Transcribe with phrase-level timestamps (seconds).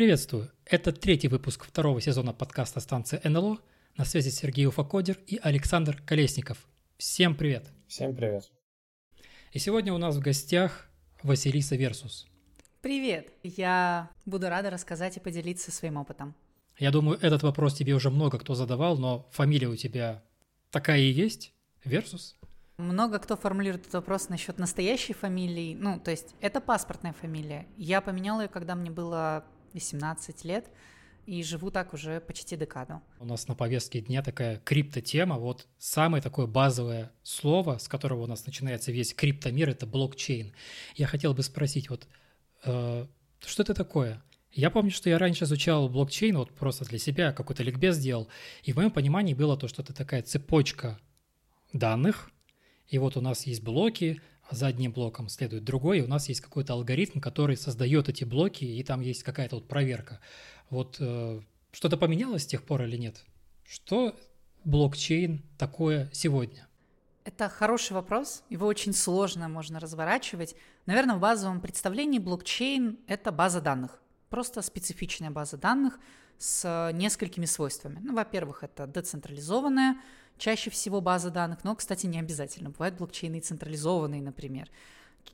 [0.00, 0.50] Приветствую!
[0.64, 3.58] Это третий выпуск второго сезона подкаста станции НЛО.
[3.98, 6.66] На связи Сергей Уфакодер и Александр Колесников.
[6.96, 7.66] Всем привет!
[7.86, 8.50] Всем привет!
[9.52, 10.88] И сегодня у нас в гостях
[11.22, 12.29] Василиса Версус.
[12.82, 13.34] Привет!
[13.42, 16.34] Я буду рада рассказать и поделиться своим опытом.
[16.78, 20.22] Я думаю, этот вопрос тебе уже много кто задавал, но фамилия у тебя
[20.70, 21.52] такая и есть?
[21.84, 22.38] Версус?
[22.78, 25.76] Много кто формулирует этот вопрос насчет настоящей фамилии.
[25.78, 27.66] Ну, то есть это паспортная фамилия.
[27.76, 29.44] Я поменяла ее, когда мне было
[29.74, 30.70] 18 лет,
[31.26, 33.02] и живу так уже почти декаду.
[33.18, 35.36] У нас на повестке дня такая криптотема.
[35.36, 40.54] Вот самое такое базовое слово, с которого у нас начинается весь криптомир, это блокчейн.
[40.94, 42.08] Я хотел бы спросить, вот
[42.62, 44.22] что это такое?
[44.52, 48.28] Я помню, что я раньше изучал блокчейн, вот просто для себя какой-то ликбез сделал,
[48.64, 50.98] и в моем понимании было то, что это такая цепочка
[51.72, 52.30] данных,
[52.88, 56.40] и вот у нас есть блоки, за одним блоком следует другой, и у нас есть
[56.40, 60.20] какой-то алгоритм, который создает эти блоки, и там есть какая-то вот проверка.
[60.70, 63.24] Вот э, что-то поменялось с тех пор или нет?
[63.64, 64.18] Что
[64.64, 66.66] блокчейн такое сегодня?
[67.32, 70.56] Это хороший вопрос, его очень сложно можно разворачивать.
[70.86, 76.00] Наверное, в базовом представлении блокчейн— это база данных, просто специфичная база данных
[76.38, 78.00] с несколькими свойствами.
[78.02, 80.00] Ну, во-первых, это децентрализованная,
[80.38, 82.70] чаще всего база данных, но, кстати, не обязательно.
[82.70, 84.68] Бывают блокчейны централизованные, например.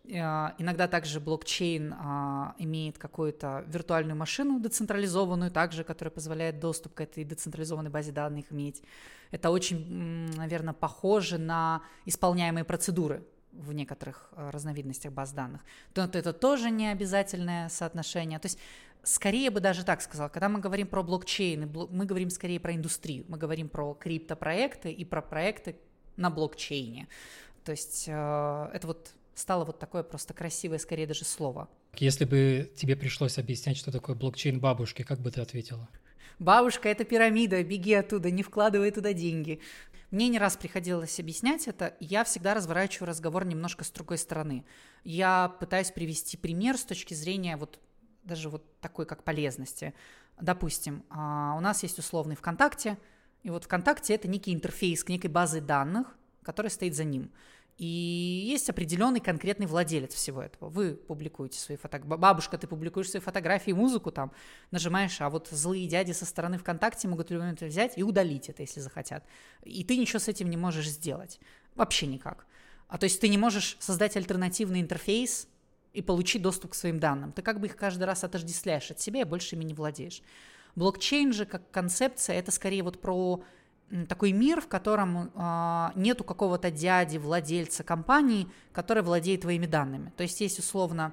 [0.08, 7.00] Э, иногда также блокчейн а, имеет какую-то виртуальную машину децентрализованную, также, которая позволяет доступ к
[7.00, 8.82] этой децентрализованной базе данных иметь.
[9.30, 15.62] Это очень, наверное, похоже на исполняемые процедуры в некоторых э, разновидностях баз данных.
[15.92, 18.38] То это тоже не обязательное соотношение.
[18.38, 18.58] То есть
[19.02, 23.24] скорее бы даже так сказал, когда мы говорим про блокчейны, мы говорим скорее про индустрию,
[23.28, 25.76] мы говорим про криптопроекты и про проекты
[26.16, 27.08] на блокчейне.
[27.64, 31.68] То есть э, это вот стало вот такое просто красивое, скорее даже слово.
[31.94, 35.88] Если бы тебе пришлось объяснять, что такое блокчейн бабушки, как бы ты ответила?
[36.38, 39.60] Бабушка— это пирамида, беги оттуда, не вкладывай туда деньги.
[40.10, 44.64] Мне не раз приходилось объяснять это, я всегда разворачиваю разговор немножко с другой стороны.
[45.04, 47.78] Я пытаюсь привести пример с точки зрения вот
[48.24, 49.94] даже вот такой как полезности.
[50.40, 52.98] Допустим, а, у нас есть условный ВКонтакте,
[53.42, 57.30] и вот ВКонтакте это некий интерфейс к некой базе данных, которая стоит за ним.
[57.78, 57.84] И
[58.46, 60.70] есть определенный конкретный владелец всего этого.
[60.70, 62.18] Вы публикуете свои фотографии.
[62.18, 64.32] Бабушка, ты публикуешь свои фотографии, музыку там,
[64.70, 68.48] нажимаешь, а вот злые дяди со стороны ВКонтакте могут в любой момент взять и удалить
[68.48, 69.24] это, если захотят.
[69.62, 71.38] И ты ничего с этим не можешь сделать.
[71.74, 72.46] Вообще никак.
[72.88, 75.48] А то есть ты не можешь создать альтернативный интерфейс,
[75.96, 77.32] и получить доступ к своим данным.
[77.32, 80.20] Ты как бы их каждый раз отождествляешь от себя и больше ими не владеешь.
[80.74, 83.42] Блокчейн же как концепция это скорее вот про
[84.08, 90.12] такой мир, в котором э, нету какого-то дяди, владельца компании, который владеет твоими данными.
[90.16, 91.12] То есть есть условно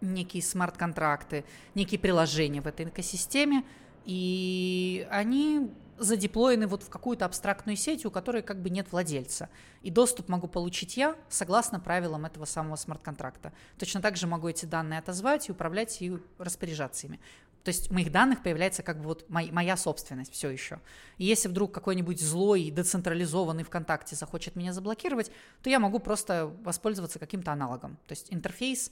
[0.00, 1.44] некие смарт-контракты,
[1.74, 3.64] некие приложения в этой экосистеме,
[4.04, 9.48] и они задеплоены вот в какую-то абстрактную сеть, у которой как бы нет владельца.
[9.82, 13.52] И доступ могу получить я согласно правилам этого самого смарт-контракта.
[13.78, 17.20] Точно так же могу эти данные отозвать и управлять и распоряжаться ими.
[17.64, 20.80] То есть в моих данных появляется как бы вот моя собственность все еще.
[21.18, 25.30] И если вдруг какой-нибудь злой, децентрализованный ВКонтакте захочет меня заблокировать,
[25.62, 27.98] то я могу просто воспользоваться каким-то аналогом.
[28.06, 28.90] То есть интерфейс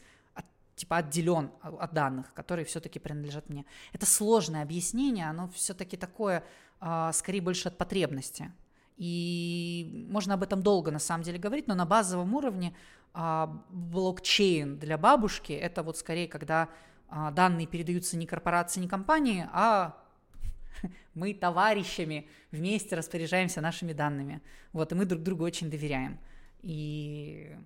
[0.81, 3.67] типа отделен от данных, которые все-таки принадлежат мне.
[3.93, 6.43] Это сложное объяснение, оно все-таки такое,
[6.81, 8.51] э, скорее больше от потребности.
[8.97, 12.75] И можно об этом долго на самом деле говорить, но на базовом уровне
[13.15, 16.69] э, блокчейн для бабушки это вот скорее, когда
[17.11, 19.97] данные передаются не корпорации, не компании, а
[21.15, 24.41] мы товарищами вместе распоряжаемся нашими данными.
[24.73, 26.19] Вот, и мы друг другу очень доверяем.
[26.63, 27.57] И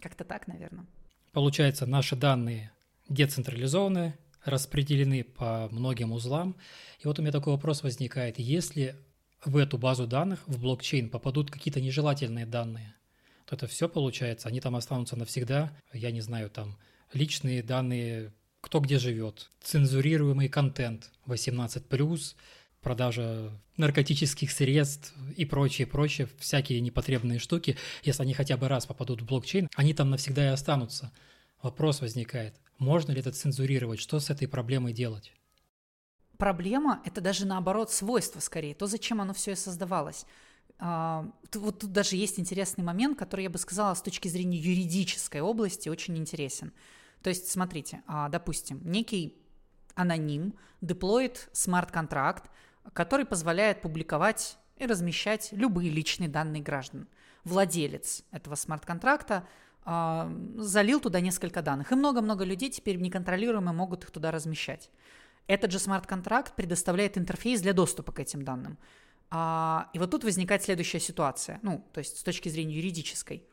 [0.00, 0.86] как-то так, наверное.
[1.32, 2.72] Получается, наши данные
[3.08, 4.14] децентрализованы,
[4.44, 6.56] распределены по многим узлам.
[7.00, 8.38] И вот у меня такой вопрос возникает.
[8.38, 8.96] Если
[9.44, 12.94] в эту базу данных, в блокчейн попадут какие-то нежелательные данные,
[13.46, 15.76] то это все получается, они там останутся навсегда.
[15.92, 16.76] Я не знаю, там
[17.12, 18.32] личные данные,
[18.62, 22.34] кто где живет, цензурируемый контент 18+,
[22.80, 29.20] продажа наркотических средств и прочее, прочее, всякие непотребные штуки, если они хотя бы раз попадут
[29.20, 31.12] в блокчейн, они там навсегда и останутся.
[31.60, 35.32] Вопрос возникает, можно ли это цензурировать, что с этой проблемой делать?
[36.38, 40.24] Проблема– это даже наоборот свойство скорее, то, зачем оно все и создавалось.
[40.78, 45.40] А, вот тут даже есть интересный момент, который я бы сказала с точки зрения юридической
[45.40, 46.72] области очень интересен.
[47.22, 49.42] То есть, смотрите, а, допустим, некий
[49.94, 52.50] аноним деплоит смарт-контракт,
[52.92, 57.08] который позволяет публиковать и размещать любые личные данные граждан.
[57.44, 59.46] Владелец этого смарт-контракта
[59.84, 64.90] э, залил туда несколько данных, и много-много людей теперь неконтролируемо могут их туда размещать.
[65.46, 68.78] Этот же смарт-контракт предоставляет интерфейс для доступа к этим данным.
[69.30, 73.46] А, и вот тут возникает следующая ситуация, ну, то есть с точки зрения юридической.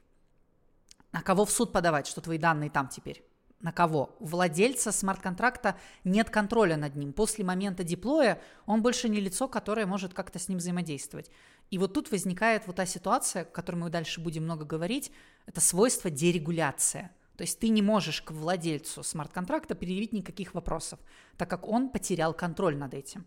[1.11, 3.23] На кого в суд подавать, что твои данные там теперь?
[3.61, 4.15] На кого?
[4.19, 7.11] У владельца смарт-контракта нет контроля над ним.
[7.13, 11.29] После момента диплоя он больше не лицо, которое может как-то с ним взаимодействовать.
[11.69, 15.11] И вот тут возникает вот та ситуация, о которой мы дальше будем много говорить,
[15.45, 17.11] это свойство дерегуляция.
[17.35, 20.99] То есть ты не можешь к владельцу смарт-контракта предъявить никаких вопросов,
[21.37, 23.25] так как он потерял контроль над этим.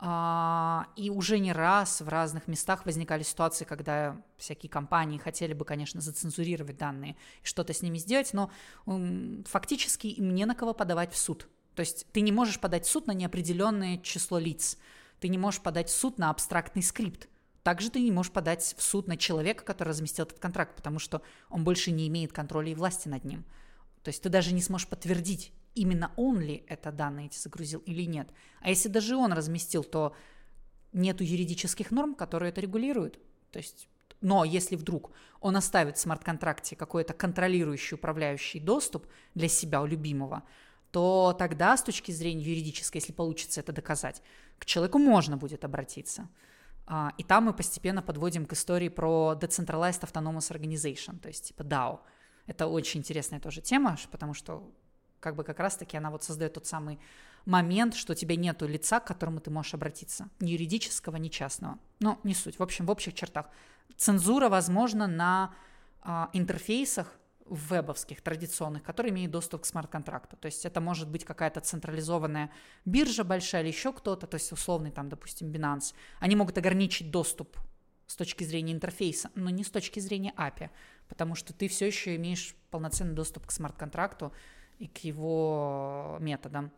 [0.00, 5.64] А, и уже не раз в разных местах возникали ситуации, когда всякие компании хотели бы,
[5.64, 8.50] конечно, зацензурировать данные и что-то с ними сделать, но
[9.46, 11.48] фактически им не на кого подавать в суд.
[11.74, 14.78] То есть ты не можешь подать в суд на неопределенное число лиц,
[15.18, 17.28] ты не можешь подать в суд на абстрактный скрипт.
[17.64, 21.22] Также ты не можешь подать в суд на человека, который разместил этот контракт, потому что
[21.50, 23.44] он больше не имеет контроля и власти над ним.
[24.04, 28.02] То есть ты даже не сможешь подтвердить, именно он ли это данные эти загрузил или
[28.02, 28.28] нет.
[28.60, 30.14] А если даже он разместил, то
[30.92, 33.18] нету юридических норм, которые это регулируют.
[33.50, 33.88] То есть
[34.20, 40.42] но если вдруг он оставит в смарт-контракте какой-то контролирующий, управляющий доступ для себя у любимого,
[40.90, 44.22] то тогда с точки зрения юридической, если получится это доказать,
[44.58, 46.28] к человеку можно будет обратиться.
[46.86, 51.62] А, и там мы постепенно подводим к истории про Decentralized Autonomous Organization, то есть типа
[51.62, 52.00] DAO.
[52.46, 54.72] Это очень интересная тоже тема, потому что
[55.20, 56.98] как бы как раз-таки она вот создает тот самый
[57.44, 60.28] момент, что у тебя нету лица, к которому ты можешь обратиться.
[60.40, 61.78] Ни юридического, ни частного.
[62.00, 62.58] Но не суть.
[62.58, 63.46] В общем, в общих чертах.
[63.96, 65.54] Цензура возможна на
[66.02, 67.18] а, интерфейсах
[67.50, 70.36] вебовских, традиционных, которые имеют доступ к смарт-контракту.
[70.36, 72.50] То есть это может быть какая-то централизованная
[72.84, 75.94] биржа большая или еще кто-то, то есть условный там, допустим, Binance.
[76.20, 77.56] Они могут ограничить доступ
[78.06, 80.70] с точки зрения интерфейса, но не с точки зрения API,
[81.08, 84.32] потому что ты все еще имеешь полноценный доступ к смарт-контракту,
[84.78, 86.72] и к его методам.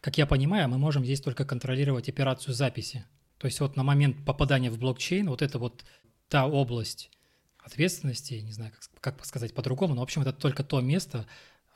[0.00, 3.04] Как я понимаю, мы можем здесь только контролировать операцию записи.
[3.38, 5.84] То есть вот на момент попадания в блокчейн вот это вот
[6.28, 7.10] та область
[7.58, 11.26] ответственности, не знаю, как, как сказать по-другому, но, в общем, это только то место,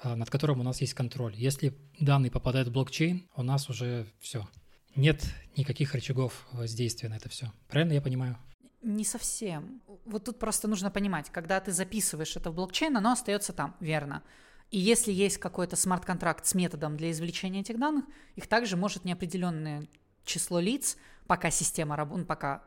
[0.01, 1.35] а, над которым у нас есть контроль.
[1.37, 4.49] Если данные попадают в блокчейн, у нас уже все.
[4.95, 5.25] Нет
[5.57, 7.53] никаких рычагов воздействия на это все.
[7.69, 8.37] Правильно я понимаю?
[8.83, 9.81] Не совсем.
[10.05, 14.23] Вот тут просто нужно понимать, когда ты записываешь это в блокчейн, оно остается там, верно.
[14.71, 18.05] И если есть какой-то смарт-контракт с методом для извлечения этих данных,
[18.35, 19.87] их также может неопределенное
[20.25, 20.97] число лиц,
[21.27, 22.63] пока система работает, ну, пока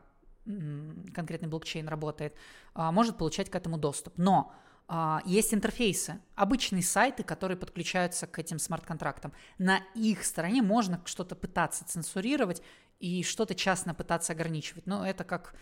[1.14, 2.34] конкретный блокчейн работает,
[2.74, 4.14] а, может получать к этому доступ.
[4.16, 4.52] Но
[4.88, 9.32] а, есть интерфейсы, обычные сайты, которые подключаются к этим смарт-контрактам.
[9.58, 12.62] На их стороне можно что-то пытаться цензурировать
[12.98, 14.86] и что-то частно пытаться ограничивать.
[14.86, 15.54] Но это как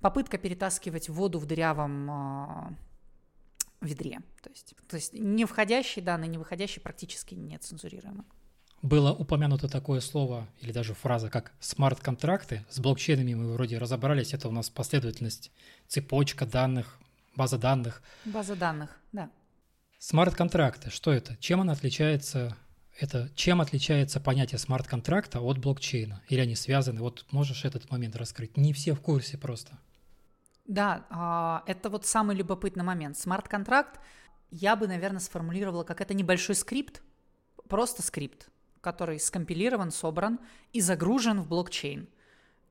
[0.00, 2.72] попытка перетаскивать воду в дырявом а,
[3.80, 4.20] ведре.
[4.42, 8.24] То есть, то есть не входящие данные, не выходящие практически не цензурируемы.
[8.82, 12.64] Было упомянуто такое слово или даже фраза, как смарт-контракты.
[12.70, 14.32] С блокчейнами мы вроде разобрались.
[14.32, 15.52] Это у нас последовательность,
[15.86, 16.98] цепочка данных,
[17.36, 18.02] база данных.
[18.24, 19.30] База данных, да.
[19.98, 21.36] Смарт-контракты, что это?
[21.36, 22.56] Чем она отличается?
[22.98, 26.22] Это чем отличается понятие смарт-контракта от блокчейна?
[26.28, 27.00] Или они связаны?
[27.00, 28.56] Вот можешь этот момент раскрыть?
[28.56, 29.78] Не все в курсе просто.
[30.70, 33.18] Да, а, это вот самый любопытный момент.
[33.18, 33.98] Смарт-контракт
[34.52, 37.02] я бы, наверное, сформулировала как это небольшой скрипт,
[37.68, 38.50] просто скрипт,
[38.80, 40.38] который скомпилирован, собран
[40.72, 42.08] и загружен в блокчейн.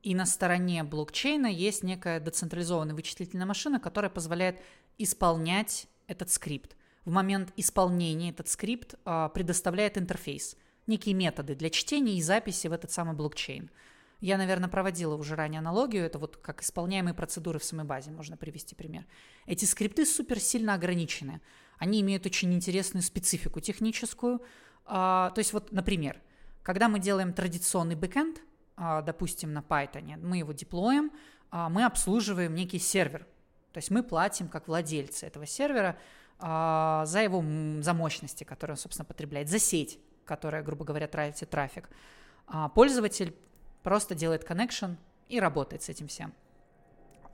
[0.01, 4.61] И на стороне блокчейна есть некая децентрализованная вычислительная машина, которая позволяет
[4.97, 6.77] исполнять этот скрипт.
[7.03, 10.55] В момент исполнения этот скрипт а, предоставляет интерфейс,
[10.87, 13.69] некие методы для чтения и записи в этот самый блокчейн.
[14.21, 16.05] Я, наверное, проводила уже ранее аналогию.
[16.05, 19.05] Это вот как исполняемые процедуры в самой базе, можно привести пример.
[19.45, 21.41] Эти скрипты супер сильно ограничены.
[21.77, 24.41] Они имеют очень интересную специфику техническую.
[24.85, 26.21] А, то есть вот, например,
[26.63, 28.41] когда мы делаем традиционный бэкэнд,
[28.75, 31.11] а, допустим, на Python, мы его деплоим,
[31.51, 33.25] а, мы обслуживаем некий сервер.
[33.71, 35.97] То есть мы платим как владельцы этого сервера
[36.41, 37.43] за его
[37.81, 41.89] за мощности, которые он, собственно, потребляет, за сеть, которая, грубо говоря, тратит трафик.
[42.73, 43.35] Пользователь
[43.83, 46.33] просто делает connection и работает с этим всем.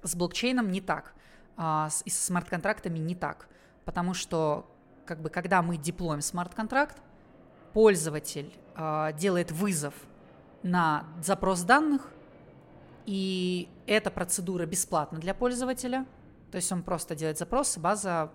[0.03, 1.13] С блокчейном не так,
[1.57, 3.47] а с, и с смарт-контрактами не так,
[3.85, 4.69] потому что
[5.05, 6.97] как бы когда мы деплоим смарт-контракт,
[7.73, 9.93] пользователь э, делает вызов
[10.63, 12.11] на запрос данных,
[13.05, 16.05] и эта процедура бесплатна для пользователя,
[16.51, 18.31] то есть он просто делает запрос, база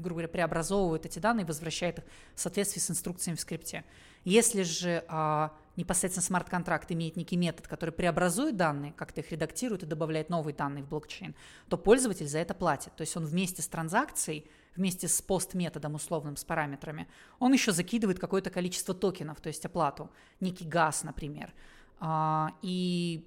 [0.00, 2.04] грубо говоря, преобразовывает эти данные и возвращает их
[2.34, 3.84] в соответствии с инструкциями в скрипте.
[4.24, 9.86] Если же а, непосредственно смарт-контракт имеет некий метод, который преобразует данные, как-то их редактирует и
[9.86, 11.34] добавляет новые данные в блокчейн,
[11.68, 12.94] то пользователь за это платит.
[12.96, 18.18] То есть он вместе с транзакцией, вместе с пост-методом условным, с параметрами, он еще закидывает
[18.18, 21.52] какое-то количество токенов, то есть оплату, некий газ, например.
[21.98, 23.26] А, и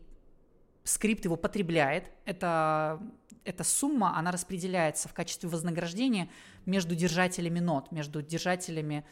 [0.84, 2.06] скрипт его потребляет.
[2.26, 3.02] Это,
[3.46, 6.30] эта сумма, она распределяется в качестве вознаграждения
[6.66, 9.06] между держателями нот, между держателями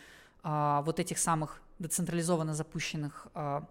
[0.44, 3.68] а, вот этих самых децентрализованно запущенных а,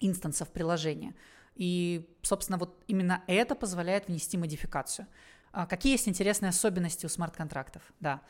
[0.00, 1.14] инстансов приложения.
[1.54, 5.06] И, собственно, вот именно это позволяет внести модификацию.
[5.52, 7.82] А, какие есть интересные особенности у смарт-контрактов?
[8.00, 8.20] Да.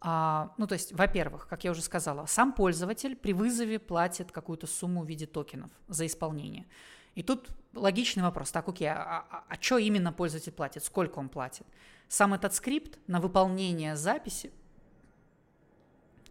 [0.00, 4.66] А, ну, то есть, во-первых, как я уже сказала, сам пользователь при вызове платит какую-то
[4.66, 6.66] сумму в виде токенов за исполнение.
[7.16, 8.52] И тут логичный вопрос.
[8.52, 10.84] Так, окей, а, а, а что именно пользователь платит?
[10.84, 11.66] Сколько он платит?
[12.08, 14.52] Сам этот скрипт на выполнение записи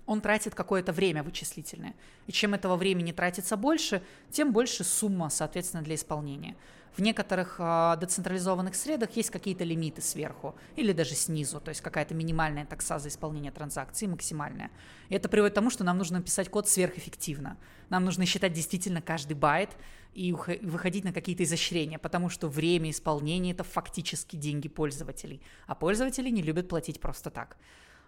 [0.05, 1.95] он тратит какое-то время вычислительное.
[2.27, 6.55] И чем этого времени тратится больше, тем больше сумма, соответственно, для исполнения.
[6.95, 12.13] В некоторых э, децентрализованных средах есть какие-то лимиты сверху или даже снизу, то есть какая-то
[12.13, 14.71] минимальная такса за исполнение транзакций, максимальная.
[15.09, 17.57] И это приводит к тому, что нам нужно писать код сверхэффективно.
[17.89, 19.71] Нам нужно считать действительно каждый байт
[20.13, 26.29] и выходить на какие-то изощрения, потому что время исполнения– это фактически деньги пользователей, а пользователи
[26.29, 27.57] не любят платить просто так.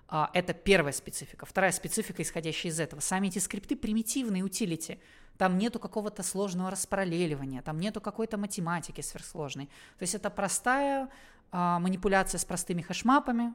[0.09, 1.45] А, это первая специфика.
[1.45, 3.01] Вторая специфика, исходящая из этого.
[3.01, 4.99] Сами эти скрипты примитивные, утилити.
[5.37, 9.65] Там нету какого-то сложного распараллеливания, там нету какой-то математики сверхсложной.
[9.97, 11.09] То есть это простая
[11.51, 13.53] а, манипуляция с простыми хэшмапами,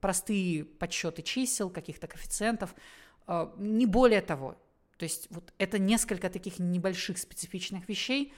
[0.00, 2.74] простые подсчеты чисел, каких-то коэффициентов,
[3.26, 4.56] а, не более того.
[4.98, 8.32] То есть вот это несколько таких небольших специфичных вещей,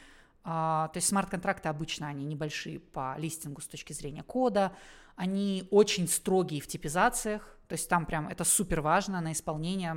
[0.45, 4.73] а, то есть смарт-контракты обычно они небольшие по листингу с точки зрения кода,
[5.17, 9.97] они очень строгие в типизациях, то есть там прям это супер важно на исполнение,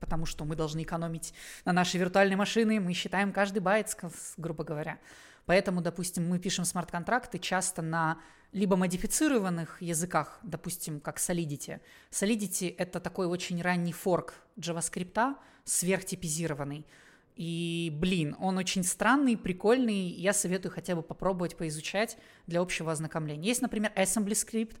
[0.00, 3.96] потому что мы должны экономить на нашей виртуальной машины, мы считаем каждый байт,
[4.36, 4.98] грубо говоря.
[5.46, 8.20] Поэтому, допустим, мы пишем смарт-контракты часто на
[8.52, 11.80] либо модифицированных языках, допустим, как Solidity.
[12.10, 16.86] Solidity— это такой очень ранний форк JavaScript, сверхтипизированный.
[17.36, 20.08] И, блин, он очень странный, прикольный.
[20.08, 23.48] Я советую хотя бы попробовать поизучать для общего ознакомления.
[23.48, 24.76] Есть, например, Assembly Script.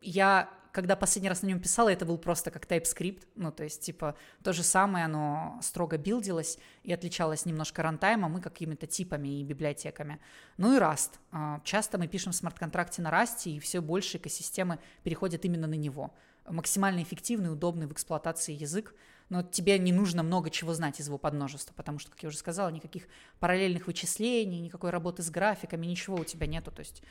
[0.00, 3.24] Я, когда последний раз на нем писала, это был просто как TypeScript.
[3.36, 8.40] Ну, то есть, типа, то же самое, оно строго билдилось и отличалось немножко рантаймом и
[8.40, 10.18] какими-то типами и библиотеками.
[10.56, 11.10] Ну и Rust.
[11.30, 16.14] А, часто мы пишем смарт-контракте на Rust, и все больше экосистемы переходят именно на него.
[16.48, 18.94] Максимально эффективный, удобный в эксплуатации язык
[19.32, 22.36] но тебе не нужно много чего знать из его подмножества, потому что, как я уже
[22.36, 23.04] сказала, никаких
[23.40, 27.02] параллельных вычислений, никакой работы с графиками, ничего у тебя нету, то есть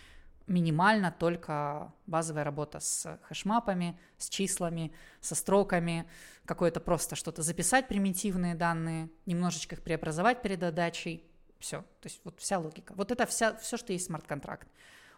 [0.48, 6.10] минимально только базовая работа с хэшмапами, с числами, со строками,
[6.46, 11.30] какое-то просто что-то записать, примитивные данные, немножечко их преобразовать перед отдачей,
[11.60, 12.94] все, то есть вот вся логика.
[12.96, 14.68] Вот это вся, все, что есть смарт-контракт.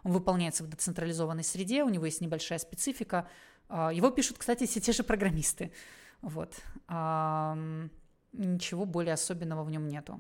[0.04, 3.28] Он выполняется в децентрализованной среде, у него есть небольшая специфика.
[3.70, 5.72] А, его пишут, кстати, все те же программисты.
[6.22, 6.54] Вот.
[8.34, 10.20] Ничего более особенного в нем нету.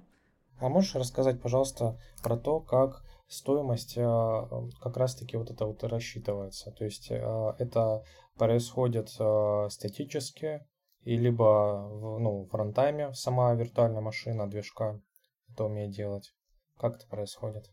[0.59, 4.47] А можешь рассказать, пожалуйста, про то, как стоимость а,
[4.81, 6.71] как раз-таки вот это вот рассчитывается?
[6.71, 8.03] То есть а, это
[8.37, 10.65] происходит а, статически,
[11.01, 15.01] и либо в, ну, в рантайме сама виртуальная машина, движка
[15.49, 16.33] это умеет делать.
[16.77, 17.69] Как это происходит?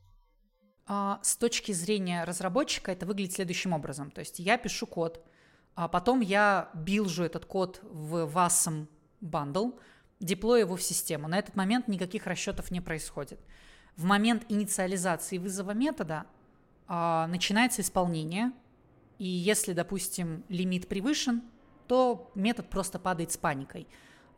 [1.23, 4.11] С точки зрения разработчика это выглядит следующим образом.
[4.11, 5.25] То есть я пишу код,
[5.77, 8.89] а потом я билжу этот код в WASM
[9.23, 9.79] bundle,
[10.19, 11.29] деплою его в систему.
[11.29, 13.41] На этот момент никаких расчетов не происходит.
[14.01, 16.25] В момент инициализации вызова метода
[16.87, 18.51] а, начинается исполнение,
[19.19, 21.43] и если, допустим, лимит превышен,
[21.87, 23.87] то метод просто падает с паникой.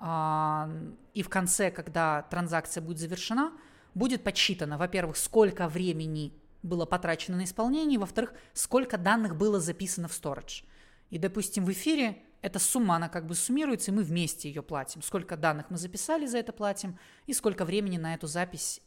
[0.00, 0.68] А,
[1.14, 3.52] и в конце, когда транзакция будет завершена,
[3.94, 6.32] будет подсчитано, во-первых, сколько времени
[6.64, 10.64] было потрачено на исполнение, во-вторых, сколько данных было записано в storage.
[11.10, 15.02] И, допустим, в эфире эта сумма, она как бы суммируется, и мы вместе ее платим.
[15.02, 18.82] Сколько данных мы записали, за это платим, и сколько времени на эту запись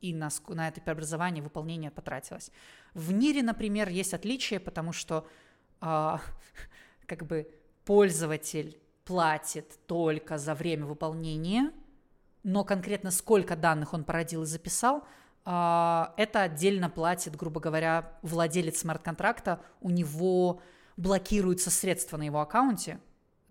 [0.00, 2.50] и на, на это преобразование, выполнение потратилось.
[2.94, 5.26] В НИРе, например, есть отличие, потому что
[5.80, 6.16] э,
[7.06, 7.50] как бы
[7.84, 11.72] пользователь платит только за время выполнения,
[12.42, 15.04] но конкретно сколько данных он породил и записал,
[15.44, 20.60] э, это отдельно платит, грубо говоря, владелец смарт-контракта, у него
[20.96, 23.00] блокируются средства на его аккаунте,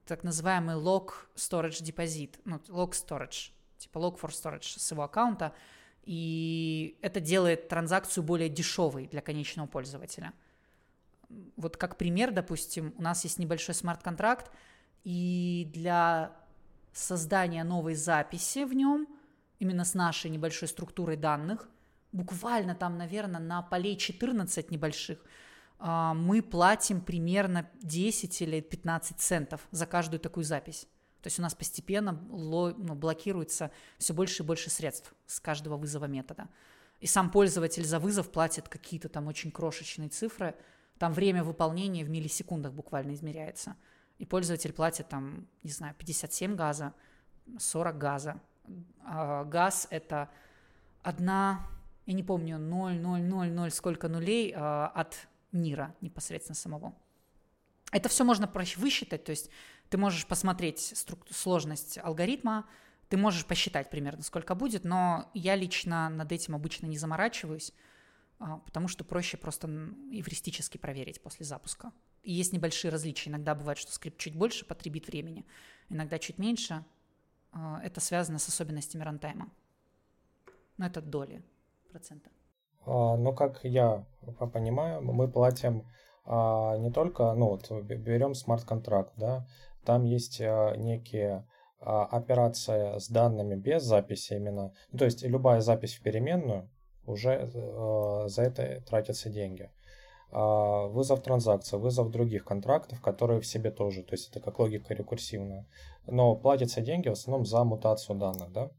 [0.05, 5.53] так называемый log storage deposit, ну, log storage, типа log for storage с его аккаунта,
[6.05, 10.33] и это делает транзакцию более дешевой для конечного пользователя.
[11.57, 14.51] вот как пример, допустим, у нас есть небольшой смарт-контракт,
[15.03, 16.31] и для
[16.93, 19.07] создания новой записи в нем,
[19.59, 21.67] именно с нашей небольшой структурой данных,
[22.11, 25.19] буквально там, наверное, на полей 14 небольших,
[25.79, 30.87] а, мы платим примерно 10 или 15 центов за каждую такую запись.
[31.25, 36.05] То есть у нас постепенно ну, блокируется все больше и больше средств с каждого вызова
[36.05, 36.47] метода.
[36.99, 40.53] И сам пользователь за вызов платит какие-то там очень крошечные цифры.
[40.99, 43.75] Там время выполнения в миллисекундах буквально измеряется.
[44.19, 46.93] И пользователь платит там, не знаю, 57 газа,
[47.57, 48.39] 40 газа.
[49.03, 50.29] А газ– это
[51.01, 51.67] одна,
[52.05, 56.93] я не помню, 0, 0, 0, 0, сколько нулей а, от НИРа непосредственно самого.
[57.91, 59.49] Это все можно проще высчитать, то есть
[59.89, 60.93] ты можешь посмотреть
[61.29, 62.65] сложность алгоритма,
[63.09, 67.71] ты можешь посчитать примерно, сколько будет, но я лично над этим обычно не заморачиваюсь,
[68.39, 71.91] а, потому что проще просто эвристически проверить после запуска.
[72.23, 73.29] И есть небольшие различия.
[73.29, 75.45] Иногда бывает, что скрипт чуть больше потребит времени,
[75.89, 76.83] иногда чуть меньше.
[77.51, 79.51] А, это связано с особенностями рантайма.
[80.77, 81.43] Но это доли
[81.91, 82.29] процента.
[82.85, 84.05] А, ну, как я
[84.51, 85.87] понимаю, мы платим
[86.27, 89.45] не только, ну вот берем смарт-контракт, да,
[89.85, 91.45] там есть э, некие
[91.85, 94.73] а, операция с данными без записи именно.
[94.91, 96.67] Ну, то есть любая запись в переменную,
[97.05, 99.69] уже э, за это тратятся деньги.
[100.31, 104.95] А, вызов транзакции, вызов других контрактов, которые в себе тоже, то есть это как логика
[104.95, 105.67] рекурсивная.
[106.07, 108.71] Но платятся деньги в основном за мутацию данных, да?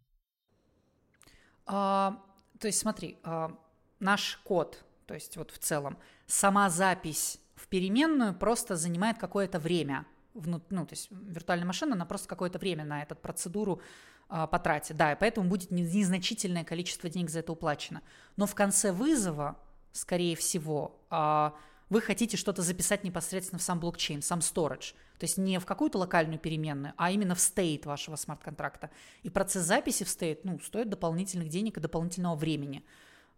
[1.67, 2.21] А,
[2.59, 3.53] то есть смотри, а,
[4.01, 5.97] наш код, то есть вот в целом,
[6.27, 10.07] сама запись в переменную просто занимает какое-то время–
[10.45, 13.81] ну, то есть виртуальная машина, она просто какое-то время на эту процедуру
[14.29, 14.97] а, потратит.
[14.97, 18.03] Да, и поэтому будет незначительное количество денег за это уплачено.
[18.37, 19.57] Но в конце вызова,
[19.93, 21.55] скорее всего, а,
[21.89, 24.95] вы хотите что-то записать непосредственно в сам блокчейн, сам storage.
[25.19, 28.91] То есть не в какую-то локальную переменную, а именно в стейт вашего смарт-контракта.
[29.23, 32.85] И процесс записи в стейт ну, стоит дополнительных денег и дополнительного времени.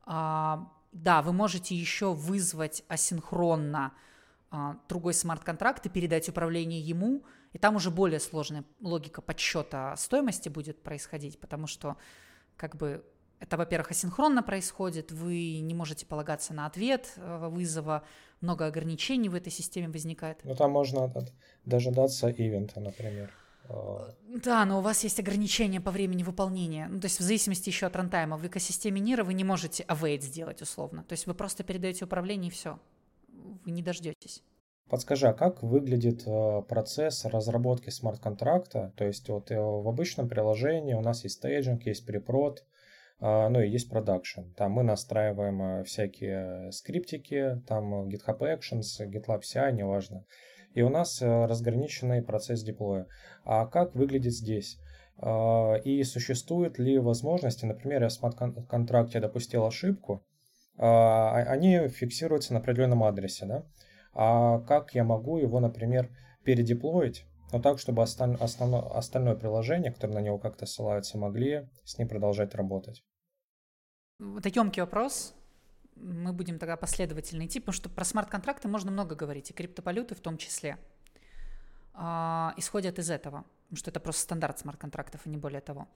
[0.04, 3.92] А, да, вы можете еще вызвать асинхронно
[4.88, 10.82] другой смарт-контракт и передать управление ему, и там уже более сложная логика подсчета стоимости будет
[10.82, 11.96] происходить, потому что
[12.56, 13.04] как бы
[13.40, 18.02] это, во-первых, асинхронно происходит, вы не можете полагаться на ответ э, вызова,
[18.40, 20.40] много ограничений в этой системе возникает.
[20.44, 21.12] Ну, там можно
[21.64, 23.30] дожидаться ивента, например.
[23.68, 24.12] А.
[24.42, 26.88] Да, но у вас есть ограничения по времени выполнения.
[26.88, 28.36] Ну, то есть в зависимости еще от рантайма.
[28.36, 31.04] В экосистеме Нира вы не можете await сделать условно.
[31.04, 32.78] То есть вы просто передаете управление и все
[33.64, 34.42] вы не дождетесь.
[34.88, 38.94] Подскажи, а как выглядит э, процесс разработки смарт-контракта?
[38.96, 42.64] То есть вот э, в обычном приложении у нас есть staging, есть preprod,
[43.20, 44.44] э, ну и есть продакшн.
[44.56, 50.24] Там мы настраиваем всякие скриптики, там GitHub Actions, GitLab CI, неважно.
[50.72, 53.08] И у нас разграниченный процесс деплоя.
[53.44, 54.78] А как выглядит здесь?
[55.84, 60.22] И существует ли возможности, например, я в смарт-контракте допустил ошибку,
[60.78, 63.64] они фиксируются на определенном адресе, да?
[64.12, 66.10] А как я могу его, например,
[66.44, 68.36] передеплоить, но так, чтобы осталь...
[68.40, 68.96] основно...
[68.96, 73.04] остальное приложение, которое на него как-то ссылаются, могли с ним продолжать работать?
[74.20, 75.34] Это емкий вопрос.
[75.94, 80.20] Мы будем тогда последовательно идти, потому что про смарт-контракты можно много говорить, и криптовалюты в
[80.20, 80.78] том числе.
[82.58, 85.86] Исходят из этого, что это просто стандарт смарт-контрактов, и не более того.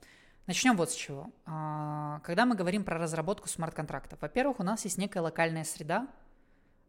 [0.47, 1.29] Начнем вот с чего.
[1.45, 6.07] А, когда мы говорим про разработку смарт-контрактов, во-первых, у нас есть некая локальная среда,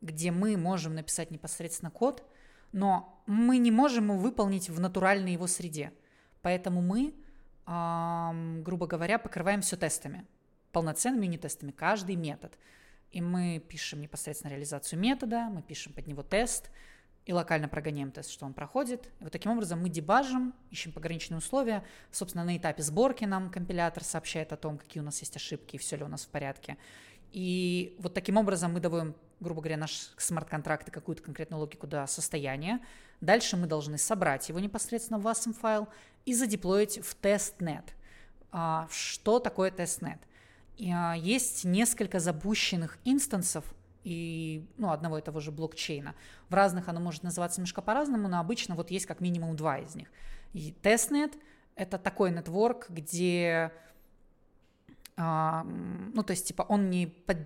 [0.01, 2.25] где мы можем написать непосредственно код,
[2.71, 5.93] но мы не можем его выполнить в натуральной его среде.
[6.41, 7.13] Поэтому мы,
[7.67, 10.25] грубо говоря, покрываем все тестами,
[10.71, 12.57] полноценными юнит-тестами, каждый метод.
[13.11, 16.71] И мы пишем непосредственно реализацию метода, мы пишем под него тест–
[17.27, 19.07] и локально прогоняем тест, что он проходит.
[19.21, 21.85] И вот таким образом мы дебажим, ищем пограничные условия.
[22.11, 25.79] Собственно, на этапе сборки нам компилятор сообщает о том, какие у нас есть ошибки и
[25.79, 26.77] все ли у нас в порядке.
[27.33, 32.07] И вот таким образом мы доводим, грубо говоря, наш смарт-контракт и какую-то конкретную логику до
[32.07, 32.81] состояния.
[33.21, 35.89] Дальше мы должны собрать его непосредственно в WASM файл
[36.27, 37.85] и задеплоить в testnet.
[38.53, 40.19] А, что такое testnet?
[40.93, 43.65] А, есть несколько запущенных инстансов
[44.05, 46.15] и ну, одного и того же блокчейна.
[46.49, 49.95] В разных оно может называться немножко по-разному, но обычно вот есть как минимум два из
[49.95, 50.09] них.
[50.53, 51.33] И testnet—
[51.75, 53.73] это такой network, где,
[55.17, 57.07] ну, то есть, типа, он не...
[57.09, 57.39] Под,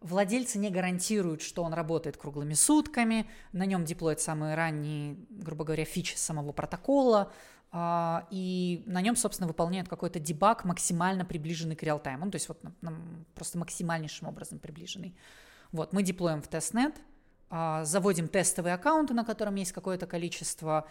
[0.00, 5.84] владельцы не гарантируют, что он работает круглыми сутками, на нем деплоят самые ранние, грубо говоря,
[5.84, 7.32] фичи самого протокола,
[7.70, 12.48] а, и на нем, собственно, выполняют какой-то debug, максимально приближенный к реалтайму, ну, то есть
[12.48, 12.60] вот
[13.34, 15.14] просто максимальнейшим образом приближенный.
[15.72, 16.94] Вот, мы деплоим в testnet,
[17.50, 20.88] а, заводим тестовый аккаунт, на котором есть какое-то количество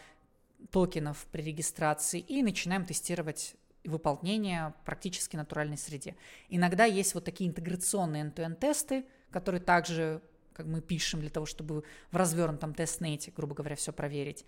[0.72, 6.16] токенов при регистрации, и начинаем тестировать выполнение практически натуральной среде.
[6.50, 10.22] Иногда есть вот такие интеграционные end-to-end тесты, которые также
[10.58, 14.44] как мы пишем для того, чтобы в развернутом тестнете, грубо говоря, все проверить.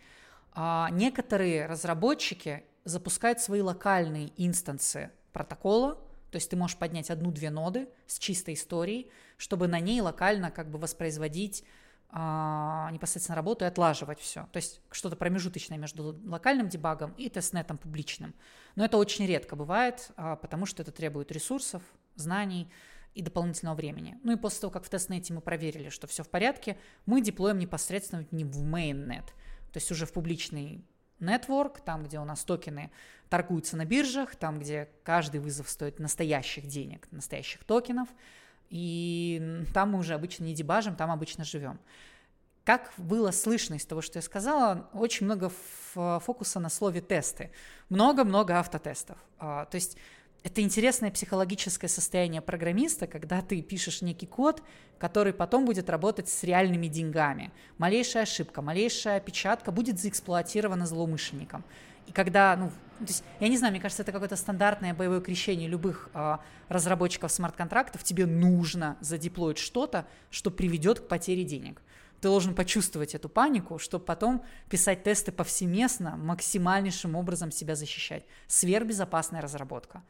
[0.53, 5.99] А некоторые разработчики запускают свои локальные инстансы протокола,
[6.31, 10.69] то есть ты можешь поднять одну-две ноды с чистой историей, чтобы на ней локально как
[10.69, 11.63] бы воспроизводить
[12.11, 14.47] а, непосредственно работу и отлаживать все.
[14.51, 18.33] То есть что-то промежуточное между локальным дебагом и тестнетом публичным.
[18.75, 21.83] Но это очень редко бывает, а, потому что это требует ресурсов,
[22.15, 22.71] знаний
[23.13, 24.17] и дополнительного времени.
[24.23, 27.59] Ну и после того, как в тестнете мы проверили, что все в порядке, мы деплоим
[27.59, 29.25] непосредственно не в mainnet,
[29.71, 30.83] то есть уже в публичный
[31.19, 32.91] network, там, где у нас токены
[33.29, 38.09] торгуются на биржах, там, где каждый вызов стоит настоящих денег, настоящих токенов–
[38.69, 41.79] и там мы уже обычно не дебажим, там обычно живем.
[42.63, 45.51] Как было слышно из того, что я сказала, очень много
[45.93, 47.51] фокуса на слове тесты.
[47.89, 49.17] Много-много автотестов.
[49.39, 49.97] А, то есть
[50.43, 54.63] это интересное психологическое состояние программиста, когда ты пишешь некий код,
[54.97, 57.51] который потом будет работать с реальными деньгами.
[57.77, 61.65] Малейшая ошибка, малейшая опечатка будет заэксплуатирована злоумышленником.
[62.07, 65.69] И когда, ну, то есть, я не знаю, мне кажется, это какое-то стандартное боевое крещение
[65.69, 68.03] любых а, разработчиков смарт-контрактов.
[68.03, 71.81] Тебе нужно задеплоить что-то, что приведет к потере денег.
[72.19, 78.25] Ты должен почувствовать эту панику, чтобы потом писать тесты повсеместно, максимальнейшим образом себя защищать.
[78.47, 80.03] Сверхбезопасная разработка.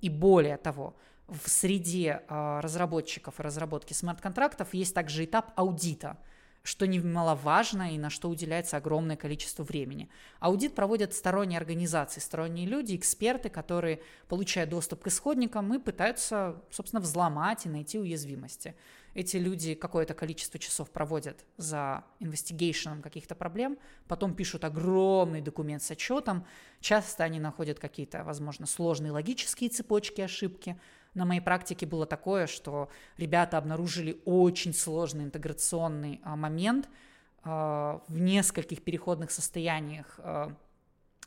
[0.00, 0.96] И более того,
[1.28, 6.16] в среде а, разработчиков и разработки смарт-контрактов есть также этап аудита–
[6.68, 10.10] что немаловажно и на что уделяется огромное количество времени.
[10.38, 17.00] Аудит проводят сторонние организации, сторонние люди, эксперты, которые получают доступ к исходникам и пытаются, собственно,
[17.00, 18.74] взломать и найти уязвимости.
[19.14, 25.90] Эти люди какое-то количество часов проводят за инвестигейшеном каких-то проблем, потом пишут огромный документ с
[25.90, 26.46] отчетом,
[26.80, 30.78] часто они находят какие-то, возможно, сложные логические цепочки ошибки,
[31.18, 36.88] на моей практике было такое, что ребята обнаружили очень сложный интеграционный а, момент
[37.42, 40.54] а, в нескольких переходных состояниях а,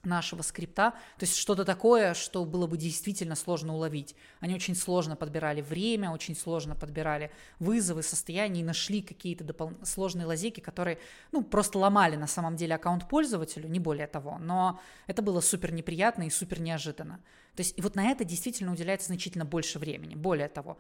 [0.03, 4.15] нашего скрипта, то есть что-то такое, что было бы действительно сложно уловить.
[4.39, 9.73] Они очень сложно подбирали время, очень сложно подбирали вызовы, состояния и нашли какие-то допол...
[9.83, 10.97] сложные лазейки, которые,
[11.31, 15.71] ну, просто ломали на самом деле аккаунт пользователю, не более того, но это было супер
[15.71, 17.19] неприятно и супер неожиданно.
[17.55, 20.15] То есть и вот на это действительно уделяется значительно больше времени.
[20.15, 20.77] Более того,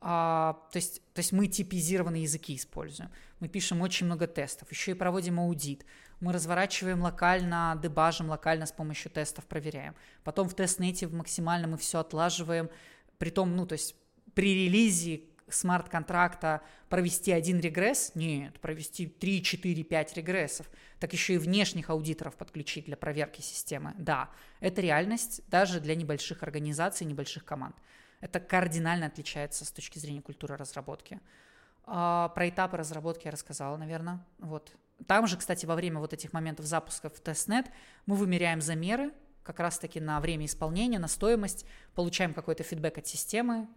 [0.00, 3.10] а, то, есть, то есть мы типизированные языки используем,
[3.40, 5.86] мы пишем очень много тестов, еще и проводим аудит,
[6.20, 9.94] мы разворачиваем локально, дебажим локально с помощью тестов, проверяем.
[10.22, 12.68] Потом в тестнете максимально мы все отлаживаем,
[13.18, 13.96] при том, ну, то есть
[14.34, 18.12] при релизе смарт-контракта провести один регресс?
[18.14, 20.70] Нет, провести 3, 4, 5 регрессов.
[21.00, 23.94] Так еще и внешних аудиторов подключить для проверки системы.
[23.98, 24.30] Да,
[24.60, 27.76] это реальность даже для небольших организаций, небольших команд.
[28.20, 31.20] Это кардинально отличается с точки зрения культуры разработки.
[31.84, 34.24] А, про этапы разработки я рассказала, наверное.
[34.38, 34.72] Вот.
[35.06, 37.66] Там же, кстати, во время вот этих моментов запуска в testnet
[38.06, 43.68] мы вымеряем замеры, как раз-таки на время исполнения, на стоимость, получаем какой-то фидбэк от системы,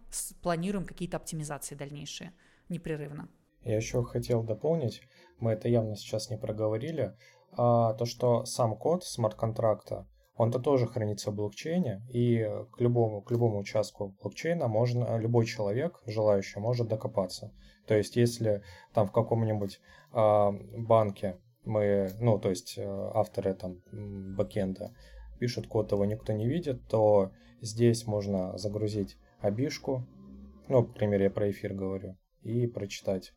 [0.42, 2.32] планируем какие-то оптимизации дальнейшие
[2.68, 3.28] непрерывно.
[3.62, 5.02] Я еще хотел дополнить,
[5.40, 7.14] мы это явно сейчас не проговорили,
[7.52, 13.30] а, то, что сам код смарт-контракта, он-то тоже хранится в блокчейне, и к любому, к
[13.30, 17.52] любому участку блокчейна можно, любой человек, желающий, может докопаться.
[17.86, 19.80] То есть, если там в каком-нибудь
[20.12, 24.94] а, банке мы, ну, то есть э, авторы там бэкенда
[25.38, 30.06] пишут код, его никто не видит, то здесь можно загрузить ABI шку,
[30.68, 33.32] ну, к примеру, я про эфир говорю, и прочитать.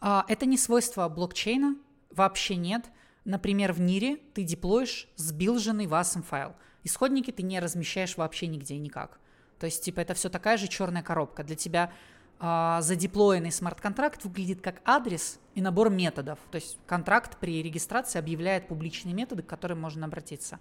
[0.00, 1.76] А, это не свойство блокчейна,
[2.10, 2.90] вообще нет.
[3.24, 6.54] Например, в NEAR е ты деплоишь сбилженный wasm файл.
[6.82, 9.18] Исходники ты не размещаешь вообще нигде никак.
[9.58, 11.42] То есть, типа, это все такая же черная коробка.
[11.42, 11.92] Для тебя
[12.38, 16.38] а, задеплоенный смарт-контракт выглядит как адрес и набор методов.
[16.50, 20.58] То есть контракт при регистрации объявляет публичные методы, к которым можно обратиться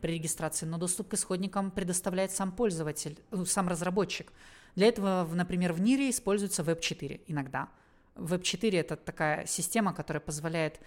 [0.00, 4.32] при регистрации, но доступ к исходникам предоставляет сам пользователь, ну, сам разработчик.
[4.76, 7.68] Для этого, например, в НИРе используется Web4 иногда.
[8.16, 10.80] Web4 это такая система, которая позволяет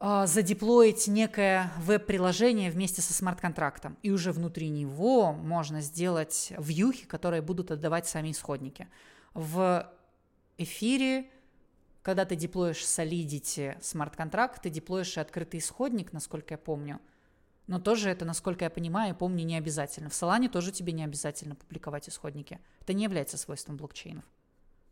[0.00, 3.96] э, задеплоить некое веб-приложение вместе со смарт-контрактом.
[4.02, 8.88] И уже внутри него можно сделать вьюхи, которые будут отдавать сами исходники.
[9.34, 9.90] В
[10.58, 11.30] эфире
[12.02, 16.98] когда ты деплоишь Solidity смарт-контракт, ты деплоишь и открытый исходник, насколько я помню–
[17.70, 20.10] но тоже это, насколько я понимаю, помню, не обязательно.
[20.10, 22.58] В Solana тоже тебе не обязательно публиковать исходники.
[22.80, 24.24] Это не является свойством блокчейнов.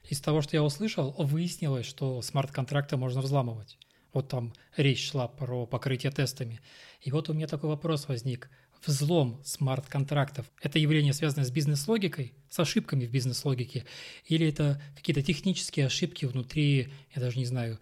[0.08, 3.78] Из того, что я услышал, выяснилось, что смарт-контракты можно взламывать.
[4.14, 6.60] Вот там речь шла про покрытие тестами.
[7.02, 8.50] И вот у меня такой вопрос возник.
[8.86, 13.84] Взлом смарт-контрактов– это явление, связанное с бизнес-логикой, с ошибками в бизнес-логике?
[14.24, 17.78] Или это какие-то технические ошибки внутри, я даже не знаю,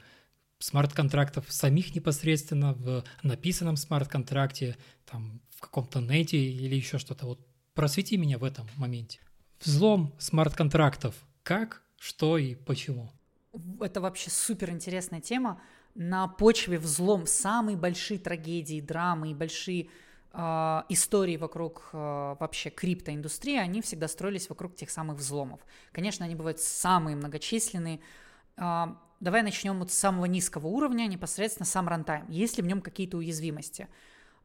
[0.58, 7.26] смарт-контрактов самих непосредственно в написанном смарт-контракте, там, в каком-то нете или еще что-то?
[7.26, 9.20] Вот просвети меня в этом моменте.
[9.60, 11.14] Взлом смарт-контрактов.
[11.42, 13.11] Как, что и почему?
[13.81, 15.61] Это вообще супер интересная тема
[15.97, 19.88] на почве взлом самые большие трагедии, драмы и большие
[20.33, 25.61] э, истории вокруг э, вообще криптоиндустрии, они всегда строились вокруг тех самых взломов.
[25.90, 27.99] Конечно, они бывают самые многочисленные.
[28.57, 28.85] Э,
[29.19, 32.31] давай начнем вот с самого низкого уровня, непосредственно сам рантайм.
[32.31, 33.88] Есть ли в нем какие-то уязвимости?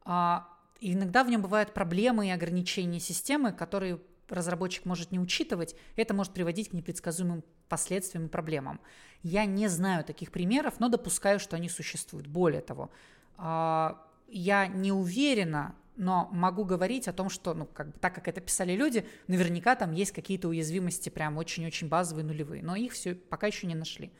[0.04, 6.32] Иногда в нем бывают проблемы и ограничения системы, которые разработчик может не учитывать, это может
[6.32, 8.80] приводить к непредсказуемым последствиям и проблемам.
[9.22, 12.26] Я не знаю таких примеров, но допускаю, что они существуют.
[12.26, 12.90] Более того,
[13.36, 18.28] а, я не уверена, но могу говорить о том, что, ну, как бы, так как
[18.28, 23.14] это писали люди, наверняка там есть какие-то уязвимости прям очень-очень базовые, нулевые, но их все
[23.14, 24.12] пока еще не нашли.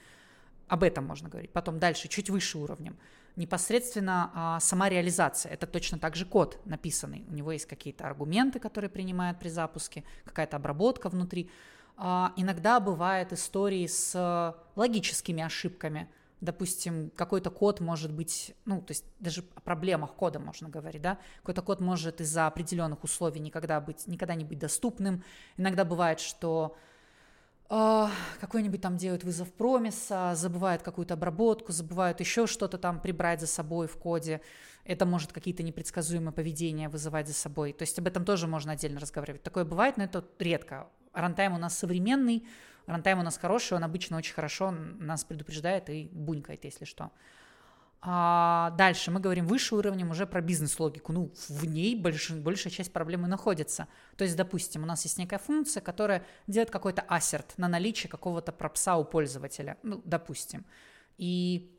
[0.69, 1.51] Об этом можно говорить.
[1.51, 2.97] Потом дальше, чуть выше уровнем
[3.37, 5.53] непосредственно а, сама реализация.
[5.53, 7.25] Это точно так же код написанный.
[7.29, 11.51] У него есть какие-то аргументы, которые принимает при запуске, какая-то обработка внутри.
[11.97, 16.09] А, иногда бывают истории с а, логическими ошибками.
[16.41, 21.19] Допустим, какой-то код может быть, ну, то есть даже о проблемах кода можно говорить, да,
[21.39, 25.23] какой-то код может из-за определенных условий никогда, быть, никогда не быть доступным.
[25.57, 26.77] Иногда бывает, что
[28.41, 33.87] какой-нибудь там делают вызов промиса, забывают какую-то обработку, забывают еще что-то там прибрать за собой
[33.87, 34.43] в коде.
[34.85, 37.73] Это может какие-то непредсказуемые поведения вызывать за собой.
[37.73, 39.43] То есть об этом тоже можно отдельно разговаривать.
[39.43, 40.89] Такое бывает, но это редко.
[41.15, 42.47] Runtime у нас современный,
[42.87, 47.11] runtime у нас хороший, он обычно очень хорошо нас предупреждает и бунькает, если что.
[48.05, 51.13] А дальше мы говорим выше уровнем уже про бизнес-логику.
[51.13, 53.87] Ну, в ней больш, большая часть проблемы находится.
[54.17, 58.51] То есть, допустим, у нас есть некая функция, которая делает какой-то ассерт на наличие какого-то
[58.51, 59.79] пропса у пользователя.
[59.85, 60.65] Ну, допустим.
[61.17, 61.71] И,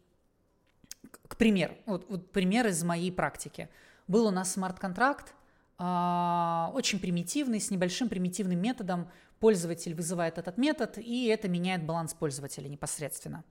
[1.27, 3.67] к примеру, вот, вот пример из моей практики.
[4.07, 5.33] Был у нас смарт-контракт,
[5.77, 9.09] а, очень примитивный, с небольшим примитивным методом.
[9.41, 13.43] Пользователь вызывает этот метод, и это меняет баланс пользователя непосредственно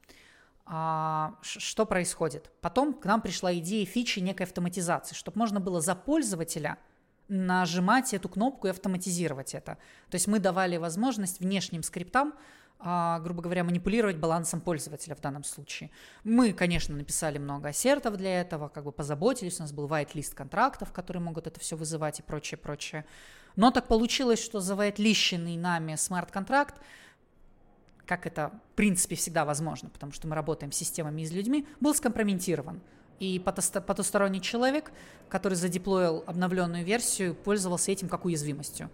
[1.42, 2.50] что происходит?
[2.62, 6.78] Потом к нам пришла идея фичи некой автоматизации, чтобы можно было за пользователя
[7.28, 9.78] нажимать эту кнопку и автоматизировать это.
[10.11, 12.35] То есть мы давали возможность внешним скриптам,
[12.78, 15.90] а, грубо говоря, манипулировать балансом пользователя в данном случае.
[16.24, 20.92] Мы, конечно, написали много ассертов для этого, как бы позаботились, у нас был white-лист контрактов,
[20.92, 23.04] которые могут это все вызывать и прочее, прочее.
[23.56, 26.80] Но так получилось, что за white нами смарт-контракт
[28.06, 31.66] как это в принципе всегда возможно, потому что мы работаем с системами и с людьми,
[31.80, 32.80] был скомпрометирован.
[33.20, 34.90] И потусторонний человек,
[35.28, 38.90] который задеплоил обновленную версию, пользовался этим как уязвимостью.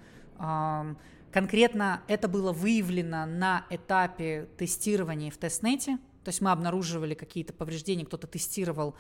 [1.33, 8.05] Конкретно это было выявлено на этапе тестирования в тестнете, то есть мы обнаруживали какие-то повреждения,
[8.05, 8.95] кто-то тестировал,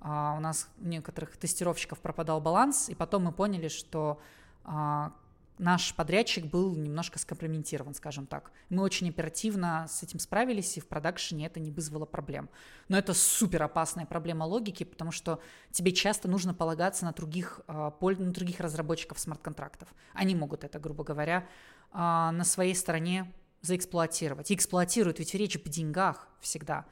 [0.00, 4.20] а, у нас у некоторых тестировщиков пропадал баланс, и потом мы поняли, что
[4.64, 5.12] а,
[5.58, 8.50] наш подрядчик был немножко скомпрометирован, скажем так.
[8.70, 12.48] Мы очень оперативно с этим справились, и в продакшене это не вызвало проблем.
[12.88, 15.40] Но это супер опасная проблема логики, потому что
[15.70, 19.88] тебе часто нужно полагаться на других, а, на других разработчиков смарт-контрактов.
[20.12, 21.46] Они могут это, грубо говоря,
[21.92, 24.50] а, на своей стороне заэксплуатировать.
[24.50, 26.86] И эксплуатируют, ведь речь по деньгах всегда.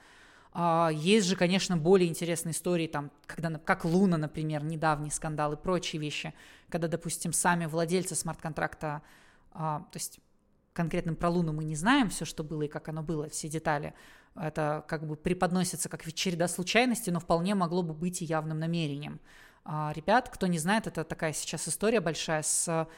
[0.55, 5.57] А, есть же, конечно, более интересные истории, там, когда, как Луна, например, недавний скандал и
[5.57, 6.35] прочие вещи,
[6.69, 9.03] когда, допустим, сами владельцы смарт-контракта,
[9.53, 10.21] а, то есть
[10.75, 13.95] конкретно про Луну мы не знаем все, что было и как оно было, все детали,
[14.35, 19.21] это как бы преподносится как череда случайностей, но вполне могло бы быть и явным намерением.
[19.65, 22.89] А, ребят, кто не знает, это такая сейчас история большая с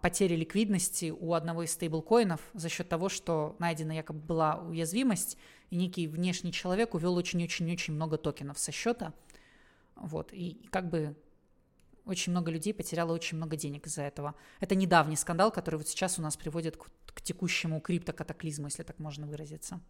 [0.00, 5.36] потери ликвидности у одного из стейблкоинов за счет того, что найдена якобы была уязвимость,
[5.70, 9.12] и некий внешний человек увел очень-очень-очень много токенов со счета.
[9.96, 11.16] Вот, и как бы
[12.04, 14.34] очень много людей потеряло очень много денег из-за этого.
[14.60, 18.98] Это недавний скандал, который вот сейчас у нас приводит к, к текущему криптокатаклизму, если так
[18.98, 19.80] можно выразиться.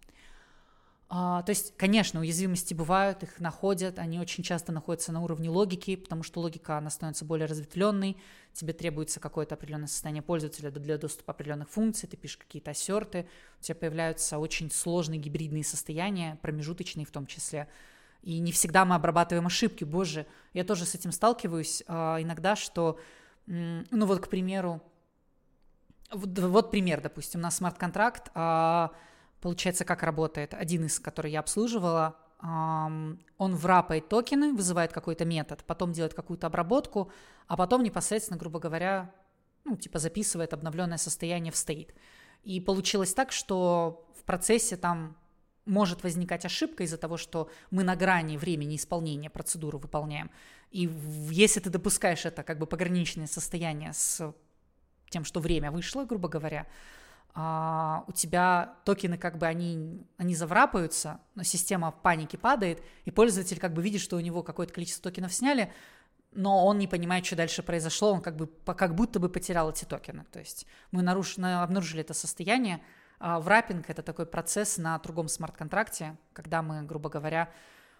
[1.12, 5.96] А, то есть, конечно, уязвимости бывают, их находят, они очень часто находятся на уровне логики,
[5.96, 8.16] потому что логика, она становится более разветвленной,
[8.53, 13.27] тебе требуется какое-то определенное состояние пользователя для доступа определенных функций, ты пишешь какие-то ассерты,
[13.59, 17.66] у тебя появляются очень сложные гибридные состояния, промежуточные в том числе,
[18.23, 23.01] и не всегда мы обрабатываем ошибки, боже, я тоже с этим сталкиваюсь а, иногда, что,
[23.46, 24.81] ну вот, к примеру,
[26.12, 28.90] Вот, вот пример, допустим, у нас смарт-контракт, а,
[29.40, 30.55] получается, как работает.
[30.55, 37.12] Один из, который я обслуживала, он врапает токены, вызывает какой-то метод, потом делает какую-то обработку,
[37.46, 39.12] а потом непосредственно, грубо говоря,
[39.64, 41.94] ну, типа записывает обновленное состояние в стейт.
[42.42, 45.16] И получилось так, что в процессе там
[45.66, 50.31] может возникать ошибка из-за того, что мы на грани времени исполнения процедуры выполняем.
[50.70, 50.90] И
[51.31, 54.35] если ты допускаешь это как бы пограничное состояние с
[55.11, 56.66] тем, что время вышло, грубо говоря,
[57.35, 63.11] а, у тебя токены как бы они, они заврапаются, но система в панике падает, и
[63.11, 65.73] пользователь как бы видит, что у него какое-то количество токенов сняли,
[66.33, 69.85] но он не понимает, что дальше произошло, он как, бы, как будто бы потерял эти
[69.85, 70.25] токены.
[70.31, 72.81] То есть мы наруш, обнаружили это состояние.
[73.19, 77.51] А враппинг— это такой процесс на другом смарт-контракте, когда мы, грубо говоря,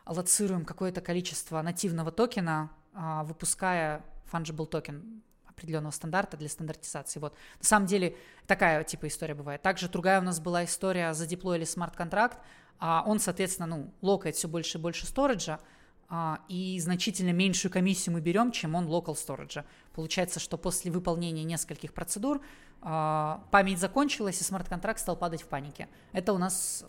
[0.05, 5.23] аллоцируем какое-то количество нативного токена, а, выпуская fungible токен
[5.61, 7.21] определенного стандарта для стандартизации.
[7.21, 7.35] Вот.
[7.59, 9.63] На самом деле такая типа история бывает.
[9.63, 12.39] Также другая у нас была история, задеплоили смарт-контракт,
[12.79, 15.61] а он, соответственно, ну, локает все больше и больше сториджа,
[16.09, 19.65] а, и значительно меньшую комиссию мы берем, чем он локает storage.
[19.93, 22.41] Получается, что после выполнения нескольких процедур
[22.81, 25.89] а, память закончилась, и смарт-контракт стал падать в панике.
[26.13, 26.85] Это у нас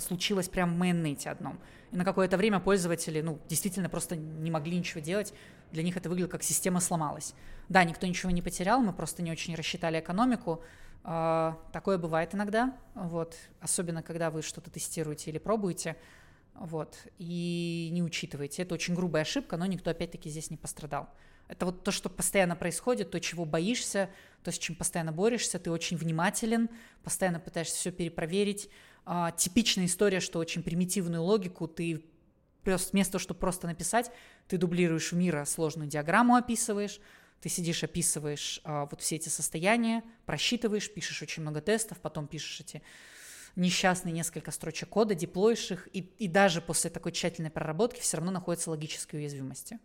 [0.00, 1.58] случилось прямо в мейннете одном.
[1.90, 5.32] И на какое-то время пользователи, ну, действительно просто не могли ничего делать.
[5.72, 7.34] Для них это выглядело как система сломалась.
[7.68, 10.62] Да, никто ничего не потерял, мы просто не очень рассчитали экономику.
[11.04, 15.96] А, такое бывает иногда, вот, особенно когда вы что-то тестируете или пробуете,
[16.54, 18.62] вот, и не учитываете.
[18.62, 21.08] Это очень грубая ошибка, но никто опять-таки здесь не пострадал.
[21.48, 24.10] Это вот то, что постоянно происходит, то, чего боишься,
[24.44, 26.68] то, с чем постоянно борешься, ты очень внимателен,
[27.02, 28.70] постоянно пытаешься все перепроверить,
[29.04, 32.04] а, типичная история, что очень примитивную логику ты
[32.62, 34.10] просто вместо того, чтобы просто написать,
[34.48, 37.00] ты дублируешь мира сложную диаграмму, описываешь,
[37.40, 42.60] ты сидишь, описываешь а, вот все эти состояния, просчитываешь, пишешь очень много тестов, потом пишешь
[42.60, 42.82] эти
[43.56, 48.30] несчастные несколько строчек кода, деплоишь их, и, и даже после такой тщательной проработки все равно
[48.30, 49.78] находятся логические уязвимости.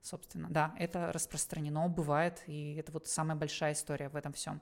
[0.00, 4.60] Собственно, да, это распространено, бывает, и это вот самая большая история в этом всем.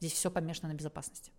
[0.00, 1.32] Здесь все помешано на безопасности.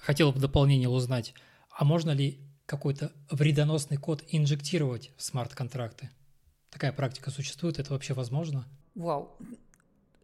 [0.00, 1.34] Хотел бы в дополнение узнать,
[1.70, 6.10] а можно ли какой-то вредоносный код инжектировать в смарт-контракты?
[6.70, 8.64] Такая практика существует, это вообще возможно?
[8.94, 9.36] Вау.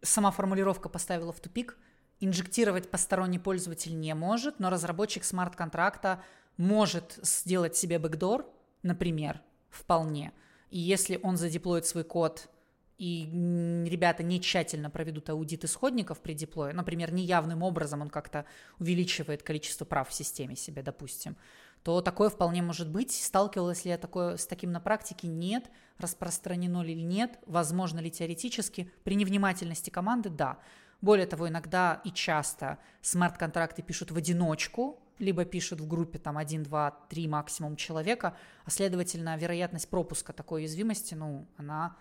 [0.01, 1.77] Сама формулировка поставила в тупик.
[2.19, 6.23] Инжектировать посторонний пользователь не может, но разработчик смарт-контракта
[6.57, 8.45] может сделать себе бэкдор,
[8.81, 10.31] например, вполне.
[10.71, 12.49] И если он задеплоит свой код
[12.97, 18.45] и ребята не тщательно проведут аудит исходников при деплое, например, неявным образом он как-то
[18.79, 21.37] увеличивает количество прав в системе себе, допустим,
[21.83, 23.11] то такое вполне может быть.
[23.11, 25.27] Сталкивалась ли я такое, с таким на практике?
[25.27, 25.69] Нет.
[25.97, 27.39] Распространено ли нет?
[27.45, 28.91] Возможно ли теоретически?
[29.03, 30.59] При невнимательности команды– да.
[31.01, 36.63] Более того, иногда и часто смарт-контракты пишут в одиночку, либо пишут в группе там 1,
[36.63, 38.35] 2, 3 максимум человека,
[38.65, 41.95] а следовательно, вероятность пропуска такой уязвимости, ну, она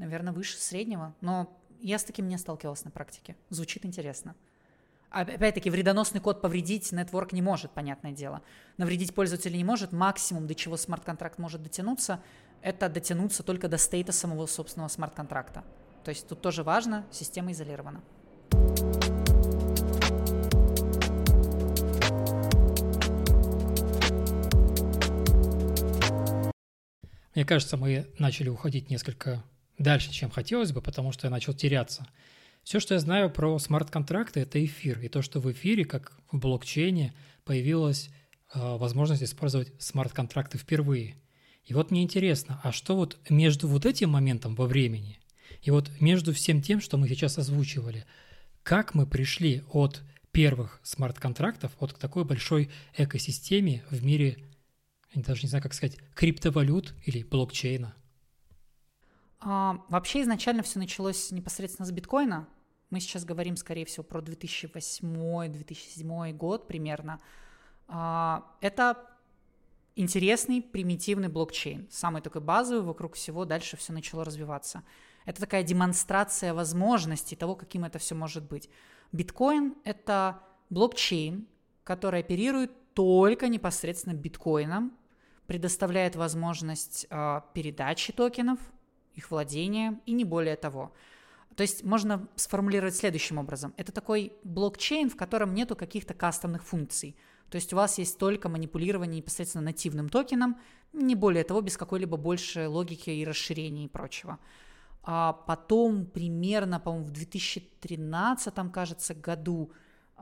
[0.00, 3.36] наверное, выше среднего, но я с таким не сталкивалась на практике.
[3.50, 4.34] Звучит интересно.
[5.10, 8.42] Опять-таки, вредоносный код повредить нетворк не может, понятное дело.
[8.76, 9.90] Навредить пользователя не может.
[9.90, 12.22] Максимум, до чего смарт-контракт может дотянуться,
[12.62, 15.64] это дотянуться только до стейта самого собственного смарт-контракта.
[16.04, 18.02] То есть тут тоже важно, система изолирована.
[27.34, 29.42] Мне кажется, мы начали уходить несколько
[29.76, 32.06] дальше, чем хотелось бы, потому что я начал теряться.
[32.70, 35.00] Все, что я знаю про смарт-контракты, это эфир.
[35.00, 37.12] И то, что в эфире, как в блокчейне,
[37.44, 38.10] появилась
[38.54, 41.16] э, возможность использовать смарт-контракты впервые.
[41.64, 45.18] И вот мне интересно, а что вот между вот этим моментом во времени
[45.62, 48.06] и вот между всем тем, что мы сейчас озвучивали,
[48.62, 54.38] как мы пришли от первых смарт-контрактов, от такой большой экосистеме в мире,
[55.12, 57.96] я даже не знаю, как сказать, криптовалют или блокчейна?
[59.40, 62.46] А, вообще изначально все началось непосредственно с биткоина.
[62.90, 67.20] Мы сейчас говорим, скорее всего, про 2008-2007 год примерно.
[67.88, 69.06] А, это
[69.96, 74.82] интересный примитивный блокчейн, самый такой базовый, вокруг всего дальше все начало развиваться.
[75.24, 78.70] Это такая демонстрация возможностей того, каким это все может быть.
[79.12, 81.46] Биткоин— это блокчейн,
[81.84, 84.96] который оперирует только непосредственно биткоином,
[85.46, 88.58] предоставляет возможность э, передачи токенов—
[89.14, 90.92] их владение и не более того.
[91.60, 93.74] То есть можно сформулировать следующим образом.
[93.76, 97.14] Это такой блокчейн, в котором нету каких-то кастомных функций.
[97.50, 100.58] То есть у вас есть только манипулирование непосредственно нативным токеном,
[100.94, 104.38] не более того, без какой-либо большей логики и расширения и прочего.
[105.02, 109.70] А потом примерно, по-моему, в 2013, кажется, году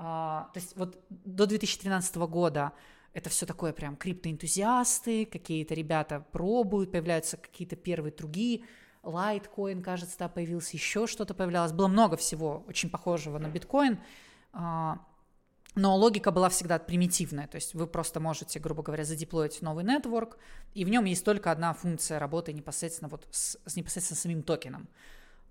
[0.00, 2.72] А, то есть вот до 2013 года
[3.12, 8.62] это все такое прям криптоэнтузиасты, какие-то ребята пробуют, появляются какие-то первые другие,
[9.02, 11.72] лайткоин, кажется, да, появился, еще что-то появлялось.
[11.72, 13.98] Было много всего очень похожего на биткоин,
[14.52, 14.98] а,
[15.74, 20.38] но логика была всегда примитивная, то есть вы просто можете, грубо говоря, задеплоить новый нетворк,
[20.74, 24.88] и в нем есть только одна функция работы непосредственно вот с, с непосредственно самим токеном.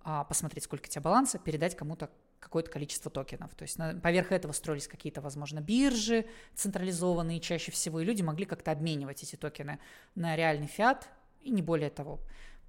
[0.04, 3.54] А, посмотреть, сколько у тебя баланса, передать кому-то какое-то количество токенов.
[3.56, 6.26] То есть поверх этого строились какие-то, возможно, биржи
[6.56, 9.80] централизованные чаще всего, и люди могли как-то обменивать эти токены
[10.16, 11.10] на реальный фиат,
[11.42, 12.20] и не более того.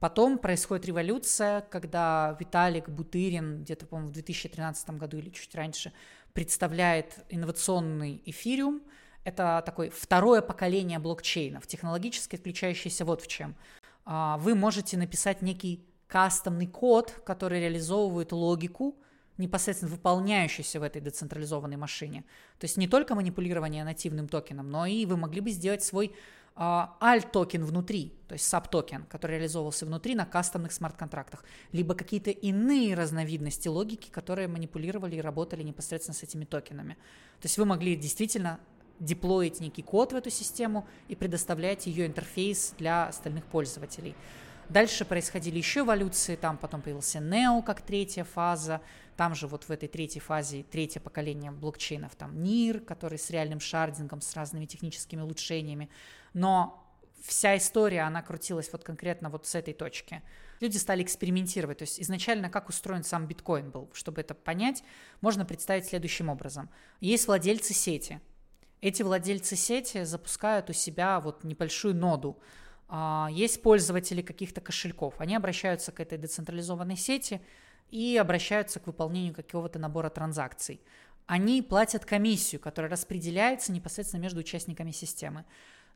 [0.01, 5.93] Потом происходит революция, когда Виталик Бутырин где-то, по-моему, в 2013 году или чуть раньше
[6.33, 8.83] представляет инновационный эфириум.
[9.25, 13.57] Это такое второе поколение блокчейнов, технологически отличающееся вот в чем.
[14.05, 18.97] А, вы можете написать некий кастомный код, который реализовывает логику,
[19.37, 22.25] непосредственно выполняющуюся в этой децентрализованной машине.
[22.59, 26.15] То есть не только манипулирование нативным токеном, но и вы могли бы сделать свой
[26.59, 33.69] alt-токен внутри, то есть sub-токен, который реализовывался внутри на кастомных смарт-контрактах, либо какие-то иные разновидности
[33.69, 36.95] логики, которые манипулировали и работали непосредственно с этими токенами.
[37.41, 38.59] То есть вы могли действительно
[38.99, 44.17] деплоить некий код в эту систему и предоставлять ее интерфейс для остальных пользователей.
[44.69, 48.83] Дальше происходили еще эволюции, там потом появился Neo как третья фаза,
[49.17, 53.61] там же вот в этой третьей фазе третье поколение блокчейнов, там NIR, который с реальным
[53.61, 55.89] шардингом, с разными техническими улучшениями,
[56.33, 56.85] но
[57.23, 60.23] вся история, она крутилась вот конкретно вот с этой точки.
[60.61, 64.83] Люди стали экспериментировать, то есть изначально как устроен сам биткоин был, чтобы это понять,
[65.21, 66.69] можно представить следующим образом.
[67.01, 68.21] Есть владельцы сети,
[68.81, 72.41] эти владельцы сети запускают у себя вот небольшую ноду,
[72.89, 77.41] а, есть пользователи каких-то кошельков, они обращаются к этой децентрализованной сети
[77.91, 80.81] и обращаются к выполнению какого-то набора транзакций.
[81.27, 85.45] Они платят комиссию, которая распределяется непосредственно между участниками системы.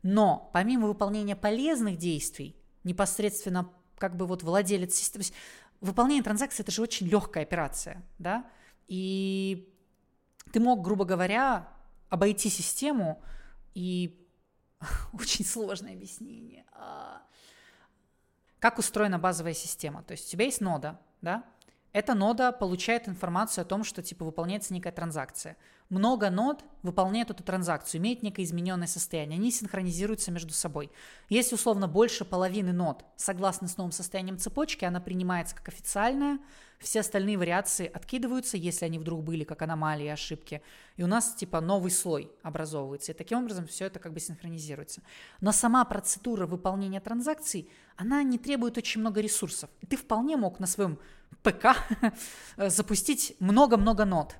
[0.03, 5.23] Но помимо выполнения полезных действий, непосредственно как бы вот владелец системы,
[5.79, 8.45] выполнение транзакции это же очень легкая операция, да,
[8.87, 9.73] и
[10.51, 11.69] ты мог, грубо говоря,
[12.09, 13.23] обойти систему
[13.73, 14.27] и
[15.13, 16.65] очень сложное объяснение.
[16.73, 17.21] А,
[18.59, 20.03] как устроена базовая система?
[20.03, 21.43] То есть у тебя есть нода, да?
[21.91, 25.57] Эта нода получает информацию о том, что типа выполняется некая транзакция
[25.93, 30.91] много нод выполняют эту транзакцию, имеют некое измененное состояние, они синхронизируются между собой.
[31.29, 36.39] Если условно больше половины нод согласны с новым состоянием цепочки, она принимается как официальная,
[36.79, 40.61] все остальные вариации откидываются, если они вдруг были как аномалии, ошибки,
[40.97, 45.01] и у нас типа новый слой образовывается, и таким образом все это как бы синхронизируется.
[45.39, 49.69] Но сама процедура выполнения транзакций, она не требует очень много ресурсов.
[49.87, 50.99] Ты вполне мог на своем
[51.41, 51.77] ПК
[52.57, 54.35] запустить много-много нод,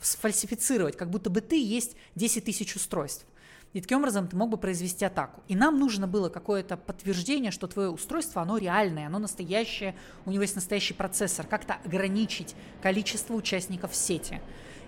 [0.00, 3.26] сфальсифицировать, как будто бы ты есть 10 тысяч устройств.
[3.72, 5.42] И таким образом ты мог бы произвести атаку.
[5.48, 9.94] И нам нужно было какое-то подтверждение, что твое устройство, оно реальное, оно настоящее,
[10.24, 14.40] у него есть настоящий процессор, как-то ограничить количество участников сети.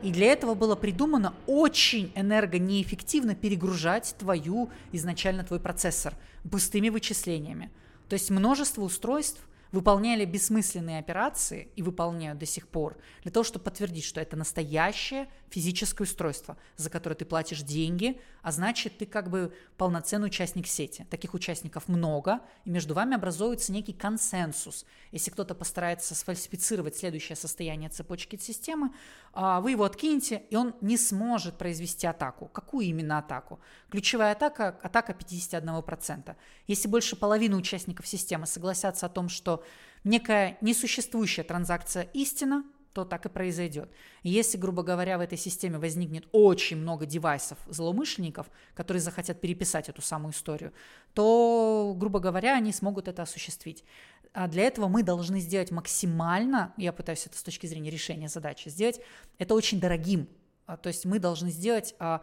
[0.03, 6.15] И для этого было придумано очень энергонеэффективно перегружать твою, изначально твой процессор
[6.51, 7.71] пустыми вычислениями.
[8.09, 9.41] То есть множество устройств
[9.73, 15.29] выполняли бессмысленные операции и выполняют до сих пор для того, чтобы подтвердить, что это настоящее
[15.51, 21.07] физическое устройство, за которое ты платишь деньги, а значит, ты как бы полноценный участник сети.
[21.11, 24.85] Таких участников много, и между вами образуется некий консенсус.
[25.13, 28.93] Если кто-то постарается сфальсифицировать следующее состояние цепочки системы,
[29.33, 32.47] а, вы его откинете, и он не сможет произвести атаку.
[32.47, 33.61] Какую именно атаку?
[33.91, 36.37] Ключевая атака– атака 51%.
[36.67, 39.65] Если больше половины участников системы согласятся о том, что
[40.05, 43.91] некая несуществующая транзакция истина– то так и произойдет.
[44.23, 50.03] если, грубо говоря, в этой системе возникнет очень много девайсов злоумышленников, которые захотят переписать эту
[50.03, 50.73] самую историю,
[51.15, 53.85] то, грубо говоря, они смогут это осуществить.
[54.33, 58.69] А для этого мы должны сделать максимально, я пытаюсь это с точки зрения решения задачи,
[58.69, 59.01] сделать
[59.39, 60.29] это очень дорогим.
[60.67, 62.23] А, то есть мы должны сделать а,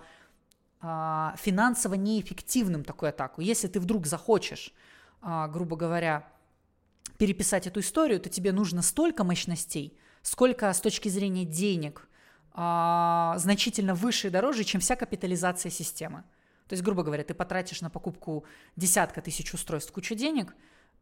[0.82, 3.42] а, финансово неэффективным такую атаку.
[3.42, 4.74] Если ты вдруг захочешь,
[5.22, 6.28] грубо говоря,
[7.18, 12.08] переписать эту историю, то тебе нужно столько мощностей– сколько с точки зрения денег
[12.52, 16.24] а, значительно выше и дороже, чем вся капитализация системы.
[16.68, 18.44] То есть, грубо говоря, ты потратишь на покупку
[18.76, 20.56] десятка тысяч устройств кучу денег,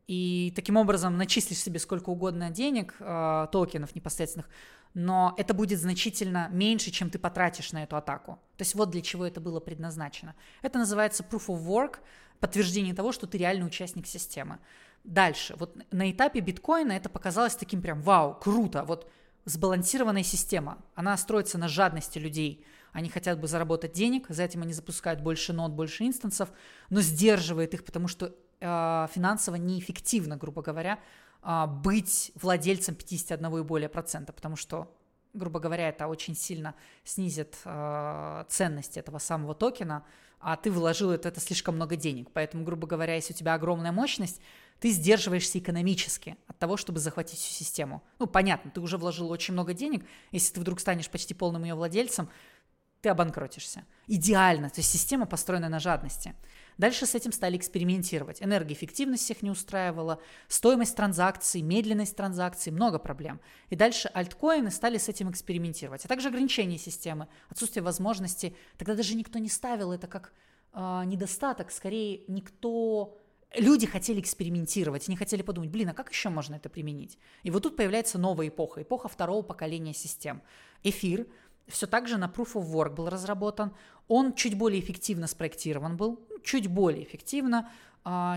[0.07, 4.49] и таким образом начислишь себе сколько угодно денег, э, токенов непосредственных,
[4.93, 8.33] но это будет значительно меньше, чем ты потратишь на эту атаку.
[8.57, 10.35] То есть вот для чего это было предназначено.
[10.61, 11.99] Это называется proof of work,
[12.41, 14.59] подтверждение того, что ты реальный участник системы.
[15.03, 19.11] Дальше, вот на этапе биткоина это показалось таким прям вау, круто, вот
[19.45, 20.77] сбалансированная система.
[20.95, 22.65] Она строится на жадности людей.
[22.93, 26.51] Они хотят бы заработать денег, за этим они запускают больше нот, больше инстансов,
[26.89, 30.99] но сдерживает их, потому что э, финансово неэффективно, грубо говоря,
[31.41, 34.95] э, быть владельцем 51 и более процента, потому что
[35.33, 40.05] грубо говоря, это очень сильно снизит э, ценность этого самого токена,
[40.39, 42.29] а ты вложил это, это слишком много денег.
[42.33, 44.41] Поэтому, грубо говоря, если у тебя огромная мощность,
[44.83, 48.03] ты сдерживаешься экономически от того, чтобы захватить всю систему.
[48.19, 51.73] Ну, понятно, ты уже вложил очень много денег, если ты вдруг станешь почти полным ее
[51.73, 52.27] владельцем,
[52.99, 53.85] ты обанкротишься.
[54.07, 56.35] Идеально, то есть система построена на жадности.
[56.77, 58.43] Дальше с этим стали экспериментировать.
[58.43, 60.19] Энергоэффективность всех не устраивала,
[60.49, 63.39] стоимость транзакций, медленность транзакций, много проблем.
[63.69, 66.03] И дальше альткоины стали с этим экспериментировать.
[66.03, 68.53] А также ограничения системы, отсутствие возможности.
[68.77, 70.33] Тогда даже никто не ставил это как
[70.73, 73.22] э, недостаток, скорее никто
[73.55, 77.17] люди хотели экспериментировать, не хотели подумать, блин, а как еще можно это применить?
[77.43, 80.41] И вот тут появляется новая эпоха, эпоха второго поколения систем.
[80.83, 81.27] Эфир
[81.67, 83.73] все так же на Proof of Work был разработан.
[84.07, 87.71] Он чуть более эффективно спроектирован был, чуть более эффективно,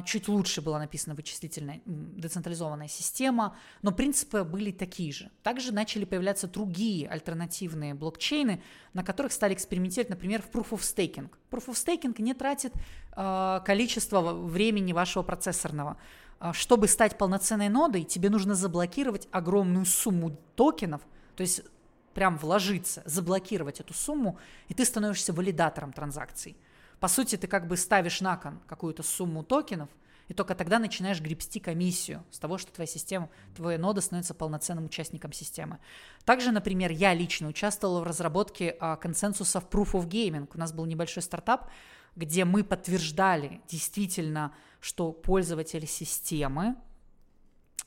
[0.04, 5.30] чуть лучше была написана вычислительная децентрализованная система, но принципы были такие же.
[5.42, 8.62] Также начали появляться другие альтернативные блокчейны,
[8.92, 11.30] на которых стали экспериментировать, например, в Proof of Staking.
[11.50, 12.74] Proof of Staking не тратит
[13.12, 15.96] а, количество времени вашего процессорного.
[16.38, 21.02] А, чтобы стать полноценной нодой, тебе нужно заблокировать огромную сумму токенов,
[21.34, 21.62] то есть
[22.14, 24.38] прям вложиться, заблокировать эту сумму,
[24.68, 26.56] и ты становишься валидатором транзакций.
[27.00, 29.88] По сути, ты как бы ставишь на кон какую-то сумму токенов,
[30.28, 34.86] и только тогда начинаешь гребсти комиссию с того, что твоя система, твоя нода становится полноценным
[34.86, 35.78] участником системы.
[36.24, 40.48] Также, например, я лично участвовала в разработке а, консенсусов Proof of Gaming.
[40.52, 41.70] У нас был небольшой стартап,
[42.16, 46.74] где мы подтверждали действительно, что пользователь системы,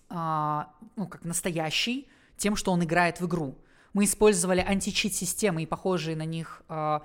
[0.08, 2.08] а, ну, как настоящий,
[2.38, 3.58] тем, что он играет в игру.
[3.94, 7.00] Мы использовали античит-системы и похожие на них э,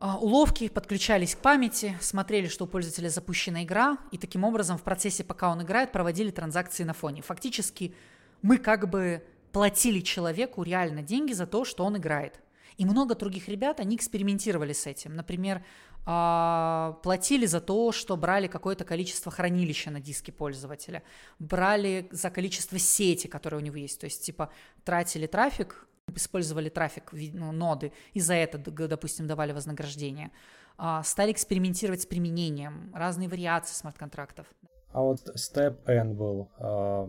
[0.00, 5.24] уловки, подключались к памяти, смотрели, что у пользователя запущена игра, и таким образом в процессе,
[5.24, 7.22] пока он играет, проводили транзакции на фоне.
[7.22, 7.94] Фактически
[8.42, 12.40] мы как бы платили человеку реально деньги за то, что он играет.
[12.76, 15.14] И много других ребят, они экспериментировали с этим.
[15.14, 15.64] Например,
[16.04, 21.02] а, платили за то, что брали какое-то количество хранилища на диске пользователя,
[21.38, 24.52] брали за количество сети, которые у него есть, то есть типа
[24.84, 30.30] тратили трафик, использовали трафик ну, ноды, и за это, допустим, давали вознаграждение.
[30.78, 34.46] А, стали экспериментировать с применением, разные вариации смарт-контрактов.
[34.92, 37.08] А вот Step N был, а,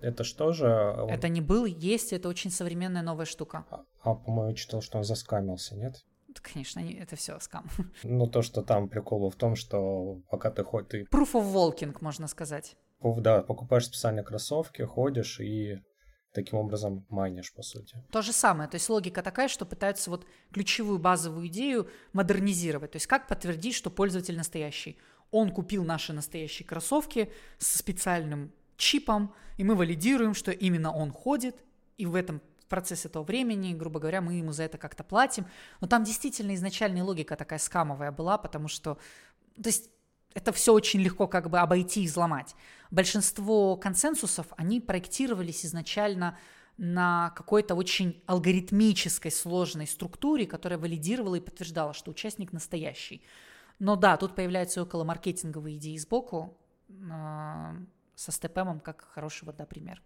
[0.00, 0.66] это что же?
[1.08, 3.64] Это не был, есть, это очень современная новая штука.
[3.70, 5.94] А, а по-моему, читал, что он заскамился, нет?
[6.40, 7.68] Конечно, это все скам.
[8.02, 10.88] Ну, то, что там прикол в том, что пока ты ходишь...
[10.88, 11.02] Ты...
[11.04, 12.76] Proof of walking, можно сказать.
[13.02, 15.80] Да, покупаешь специальные кроссовки, ходишь и
[16.32, 17.96] таким образом майнишь, по сути.
[18.10, 18.68] То же самое.
[18.68, 22.92] То есть логика такая, что пытаются вот ключевую базовую идею модернизировать.
[22.92, 24.98] То есть как подтвердить, что пользователь настоящий.
[25.30, 31.56] Он купил наши настоящие кроссовки с специальным чипом, и мы валидируем, что именно он ходит,
[31.96, 35.46] и в этом процесс этого времени, грубо говоря, мы ему за это как-то платим.
[35.80, 38.96] Но там действительно изначальная логика такая скамовая была, потому что,
[39.56, 39.90] то есть
[40.34, 42.54] это все очень легко как бы обойти и взломать.
[42.90, 46.38] Большинство консенсусов, они проектировались изначально
[46.76, 53.22] на какой-то очень алгоритмической сложной структуре, которая валидировала и подтверждала, что участник настоящий.
[53.78, 56.56] Но да, тут появляются около маркетинговые идеи сбоку
[56.88, 56.92] э,
[58.14, 60.02] со степемом как хороший вот, да, пример.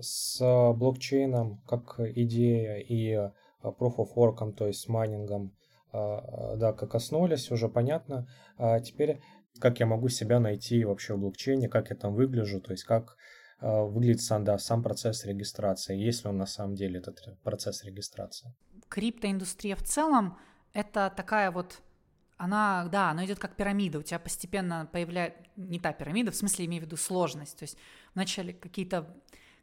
[0.00, 0.38] С
[0.74, 3.30] блокчейном как идея и э,
[3.62, 5.54] Proof of Work, то есть майнингом,
[5.92, 8.26] э, да, как коснулись, уже понятно.
[8.56, 9.20] А теперь
[9.60, 13.16] как я могу себя найти вообще в блокчейне, как я там выгляжу, то есть как
[13.60, 17.84] э, выглядит сам, да, сам процесс регистрации, есть ли он на самом деле этот процесс
[17.84, 18.54] регистрации.
[18.88, 20.38] Криптоиндустрия в целом
[20.72, 21.80] это такая вот
[22.36, 26.66] она, да, она идет как пирамида, у тебя постепенно появляется, не та пирамида, в смысле
[26.66, 27.78] имею в виду сложность, то есть
[28.14, 29.06] вначале какие-то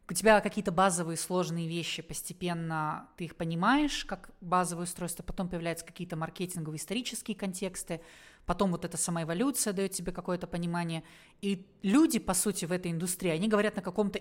[0.08, 5.86] у тебя какие-то базовые сложные вещи, постепенно ты их понимаешь, как базовое устройство, потом появляются
[5.86, 8.00] какие-то маркетинговые исторические контексты,
[8.44, 11.04] потом вот эта сама эволюция дает тебе какое-то понимание.
[11.40, 14.20] И люди, по сути, в этой индустрии, они говорят на каком-то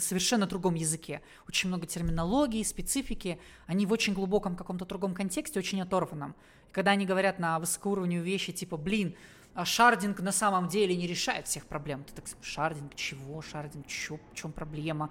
[0.00, 1.20] совершенно другом языке.
[1.46, 6.34] Очень много терминологии, специфики, они в очень глубоком каком-то другом контексте, очень оторванном.
[6.68, 9.14] И когда они говорят на высокоуровневые вещи, типа, блин,
[9.54, 12.04] а шардинг на самом деле не решает всех проблем.
[12.04, 15.10] Ты так, шардинг, чего шардинг, чё, в чем проблема,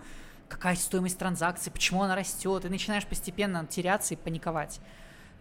[0.50, 4.82] какая стоимость транзакции, почему она растет, и начинаешь постепенно теряться и паниковать.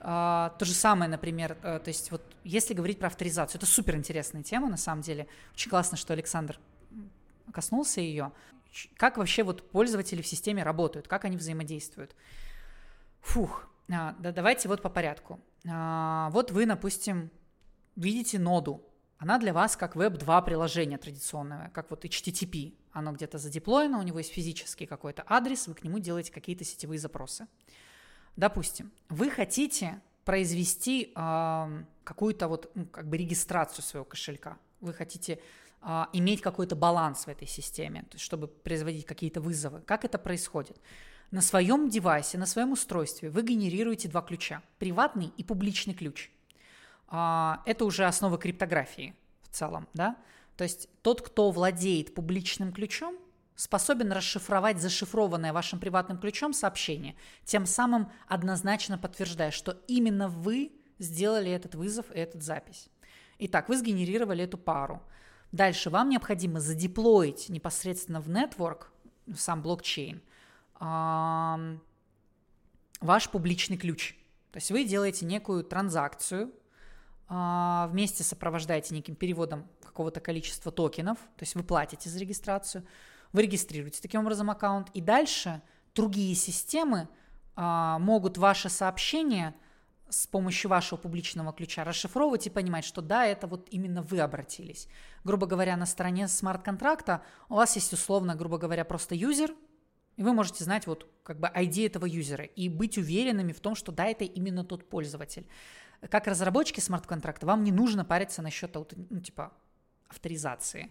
[0.02, 3.96] А, то же самое, например, а, то есть вот если говорить про авторизацию, это супер
[3.96, 5.26] интересная тема на самом деле.
[5.52, 6.58] Очень классно, что Александр
[7.52, 8.32] коснулся ее.
[8.96, 12.14] Как вообще вот пользователи в системе работают, как они взаимодействуют.
[13.20, 15.40] Фух, а, да, давайте вот по порядку.
[15.68, 17.30] А, вот вы, допустим,
[17.96, 18.82] видите ноду.
[19.20, 22.72] Она для вас как Web2 приложение традиционное, как вот HTTP.
[22.90, 26.98] Оно где-то задеплоено, у него есть физический какой-то адрес, вы к нему делаете какие-то сетевые
[26.98, 27.46] запросы.
[28.36, 34.56] Допустим, вы хотите произвести э, какую-то вот ну, как бы регистрацию своего кошелька.
[34.80, 35.38] Вы хотите
[35.82, 39.82] э, иметь какой-то баланс в этой системе, то есть чтобы производить какие-то вызовы.
[39.82, 40.80] Как это происходит?
[41.30, 46.30] На своем девайсе, на своем устройстве вы генерируете два ключа– приватный и публичный ключ.
[47.10, 50.16] Э, это уже основа криптографии в целом, да?
[50.56, 53.16] То есть тот, кто владеет публичным ключом,
[53.54, 61.50] способен расшифровать зашифрованное вашим приватным ключом сообщение, тем самым однозначно подтверждая, что именно вы сделали
[61.50, 62.88] этот вызов и эту запись.
[63.38, 65.02] Итак, вы сгенерировали эту пару.
[65.52, 68.84] Дальше вам необходимо задеплоить непосредственно в network,
[69.26, 70.22] в сам блокчейн,
[73.00, 74.16] ваш публичный ключ.
[74.52, 76.59] То есть вы делаете некую транзакцию, а,
[77.32, 82.84] вместе сопровождаете неким переводом какого-то количества токенов, то есть вы платите за регистрацию,
[83.32, 85.62] вы регистрируете таким образом аккаунт, и дальше
[85.94, 87.08] другие системы
[87.54, 89.54] а, могут ваше сообщение
[90.08, 94.88] с помощью вашего публичного ключа расшифровывать и понимать, что да, это вот именно вы обратились.
[95.22, 99.54] Грубо говоря, на стороне смарт-контракта у вас есть условно, грубо говоря, просто юзер,
[100.16, 103.74] и вы можете знать вот как бы ID этого юзера и быть уверенными в том,
[103.74, 105.46] что да, это именно тот пользователь.
[106.08, 108.74] Как разработчики смарт-контракта вам не нужно париться насчет
[109.10, 109.52] ну, типа
[110.08, 110.90] авторизации.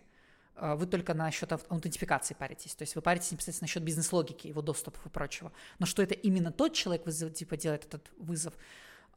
[0.55, 2.75] А, вы только насчет аутентификации паритесь.
[2.75, 5.51] То есть вы паритесь непосредственно насчет бизнес-логики, его доступов и прочего.
[5.79, 8.53] Но что это именно тот человек типа, делает этот вызов,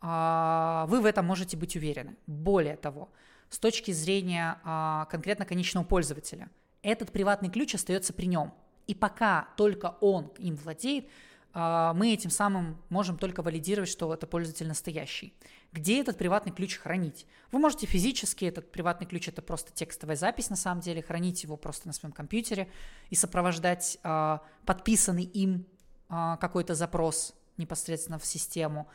[0.01, 2.17] а, вы в этом можете быть уверены.
[2.27, 3.11] Более того,
[3.51, 6.49] с точки зрения а, конкретно конечного пользователя,
[6.83, 8.55] этот приватный ключ остается при нем.
[8.87, 11.09] И пока только он им владеет,
[11.55, 15.35] мы этим самым можем только валидировать, что это пользователь настоящий.
[15.73, 17.27] Где этот приватный ключ хранить?
[17.51, 21.57] Вы можете физически, этот приватный ключ это просто текстовая запись на самом деле, хранить его
[21.57, 22.71] просто на своем компьютере
[23.11, 25.67] и сопровождать э, подписанный им
[26.09, 28.89] э, какой-то запрос непосредственно в систему.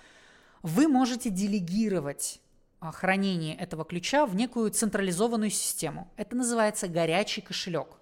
[0.64, 2.41] Вы можете делегировать
[2.80, 6.12] хранение этого ключа в некую централизованную систему.
[6.16, 7.97] Это называется горячий кошелек.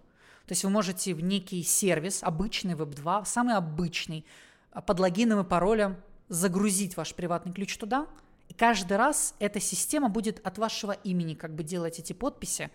[0.47, 4.25] То есть вы можете в некий сервис, обычный Web2, самый обычный,
[4.71, 5.97] а, под логином и паролем
[6.29, 8.07] загрузить ваш приватный ключ туда,
[8.49, 12.69] и каждый раз эта система будет от вашего имени как бы делать эти подписи,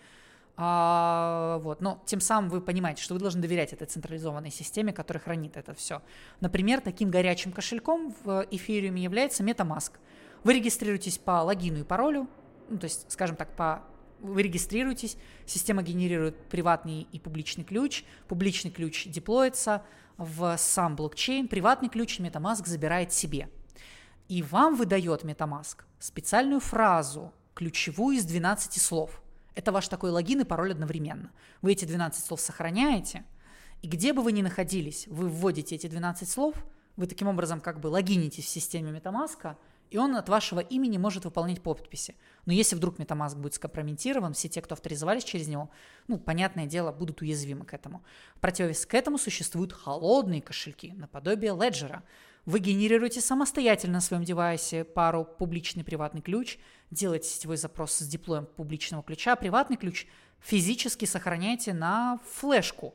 [0.56, 5.22] а, вот, но тем самым вы понимаете, что вы должны доверять этой централизованной системе, которая
[5.22, 6.02] хранит это все.
[6.40, 9.92] Например, таким горячим кошельком в эфириуме является MetaMask.
[10.44, 12.28] Вы регистрируетесь по логину и паролю,
[12.68, 13.82] ну, то есть, скажем так, по
[14.20, 15.16] вы регистрируетесь,
[15.46, 19.82] система генерирует приватный и публичный ключ, публичный ключ деплоится
[20.16, 23.48] в сам блокчейн, приватный ключ MetaMask забирает себе.
[24.28, 29.22] И вам выдает MetaMask специальную фразу, ключевую из 12 слов.
[29.54, 31.30] Это ваш такой логин и пароль одновременно.
[31.62, 33.24] Вы эти 12 слов сохраняете,
[33.82, 36.54] и где бы вы ни находились, вы вводите эти 12 слов,
[36.96, 39.56] вы таким образом как бы логинитесь в системе MetaMask,
[39.90, 42.14] и он от вашего имени может выполнять подписи.
[42.46, 45.70] Но если вдруг MetaMask будет скомпрометирован, все те, кто авторизовались через него,
[46.06, 48.04] ну, понятное дело, будут уязвимы к этому.
[48.36, 52.02] В противовес к этому существуют холодные кошельки, наподобие Ledger.
[52.46, 56.58] Вы генерируете самостоятельно на своем девайсе пару публичный приватный ключ,
[56.90, 60.06] делаете сетевой запрос с диплоем публичного ключа, а приватный ключ
[60.40, 62.94] физически сохраняете на флешку,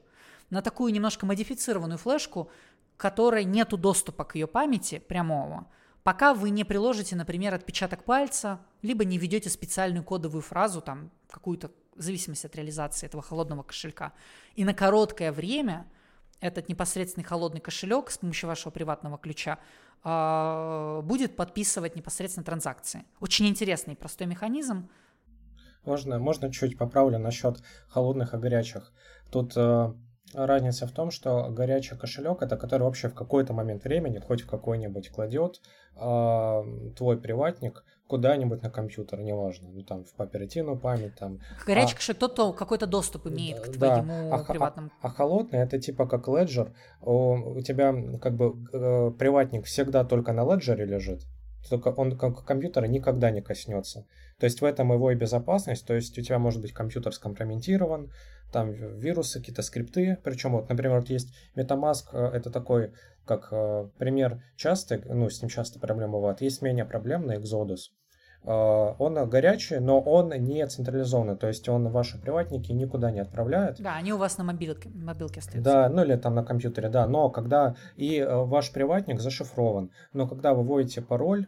[0.49, 2.49] на такую немножко модифицированную флешку,
[2.97, 5.67] которой нету доступа к ее памяти прямого,
[6.05, 11.71] пока вы не приложите, например, отпечаток пальца, либо не введете специальную кодовую фразу, там, какую-то
[11.95, 14.13] в зависимости от реализации этого холодного кошелька.
[14.55, 15.87] И на короткое время
[16.41, 19.57] этот непосредственный холодный кошелек с помощью вашего приватного ключа
[20.03, 23.03] э, будет подписывать непосредственно транзакции.
[23.19, 24.87] Очень интересный и простой механизм.
[25.85, 28.93] Можно, можно чуть поправлю насчет холодных и горячих.
[29.31, 29.93] Тут э,
[30.35, 34.47] Разница в том, что горячий кошелек это который вообще в какой-то момент времени, хоть в
[34.47, 35.61] какой-нибудь кладет
[35.95, 36.63] э,
[36.95, 41.39] твой приватник куда-нибудь на компьютер, неважно, ну там в оперативную память там.
[41.65, 44.91] Горячий а, кошелек тот, кто какой-то доступ имеет к твоему да, а, приватному.
[45.01, 46.71] А, а холодный это типа как Ledger,
[47.01, 51.21] у, у тебя как бы э, приватник всегда только на Ledger лежит,
[51.69, 54.05] только он как компьютера никогда не коснется.
[54.39, 58.11] То есть в этом его и безопасность, то есть у тебя может быть компьютер скомпрометирован,
[58.51, 62.93] там вирусы, какие-то скрипты, причем вот, например, вот есть MetaMask, э, это такой
[63.25, 66.41] как э, пример часто, ну, с ним часто проблемы бывают.
[66.41, 67.91] Есть менее проблемный Exodus.
[68.43, 73.81] Э, он горячий, но он не централизованный, то есть он ваши приватники никуда не отправляет.
[73.81, 75.71] Да, они у вас на мобилке, мобилке остаются.
[75.71, 80.53] Да, ну или там на компьютере, да, но когда и ваш приватник зашифрован, но когда
[80.53, 81.47] вы вводите пароль,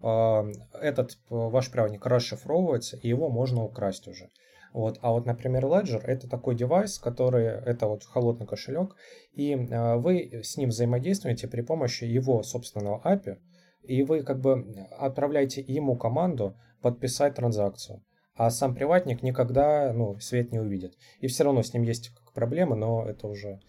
[0.00, 4.30] этот ваш приватник расшифровывается, и его можно украсть уже.
[4.72, 4.98] Вот.
[5.02, 8.96] А вот, например, Ledger это такой девайс, который это вот холодный кошелек,
[9.32, 13.38] и вы с ним взаимодействуете при помощи его собственного API,
[13.82, 18.02] и вы как бы отправляете ему команду подписать транзакцию,
[18.34, 20.98] а сам приватник никогда ну, свет не увидит.
[21.20, 23.60] И все равно с ним есть проблемы, но это уже...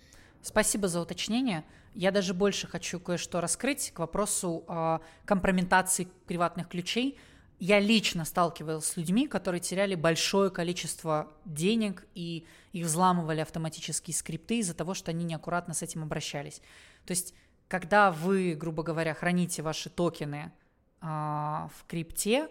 [0.41, 1.63] Спасибо за уточнение.
[1.95, 7.17] Я даже больше хочу кое-что раскрыть к вопросу э, компрометации приватных ключей.
[7.57, 14.59] Я лично сталкивалась с людьми, которые теряли большое количество денег и их взламывали автоматические скрипты
[14.59, 16.61] из-за того, что они неаккуратно с этим обращались.
[17.05, 17.33] То есть
[17.67, 20.51] когда вы, грубо говоря, храните ваши токены
[21.01, 22.49] а, в крипте,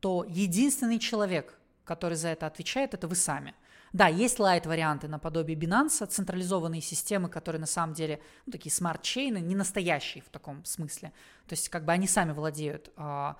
[0.00, 3.54] то единственный человек, который за это отвечает, это вы сами.
[3.94, 9.54] Да, есть лайт-варианты наподобие Binance, централизованные системы, которые на самом деле, ну, такие смарт-чейны, не
[9.54, 11.12] настоящие в таком смысле.
[11.46, 13.36] То есть как бы они сами владеют а,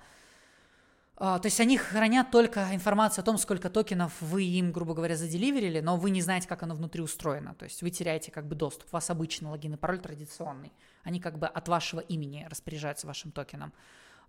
[1.17, 5.15] а, то есть они хранят только информацию о том, сколько токенов вы им, грубо говоря,
[5.15, 7.53] заделиверили, но вы не знаете, как оно внутри устроено.
[7.55, 8.87] То есть вы теряете как бы доступ.
[8.91, 10.71] У вас обычный логин и пароль традиционный.
[11.03, 13.73] Они как бы от вашего имени распоряжаются вашим токеном.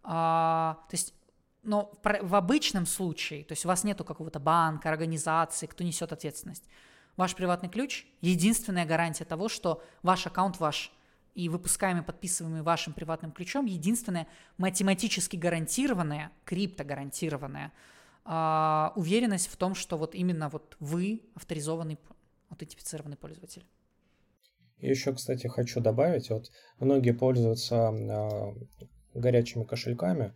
[0.03, 1.14] А, то есть
[1.62, 6.64] но в обычном случае, то есть у вас нету какого-то банка, организации, кто несет ответственность.
[7.16, 10.92] Ваш приватный ключ– единственная гарантия того, что ваш аккаунт ваш–
[11.36, 14.26] и выпускаемый, подписываемый вашим приватным ключом, единственная
[14.57, 17.72] математически гарантированная, крипто-гарантированная
[18.24, 21.98] э, уверенность в том, что вот именно вот вы авторизованный,
[22.48, 23.66] аутентифицированный пользователь.
[24.78, 26.50] Еще, кстати, хочу добавить, вот
[26.80, 28.54] многие пользуются э,
[29.12, 30.32] горячими кошельками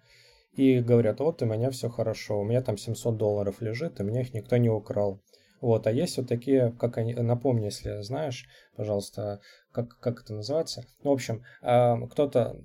[0.53, 4.23] и говорят, вот у меня все хорошо, у меня там 700 долларов лежит, и меня
[4.23, 5.21] их никто не украл.
[5.61, 8.47] Вот, а есть вот такие, как они, напомни, если знаешь,
[8.77, 9.41] пожалуйста,
[9.73, 10.85] как, как это называется.
[11.03, 12.57] Ну, в общем, а, кто-то,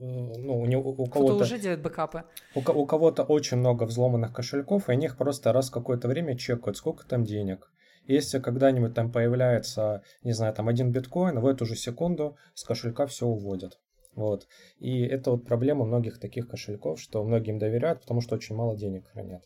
[0.00, 1.34] ну, у, него, у кого-то...
[1.34, 2.24] Кто уже делает бэкапы.
[2.56, 6.36] У, у кого-то очень много взломанных кошельков, и они их просто раз в какое-то время
[6.36, 7.70] чекают, сколько там денег.
[8.06, 13.06] Если когда-нибудь там появляется, не знаю, там один биткоин, в эту же секунду с кошелька
[13.06, 13.78] все уводят.
[14.14, 14.46] Вот.
[14.78, 19.06] И это вот проблема многих таких кошельков, что многим доверяют, потому что очень мало денег
[19.08, 19.42] хранят.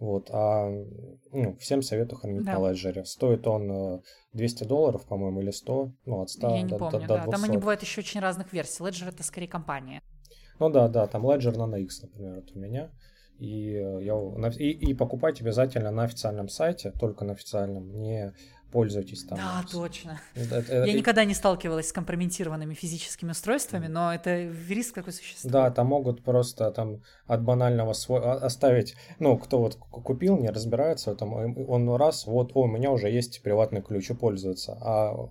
[0.00, 0.70] Вот, а
[1.32, 2.56] ну, всем советую хранить да.
[2.56, 3.04] на леджере.
[3.04, 4.00] Стоит он
[4.32, 7.06] 200 э, долларов, по-моему, или 100, ну, от 100 Я не до, помню, до, да.
[7.06, 7.30] до 200.
[7.30, 8.84] Там они бывают еще очень разных версий.
[8.84, 10.00] Ledger это скорее компания.
[10.60, 12.92] Ну да, да, там Ledger на X, например, вот у меня.
[13.40, 14.14] И, э, я,
[14.58, 18.32] и, и покупать обязательно на официальном сайте, только на официальном, не
[18.70, 19.38] пользуйтесь там.
[19.38, 20.20] Да, точно.
[20.34, 25.52] Это, Я никогда не сталкивалась с компрометированными физическими устройствами, но это риск такой существует.
[25.52, 28.20] Да, там могут просто там от банального свой...
[28.20, 33.08] оставить, ну, кто вот купил, не разбирается, там, он раз, вот, о, у меня уже
[33.08, 35.30] есть приватный ключ и пользуется, а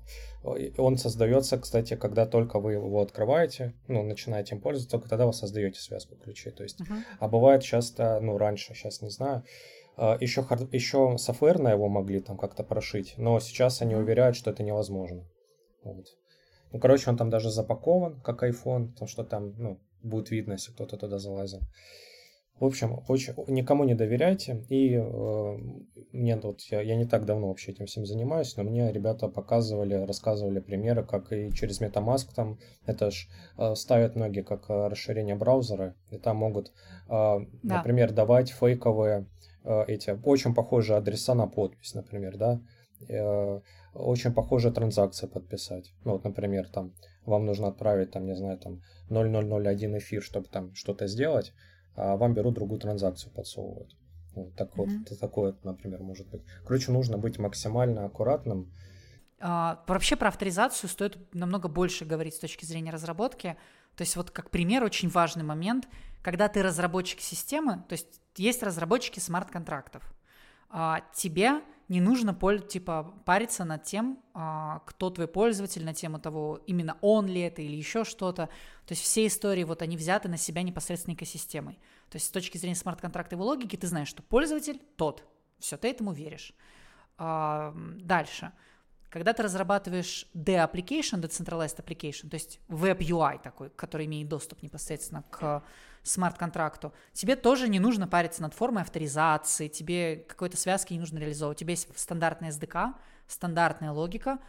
[0.77, 5.33] он создается, кстати, когда только вы его открываете, ну, начинаете им пользоваться, только тогда вы
[5.33, 7.03] создаете связку ключей, то есть, uh-huh.
[7.19, 9.43] а бывает часто, ну, раньше, сейчас не знаю,
[10.19, 10.73] еще, а, хард...
[10.73, 15.23] еще софтвер на его могли там как-то прошить, но сейчас они уверяют, что это невозможно.
[15.83, 16.05] Вот.
[16.71, 20.71] Ну, короче, он там даже запакован, как iPhone, потому что там, ну, будет видно, если
[20.71, 21.61] кто-то туда залазил.
[22.59, 24.65] В общем, очень, никому не доверяйте.
[24.69, 25.57] И э,
[26.11, 29.93] мне вот я, я не так давно вообще этим всем занимаюсь, но мне ребята показывали,
[29.93, 33.27] рассказывали примеры, как и через MetaMask там это ж
[33.57, 36.71] э, ставят многие как э, расширение браузера, и там могут, э,
[37.09, 37.45] да.
[37.61, 39.27] например, давать фейковые
[39.87, 42.61] эти очень похожие адреса на подпись, например, да,
[43.09, 43.61] э,
[43.93, 45.93] очень похожие транзакции подписать.
[46.03, 46.93] Ну, вот, например, там
[47.25, 51.53] вам нужно отправить, там, не знаю, там 0001 эфир, чтобы там что-то сделать,
[51.95, 53.95] а вам берут другую транзакцию, подсовывают.
[54.35, 55.05] Вот так mm-hmm.
[55.09, 56.43] вот, такое, например, может быть.
[56.63, 58.71] Короче, нужно быть максимально аккуратным.
[59.39, 63.57] А, вообще про авторизацию стоит намного больше говорить с точки зрения разработки.
[63.97, 65.89] То есть вот как пример очень важный момент,
[66.21, 70.03] когда ты разработчик системы, то есть есть разработчики смарт-контрактов,
[70.69, 76.61] а, тебе не нужно типа париться над тем, а, кто твой пользователь, на тему того,
[76.67, 78.49] именно он ли это или еще что-то.
[78.85, 81.79] То есть все истории, вот они взяты на себя непосредственно экосистемой.
[82.09, 85.23] То есть с точки зрения смарт-контракта его логики ты знаешь, что пользователь тот.
[85.57, 86.53] Все, ты этому веришь.
[87.17, 88.51] А, дальше.
[89.09, 95.23] Когда ты разрабатываешь D-application, decentralized application, то есть web UI такой, который имеет доступ непосредственно
[95.29, 95.63] к
[96.03, 101.57] смарт-контракту, тебе тоже не нужно париться над формой авторизации, тебе какой-то связки не нужно реализовывать.
[101.57, 102.93] У тебя есть стандартная SDK,
[103.27, 104.39] стандартная логика,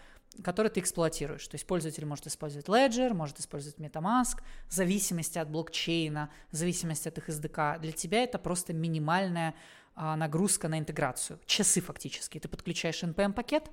[0.43, 1.47] который ты эксплуатируешь.
[1.47, 7.09] То есть пользователь может использовать Ledger, может использовать MetaMask, в зависимости от блокчейна, в зависимости
[7.09, 7.81] от их SDK.
[7.81, 9.55] Для тебя это просто минимальная
[9.95, 11.41] а, нагрузка на интеграцию.
[11.47, 12.39] Часы фактически.
[12.39, 13.71] Ты подключаешь NPM-пакет,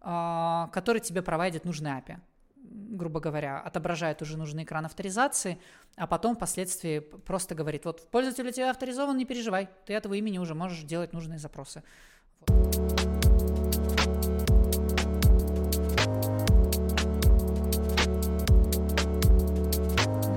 [0.00, 2.20] который тебе проводит нужный API
[2.68, 5.58] грубо говоря, отображает уже нужный экран авторизации,
[5.96, 10.38] а потом впоследствии просто говорит, вот пользователь у тебя авторизован, не переживай, ты этого имени
[10.38, 11.82] уже можешь делать нужные запросы.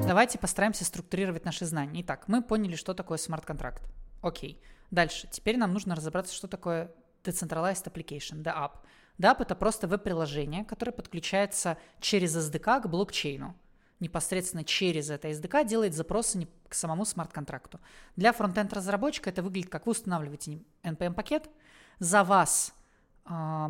[0.07, 2.01] Давайте постараемся структурировать наши знания.
[2.01, 3.83] Итак, мы поняли, что такое смарт-контракт.
[4.23, 4.59] Окей.
[4.89, 5.27] Дальше.
[5.29, 6.91] Теперь нам нужно разобраться, что такое
[7.23, 8.71] Decentralized Application, DApp.
[9.19, 13.55] DApp— это просто веб-приложение, которое подключается через SDK к блокчейну.
[13.99, 17.79] Непосредственно через это SDK делает запросы к самому смарт-контракту.
[18.15, 21.49] Для фронтенд разработчика это выглядит как вы устанавливаете NPM-пакет,
[21.99, 22.73] за вас
[23.25, 23.69] э,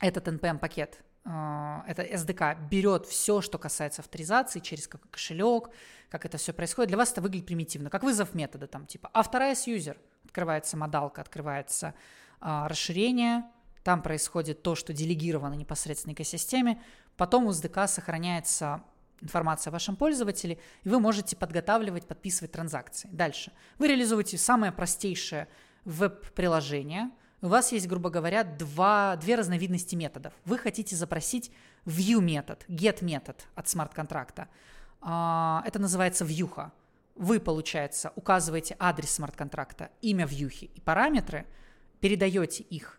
[0.00, 5.70] этот NPM-пакет а, это SDK берет все, что касается авторизации через какой кошелек,
[6.08, 6.88] как это все происходит.
[6.88, 11.94] Для вас это выглядит примитивно, как вызов метода, там типа authorize user, открывается модалка, открывается
[12.40, 13.44] а, расширение,
[13.86, 16.82] там происходит то, что делегировано непосредственно экосистеме,
[17.16, 18.82] потом у SDK сохраняется
[19.20, 23.08] информация о вашем пользователе, и вы можете подготавливать, подписывать транзакции.
[23.12, 23.52] Дальше.
[23.78, 25.46] Вы реализуете самое простейшее
[25.84, 27.12] веб-приложение–
[27.42, 30.32] у вас есть, грубо говоря, два, две разновидности методов.
[30.46, 31.52] Вы хотите запросить
[31.84, 34.48] view метод, get метод от смарт-контракта.
[35.00, 36.72] А, это называется вьюха.
[37.14, 41.46] Вы, получается, указываете адрес смарт-контракта, имя вьюхи и параметры,
[42.00, 42.98] передаете их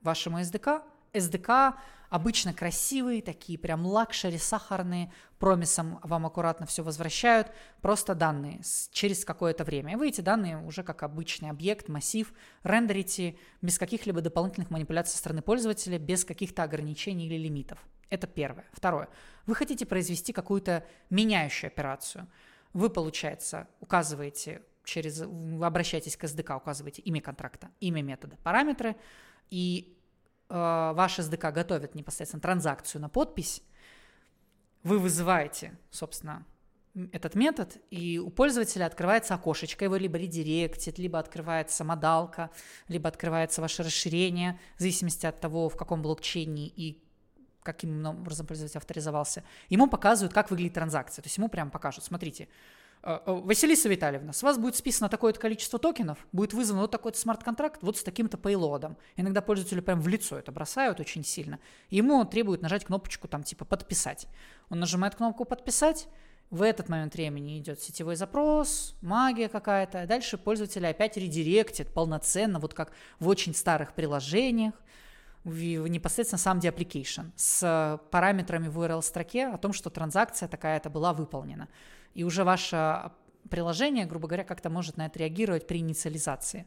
[0.00, 0.82] вашему SDK.
[1.12, 1.74] SDK
[2.08, 8.60] обычно красивые, такие прям luxury, сахарные, промисом вам аккуратно все возвращают, просто данные
[8.92, 9.92] через какое-то время.
[9.92, 12.32] И вы эти данные уже как обычный объект, массив,
[12.62, 17.78] рендерите без каких-либо дополнительных манипуляций со стороны пользователя, без каких-то ограничений или лимитов.
[18.10, 18.66] Это первое.
[18.72, 19.08] Второе.
[19.46, 22.28] Вы хотите произвести какую-то меняющую операцию.
[22.72, 28.96] Вы, получается, указываете через, вы обращаетесь к SDK, указываете имя контракта, имя метода, параметры,
[29.50, 29.96] и
[30.48, 33.62] э, ваш SDK готовит непосредственно транзакцию на подпись,
[34.82, 36.46] вы вызываете, собственно,
[37.12, 42.50] этот метод, и у пользователя открывается окошечко, его либо редиректит, либо открывается модалка,
[42.88, 47.02] либо открывается ваше расширение, в зависимости от того, в каком блокчейне и
[47.62, 49.44] каким образом пользователь авторизовался.
[49.68, 51.22] Ему показывают, как выглядит транзакция.
[51.22, 52.48] То есть ему прям покажут, смотрите,
[53.02, 57.96] Василиса Витальевна, с вас будет списано такое-то количество токенов, будет вызван вот такой-то смарт-контракт вот
[57.96, 58.98] с таким-то пейлодом.
[59.16, 61.58] Иногда пользователю прям в лицо это бросают очень сильно.
[61.88, 64.26] Ему требуют нажать кнопочку там типа «подписать».
[64.68, 66.08] Он нажимает кнопку «подписать»,
[66.50, 70.04] в этот момент времени идет сетевой запрос, магия какая-то.
[70.06, 72.90] Дальше пользователя опять редиректит полноценно, вот как
[73.20, 74.74] в очень старых приложениях,
[75.44, 81.68] в, непосредственно сам application с параметрами в URL-строке о том, что транзакция такая-то была выполнена
[82.14, 83.12] и уже ваше
[83.48, 86.66] приложение, грубо говоря, как-то может на это реагировать при инициализации.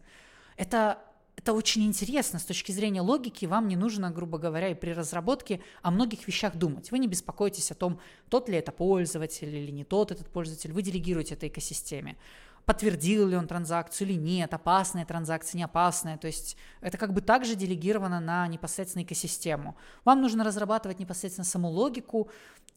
[0.57, 0.99] Это
[1.35, 3.45] это очень интересно с точки зрения логики.
[3.45, 6.91] Вам не нужно, грубо говоря, и при разработке о многих вещах думать.
[6.91, 7.99] Вы не беспокоитесь о том,
[8.29, 10.71] тот ли это пользователь или не тот этот пользователь.
[10.71, 12.17] Вы делегируете этой экосистеме
[12.65, 16.17] подтвердил ли он транзакцию или нет, опасная транзакция, не опасная.
[16.17, 19.75] То есть это как бы также делегировано на непосредственно экосистему.
[20.05, 22.29] Вам нужно разрабатывать непосредственно саму логику,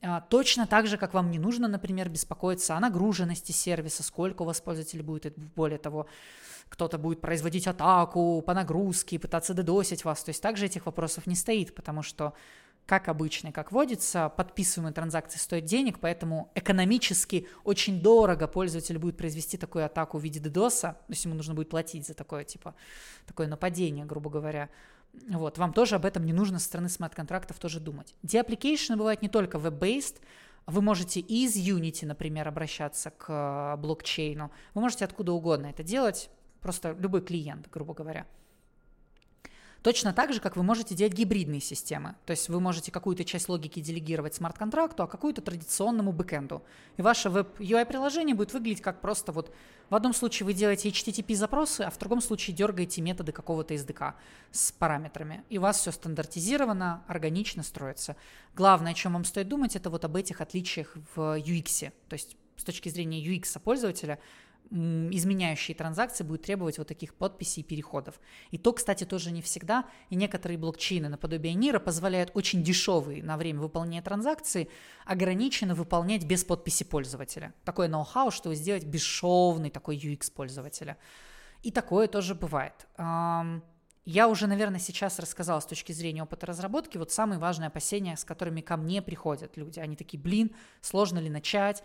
[0.03, 4.45] а, точно так же, как вам не нужно, например, беспокоиться о нагруженности сервиса, сколько у
[4.45, 6.07] вас пользователей будет, более того,
[6.69, 10.25] кто-то будет производить атаку по нагрузке, пытаться додосить вас.
[10.25, 12.35] То есть также этих вопросов не стоит, потому что
[12.87, 19.59] как обычно, как водится, подписываемые транзакции стоят денег, поэтому экономически очень дорого пользователь будет произвести
[19.59, 22.75] такую атаку в виде DDoS, то есть ему нужно будет платить за такое, типа,
[23.27, 24.69] такое нападение, грубо говоря.
[25.29, 28.15] Вот, вам тоже об этом не нужно со стороны смарт-контрактов тоже думать.
[28.23, 30.21] Деаппликейшены бывают не только web-based,
[30.67, 34.51] вы можете из Unity, например, обращаться к э, блокчейну.
[34.75, 36.29] Вы можете откуда угодно это делать,
[36.61, 38.27] просто любой клиент, грубо говоря.
[39.87, 42.17] Точно так же, как вы можете делать гибридные системы.
[42.25, 46.65] То есть вы можете какую-то часть логики делегировать смарт-контракту, а какую-то традиционному бэкэнду.
[46.97, 49.55] И ваше web-UI-приложение будет выглядеть как просто вот
[49.89, 54.15] в одном случае вы делаете HTTP-запросы, а в другом случае дергаете методы какого-то SDK
[54.51, 55.45] с параметрами.
[55.51, 58.17] И у вас все стандартизировано, органично строится.
[58.57, 61.93] Главное, о чем вам стоит думать, это вот об этих отличиях в UX.
[62.09, 64.19] То есть с точки зрения UX пользователя–
[64.71, 68.21] изменяющие транзакции будут требовать вот таких подписей и переходов.
[68.51, 69.85] И то, кстати, тоже не всегда.
[70.11, 74.69] И некоторые блокчейны наподобие Нира позволяют очень дешевые на время выполнения транзакции
[75.05, 77.55] ограниченно выполнять без подписи пользователя.
[77.65, 80.97] Такое ноу-хау, что сделать бесшовный такой UX пользователя.
[81.63, 82.87] И такое тоже бывает.
[84.07, 88.25] я уже, наверное, сейчас рассказала с точки зрения опыта разработки вот самые важные опасения, с
[88.25, 89.81] которыми ко мне приходят люди.
[89.81, 91.83] Они такие, блин, сложно ли начать,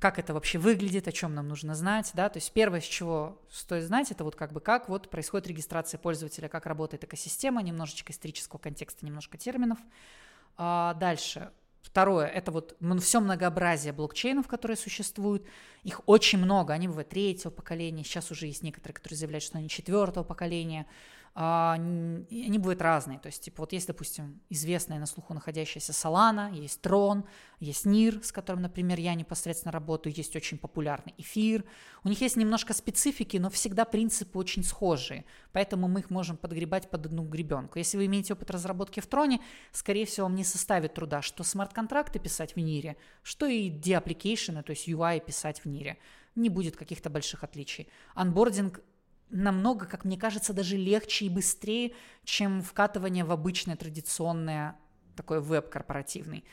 [0.00, 3.40] как это вообще выглядит, о чем нам нужно знать, да, то есть первое, с чего
[3.50, 8.12] стоит знать, это вот как бы как вот происходит регистрация пользователя, как работает экосистема, немножечко
[8.12, 9.78] исторического контекста, немножко терминов.
[10.56, 11.50] А дальше,
[11.82, 15.44] Второе, это вот все многообразие блокчейнов, которые существуют.
[15.82, 19.68] Их очень много, они бывают третьего поколения, сейчас уже есть некоторые, которые заявляют, что они
[19.68, 20.86] четвертого поколения
[21.34, 23.18] они бывают разные.
[23.18, 27.24] То есть, типа, вот есть, допустим, известная на слуху находящаяся Solana, есть Tron,
[27.58, 31.64] есть NIR, с которым, например, я непосредственно работаю, есть очень популярный эфир.
[32.04, 36.90] У них есть немножко специфики, но всегда принципы очень схожие, поэтому мы их можем подгребать
[36.90, 37.78] под одну гребенку.
[37.78, 42.18] Если вы имеете опыт разработки в Троне, скорее всего, вам не составит труда, что смарт-контракты
[42.18, 45.96] писать в NIR, что и de-application, то есть UI писать в NIR
[46.34, 47.88] не будет каких-то больших отличий.
[48.14, 48.80] Анбординг
[49.32, 54.76] намного, как мне кажется, даже легче и быстрее, чем вкатывание в обычное традиционное
[55.16, 56.44] такой веб корпоративный.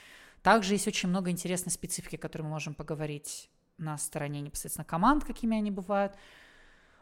[0.42, 5.26] Также есть очень много интересной специфики, о которой мы можем поговорить на стороне непосредственно команд,
[5.26, 6.14] какими они бывают.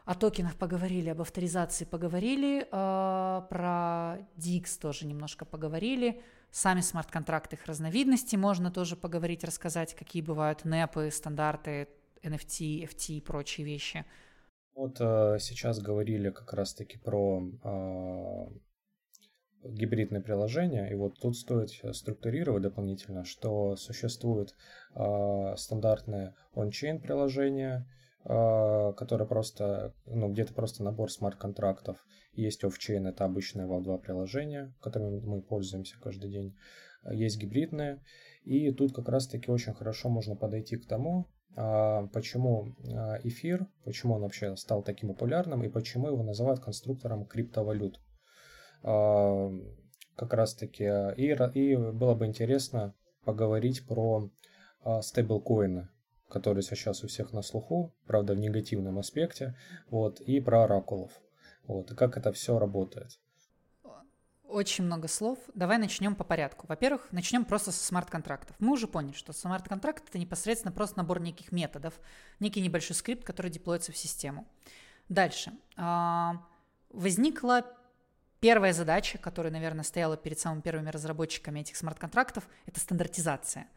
[0.04, 2.66] О токенах поговорили, об авторизации поговорили, э,
[3.48, 6.22] про DX тоже немножко поговорили.
[6.50, 11.88] Сами смарт-контракты, их разновидности можно тоже поговорить, рассказать, какие бывают NEP, стандарты,
[12.22, 14.04] NFT, FT и прочие вещи–
[14.78, 18.46] вот э, сейчас говорили как раз-таки про э,
[19.64, 24.54] гибридные приложения, и вот тут стоит структурировать дополнительно, что существует
[24.94, 27.88] э, стандартное он-чейн приложение,
[28.24, 32.06] э, которое просто, ну, где-то просто набор смарт-контрактов.
[32.32, 36.56] Есть офчейн, это обычное Web2 приложение, которым мы пользуемся каждый день.
[37.10, 38.00] Есть гибридные,
[38.44, 41.37] и тут как раз-таки очень хорошо можно подойти к тому, а,
[42.12, 48.00] почему а, эфир, почему он вообще стал таким популярным и почему его называют конструктором криптовалют.
[48.82, 49.50] А,
[50.16, 52.94] как раз таки, и, и было бы интересно
[53.24, 54.30] поговорить про
[55.02, 55.88] стейблкоины,
[56.28, 59.56] которые сейчас у всех на слуху, правда в негативном аспекте,
[59.90, 61.12] вот, и про оракулов.
[61.64, 63.18] Вот, и как это все работает.
[64.48, 65.38] Очень много слов.
[65.54, 66.66] Давай начнем по порядку.
[66.66, 68.56] Во-первых, начнем просто со смарт-контрактов.
[68.58, 71.92] Мы уже поняли, что смарт-контракт это непосредственно просто набор неких методов,
[72.40, 74.48] некий небольшой скрипт, который деплоится в систему.
[75.10, 75.52] Дальше.
[75.76, 76.42] А,
[76.88, 77.66] возникла
[78.40, 83.68] первая задача, которая, наверное, стояла перед самыми первыми разработчиками этих смарт-контрактов, это стандартизация.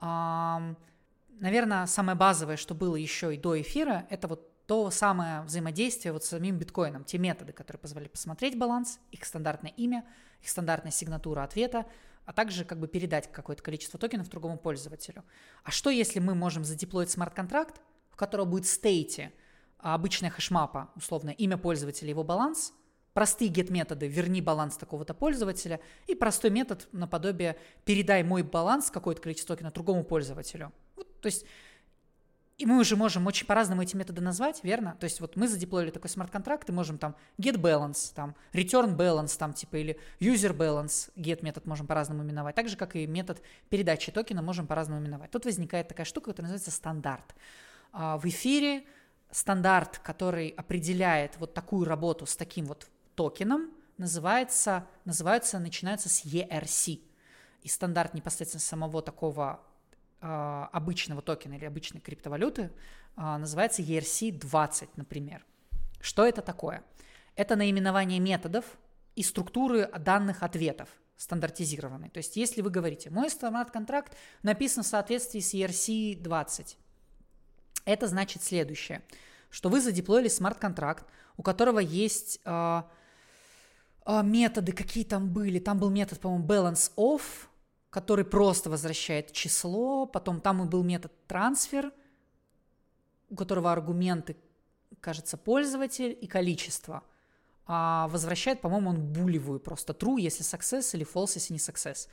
[0.00, 6.24] Наверное, самое базовое, что было еще и до эфира, это вот то самое взаимодействие вот
[6.24, 10.04] с самим биткоином, те методы, которые позволяли посмотреть баланс, их стандартное имя,
[10.40, 11.86] их стандартная сигнатура ответа,
[12.24, 15.24] а также как бы передать какое-то количество токенов другому пользователю.
[15.64, 19.32] А что если мы можем задеплоить смарт-контракт, в котором будет стейте
[19.78, 22.72] обычная хэшмапа, условно, имя пользователя, его баланс,
[23.14, 29.56] простые get-методы «верни баланс такого-то пользователя» и простой метод наподобие «передай мой баланс, какое-то количество
[29.56, 30.72] токена, другому пользователю».
[30.94, 31.44] Вот, то есть
[32.62, 34.96] и мы уже можем очень по-разному эти методы назвать, верно?
[35.00, 39.36] То есть вот мы задеплоили такой смарт-контракт, и можем там get balance, там return balance,
[39.36, 43.42] там типа или user balance, get метод можем по-разному именовать, так же, как и метод
[43.68, 45.32] передачи токена можем по-разному именовать.
[45.32, 47.34] Тут возникает такая штука, которая называется стандарт.
[47.90, 48.84] А, в эфире
[49.32, 57.00] стандарт, который определяет вот такую работу с таким вот токеном, называется, называется, начинается с ERC.
[57.62, 59.60] И стандарт непосредственно самого такого
[60.22, 62.70] обычного токена или обычной криптовалюты
[63.16, 65.44] а, называется ERC-20, например.
[66.00, 66.84] Что это такое?
[67.34, 68.64] Это наименование методов
[69.16, 72.10] и структуры данных ответов стандартизированной.
[72.10, 76.76] То есть если вы говорите, мой смарт-контракт написан в соответствии с ERC-20,
[77.84, 79.02] это значит следующее,
[79.50, 81.06] что вы задеплоили смарт-контракт,
[81.36, 82.82] у которого есть э,
[84.06, 85.58] методы, какие там были.
[85.58, 87.22] Там был метод, по-моему, balance off,
[87.92, 90.06] который просто возвращает число.
[90.06, 91.92] Потом там и был метод трансфер,
[93.28, 94.34] у которого аргументы,
[95.00, 97.02] кажется, пользователь и количество.
[97.66, 102.08] А возвращает, по-моему, он булевую просто true, если success, или false, если не success.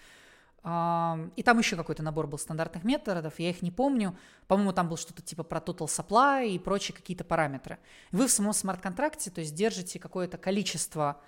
[0.63, 4.17] А, и там еще какой-то набор был стандартных методов, я их не помню.
[4.47, 7.79] По-моему, там был что-то типа про total supply и прочие какие-то параметры.
[8.11, 11.21] Вы в самом смарт-контракте, то есть держите какое-то количество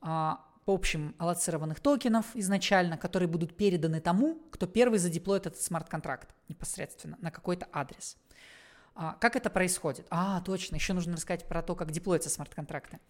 [0.00, 6.34] а, по общим аллоцированных токенов изначально, которые будут переданы тому, кто первый задеплоит этот смарт-контракт
[6.50, 8.18] непосредственно на какой-то адрес.
[8.94, 10.06] А, как это происходит?
[10.10, 13.00] А, точно, еще нужно рассказать про то, как деплоятся смарт-контракты.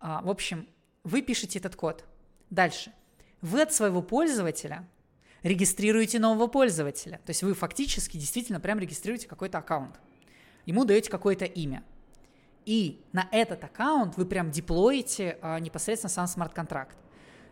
[0.00, 0.66] А, в общем,
[1.04, 2.04] вы пишете этот код.
[2.50, 2.92] Дальше.
[3.42, 4.84] Вы от своего пользователя
[5.44, 7.18] регистрируете нового пользователя.
[7.18, 10.00] То есть вы фактически действительно прям регистрируете какой-то аккаунт.
[10.66, 11.84] Ему даете какое-то имя.
[12.68, 16.98] И на этот аккаунт вы прям деплоите а, непосредственно сам смарт-контракт.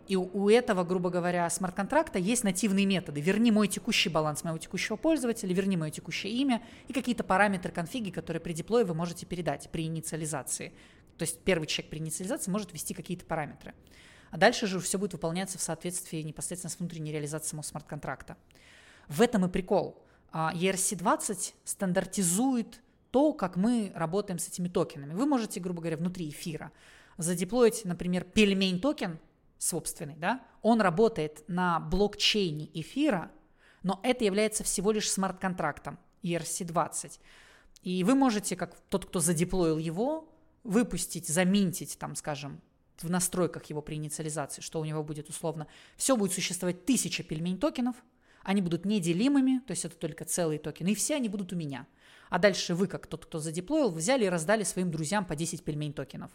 [0.09, 3.23] И у, у этого, грубо говоря, смарт-контракта есть нативные методы.
[3.23, 8.11] Верни мой текущий баланс моего текущего пользователя, верни мое текущее имя и какие-то параметры конфиги,
[8.11, 10.75] которые при деплое вы можете передать при инициализации.
[11.17, 13.73] То есть первый человек при инициализации может ввести какие-то параметры.
[14.31, 18.37] А дальше же все будет выполняться в соответствии непосредственно с внутренней реализацией самого смарт-контракта.
[19.09, 20.05] В этом и прикол.
[20.31, 22.83] А, ERC20 стандартизует
[23.17, 25.15] то, как мы работаем с этими токенами.
[25.15, 26.71] Вы можете, грубо говоря, внутри эфира
[27.17, 29.19] задеплоить, например, пельмень токен
[29.57, 33.31] собственный, да, он работает на блокчейне эфира,
[33.83, 37.19] но это является всего лишь смарт-контрактом ERC20.
[37.85, 40.31] И вы можете, как тот, кто задеплоил его,
[40.63, 42.61] выпустить, заминтить, там, скажем,
[42.99, 47.59] в настройках его при инициализации, что у него будет условно, все будет существовать тысяча пельмень
[47.59, 47.97] токенов,
[48.43, 51.87] они будут неделимыми, то есть это только целые токены, и все они будут у меня.
[52.29, 55.93] А дальше вы, как тот, кто задеплоил, взяли и раздали своим друзьям по 10 пельмень
[55.93, 56.31] токенов.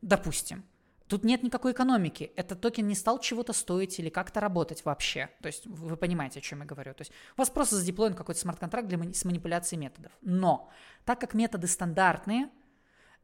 [0.00, 0.64] Допустим.
[1.08, 2.32] Тут нет никакой экономики.
[2.36, 5.30] Этот токен не стал чего-то стоить или как-то работать вообще.
[5.40, 6.92] То есть вы понимаете, о чем я говорю.
[6.92, 10.12] То есть у вас просто задеплоен какой-то смарт-контракт для мани- с манипуляцией методов.
[10.20, 10.70] Но
[11.06, 12.50] так как методы стандартные,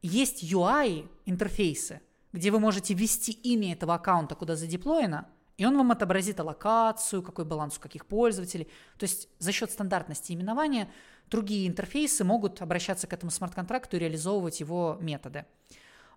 [0.01, 2.01] есть UI интерфейсы,
[2.33, 7.45] где вы можете ввести имя этого аккаунта, куда задеплоено, и он вам отобразит аллокацию, какой
[7.45, 8.65] баланс у каких пользователей.
[8.97, 10.89] То есть за счет стандартности именования
[11.29, 15.45] другие интерфейсы могут обращаться к этому смарт-контракту и реализовывать его методы.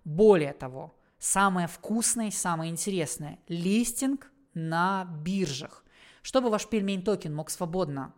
[0.03, 5.85] Более того, самое вкусное, самое интересное– листинг на биржах.
[6.21, 8.13] Чтобы ваш пельмень токен мог свободно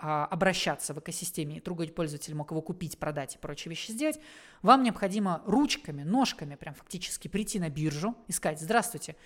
[0.00, 4.18] а, обращаться в экосистеме, и другой пользователь мог его купить, продать и прочие вещи сделать,
[4.62, 9.16] вам необходимо ручками, ножками прям фактически прийти на биржу и сказать «Здравствуйте,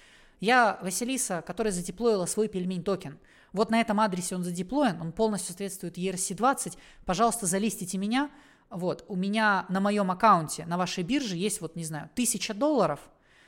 [0.43, 3.19] я Василиса, которая задеплоила свой пельмень токен.
[3.53, 6.77] Вот на этом адресе он задеплоен, он полностью соответствует ERC20.
[7.05, 8.29] Пожалуйста, залистите меня,
[8.69, 12.99] вот, у меня на моем аккаунте, на вашей бирже есть, вот, не знаю, тысяча долларов,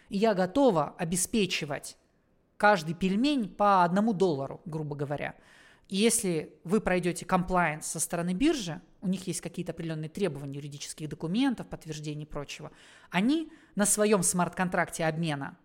[0.09, 1.97] и я готова обеспечивать
[2.59, 5.35] каждый пельмень по одному доллару, грубо говоря.
[5.89, 11.09] И если вы пройдете комплайенс со стороны биржи, у них есть какие-то определенные требования юридических
[11.09, 12.71] документов, подтверждений и прочего,
[13.11, 15.59] они на своем смарт-контракте обмена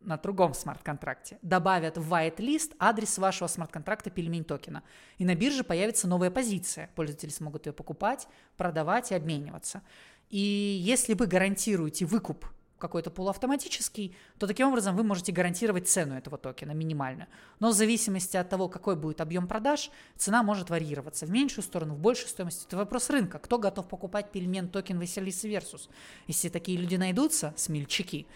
[0.00, 4.82] на другом смарт-контракте добавят в whitelist адрес вашего смарт-контракта пельмень токена.
[5.18, 6.90] И на бирже появится новая позиция.
[6.94, 9.82] Пользователи смогут ее покупать, продавать и обмениваться.
[10.30, 12.46] И если вы гарантируете выкуп
[12.78, 17.26] какой-то полуавтоматический, то таким образом вы можете гарантировать цену этого токена минимально.
[17.58, 21.94] Но в зависимости от того, какой будет объем продаж, цена может варьироваться в меньшую сторону,
[21.94, 22.66] в большую стоимость.
[22.66, 23.38] Это вопрос рынка.
[23.38, 25.88] Кто готов покупать пельмен токен Василиса versus?
[26.26, 28.26] Если такие люди найдутся, смельчаки,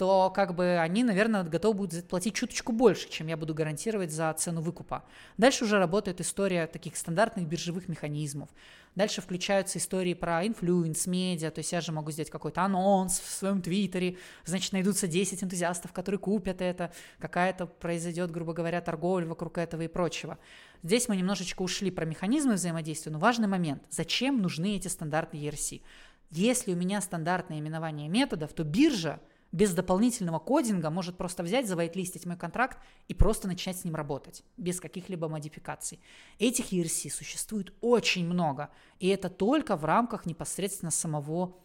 [0.00, 4.32] то как бы они, наверное, готовы будут заплатить чуточку больше, чем я буду гарантировать за
[4.32, 5.04] цену выкупа.
[5.36, 8.48] Дальше уже работает история таких стандартных биржевых механизмов.
[8.94, 13.30] Дальше включаются истории про influence, медиа, то есть я же могу сделать какой-то анонс в
[13.30, 19.58] своем твиттере, значит, найдутся 10 энтузиастов, которые купят это, какая-то произойдет, грубо говоря, торговля вокруг
[19.58, 20.38] этого и прочего.
[20.82, 23.82] Здесь мы немножечко ушли про механизмы взаимодействия, но важный момент.
[23.90, 25.82] Зачем нужны эти стандартные ERC?
[26.30, 29.20] Если у меня стандартное именование методов, то биржа
[29.52, 32.78] без дополнительного кодинга может просто взять, завайтлистить мой контракт
[33.08, 36.00] и просто начать с ним работать, без каких-либо модификаций.
[36.38, 38.70] Этих ERC существует очень много,
[39.00, 41.56] и это только в рамках непосредственно самого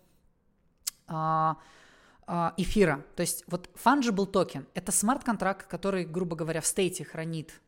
[1.08, 1.58] а,
[2.26, 3.06] а, эфира.
[3.16, 7.62] То есть вот fungible токен– это смарт-контракт, который, грубо говоря, в стейте хранит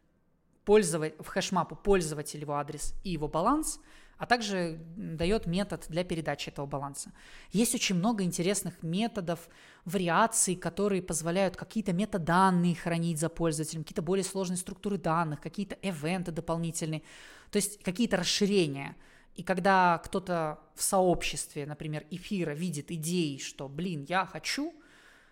[0.65, 3.79] пользователь, в хэшмапу пользователь его адрес и его баланс–
[4.17, 7.11] а также дает метод для передачи этого баланса.
[7.51, 9.47] Есть очень много интересных методов,
[9.85, 16.31] вариаций, которые позволяют какие-то метаданные хранить за пользователем, какие-то более сложные структуры данных, какие-то эвенты
[16.31, 17.03] дополнительные,
[17.51, 18.95] то есть какие-то расширения.
[19.35, 24.73] И когда кто-то в сообществе, например, эфира видит идеи, что, блин, я хочу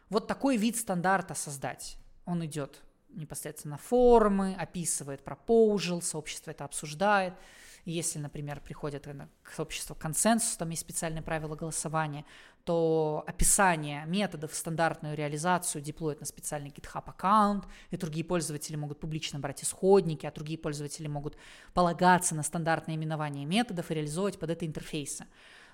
[0.10, 7.34] вот такой вид стандарта создать, он идет непосредственно на форумы, описывает пропоужил, сообщество это обсуждает–
[7.86, 9.08] если, например, приходят
[9.44, 12.26] к сообществу консенсус, там есть специальные правила голосования,
[12.64, 19.38] то описание методов стандартную реализацию деплоят на специальный GitHub аккаунт, и другие пользователи могут публично
[19.40, 21.38] брать исходники, а другие пользователи могут
[21.74, 25.28] полагаться на стандартное именование методов и реализовывать под это интерфейсы.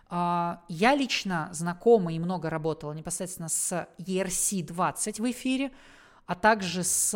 [0.10, 5.72] А, я лично знакома и много работала непосредственно с ERC-20 в эфире,
[6.26, 7.16] а также с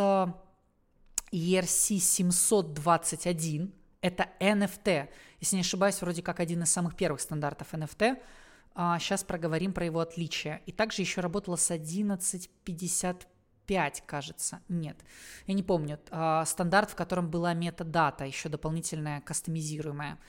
[1.34, 3.74] ERC-721,
[4.06, 5.10] это NFT.
[5.40, 8.22] Если не ошибаюсь, вроде как один из самых первых стандартов NFT.
[8.76, 10.62] А, сейчас проговорим про его отличия.
[10.68, 14.62] И также еще работала с 1155, кажется.
[14.70, 14.98] Нет,
[15.48, 16.00] я не помню.
[16.12, 20.20] А, стандарт, в котором была метадата, еще дополнительная, кастомизируемая.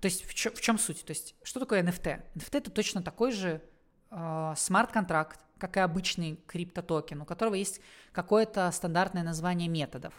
[0.00, 1.04] То есть в чем, в чем суть?
[1.04, 2.20] То есть что такое NFT?
[2.34, 3.62] NFT это точно такой же
[4.10, 7.82] э, смарт-контракт, как и обычный криптотокен, у которого есть
[8.12, 10.14] какое-то стандартное название методов.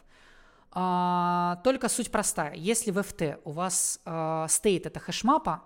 [0.74, 2.54] А, только суть простая.
[2.54, 5.62] Если в FT у вас а, state это хэшмапа,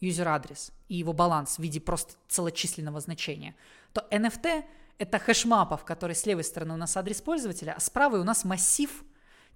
[0.00, 3.54] user адрес и его баланс в виде просто целочисленного значения,
[3.92, 4.64] то NFT
[4.98, 8.24] это хэшмапа, в которой с левой стороны у нас адрес пользователя, а с правой у
[8.24, 9.04] нас массив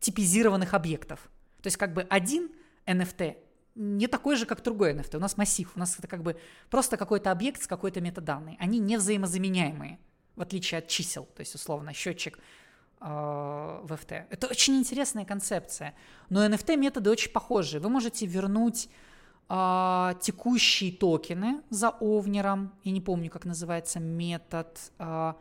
[0.01, 1.21] типизированных объектов.
[1.63, 2.51] То есть как бы один
[2.87, 3.37] NFT
[3.75, 5.17] не такой же, как другой NFT.
[5.17, 6.41] У нас массив, у нас это как бы
[6.71, 8.57] просто какой-то объект с какой-то метаданной.
[8.59, 9.99] Они не взаимозаменяемые,
[10.35, 11.27] в отличие от чисел.
[11.37, 12.39] То есть, условно, счетчик
[12.99, 14.25] в FT.
[14.31, 15.95] Это очень интересная концепция.
[16.31, 17.81] Но NFT методы очень похожие.
[17.81, 18.89] Вы можете вернуть
[19.49, 22.73] э, текущие токены за овнером.
[22.85, 24.79] Я не помню, как называется метод.
[24.99, 25.35] Э,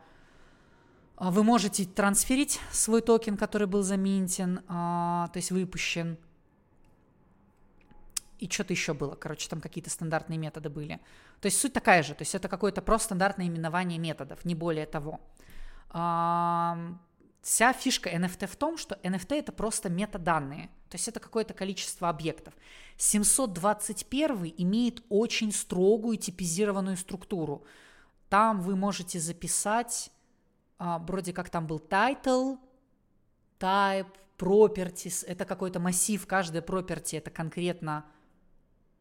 [1.18, 6.18] вы можете трансферить свой токен, который был заминтен, то есть выпущен
[8.38, 9.14] и что-то еще было.
[9.14, 11.00] Короче, там какие-то стандартные методы были.
[11.40, 12.14] То есть суть такая же.
[12.14, 15.20] То есть это какое-то просто стандартное именование методов, не более того.
[17.46, 20.66] Вся фишка NFT в том, что NFT это просто метаданные.
[20.88, 22.54] То есть это какое-то количество объектов.
[22.96, 27.64] 721 имеет очень строгую типизированную структуру.
[28.28, 30.10] Там вы можете записать,
[30.78, 32.58] а, вроде как там был title,
[33.60, 38.06] type, properties, это какой-то массив, каждая property это конкретно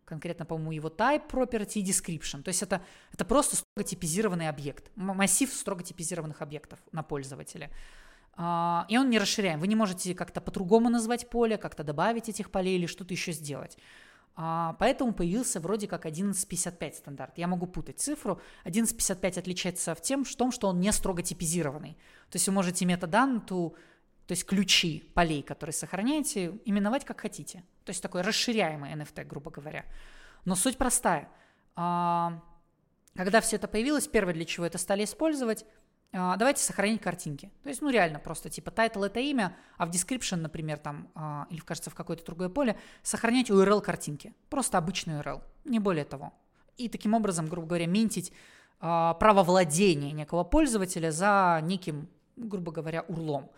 [0.05, 2.43] конкретно, по-моему, его type property и description.
[2.43, 7.72] То есть это, это просто строго типизированный объект, массив строго типизированных объектов на пользователя.
[8.38, 9.60] А, и он не расширяем.
[9.60, 13.78] Вы не можете как-то по-другому назвать поле, как-то добавить этих полей или что-то еще сделать.
[14.36, 17.38] А, поэтому появился вроде как 1155 стандарт.
[17.38, 18.41] Я могу путать цифру.
[18.64, 21.94] 1155 отличается в тем, в том, что он не строго типизированный.
[22.30, 23.76] То есть вы можете метаданную
[24.28, 27.64] то есть ключи полей, которые сохраняете, именовать как хотите.
[27.84, 29.86] То есть такой расширяемый NFT, грубо говоря.
[30.45, 31.30] Но суть простая.
[31.76, 32.41] А,
[33.16, 35.66] когда все это появилось, первое, для чего это стали использовать,
[36.16, 37.52] давайте сохранить картинки.
[37.64, 41.46] То есть, ну реально просто, типа, title это имя, а в description, например, там, а,
[41.50, 44.34] или, кажется, в какое-то другое поле, сохранять URL картинки.
[44.50, 46.34] Просто обычный URL, не более того.
[46.78, 48.32] И таким образом, грубо говоря, минтить
[48.80, 53.50] право владения некого пользователя за неким, грубо говоря, урлом.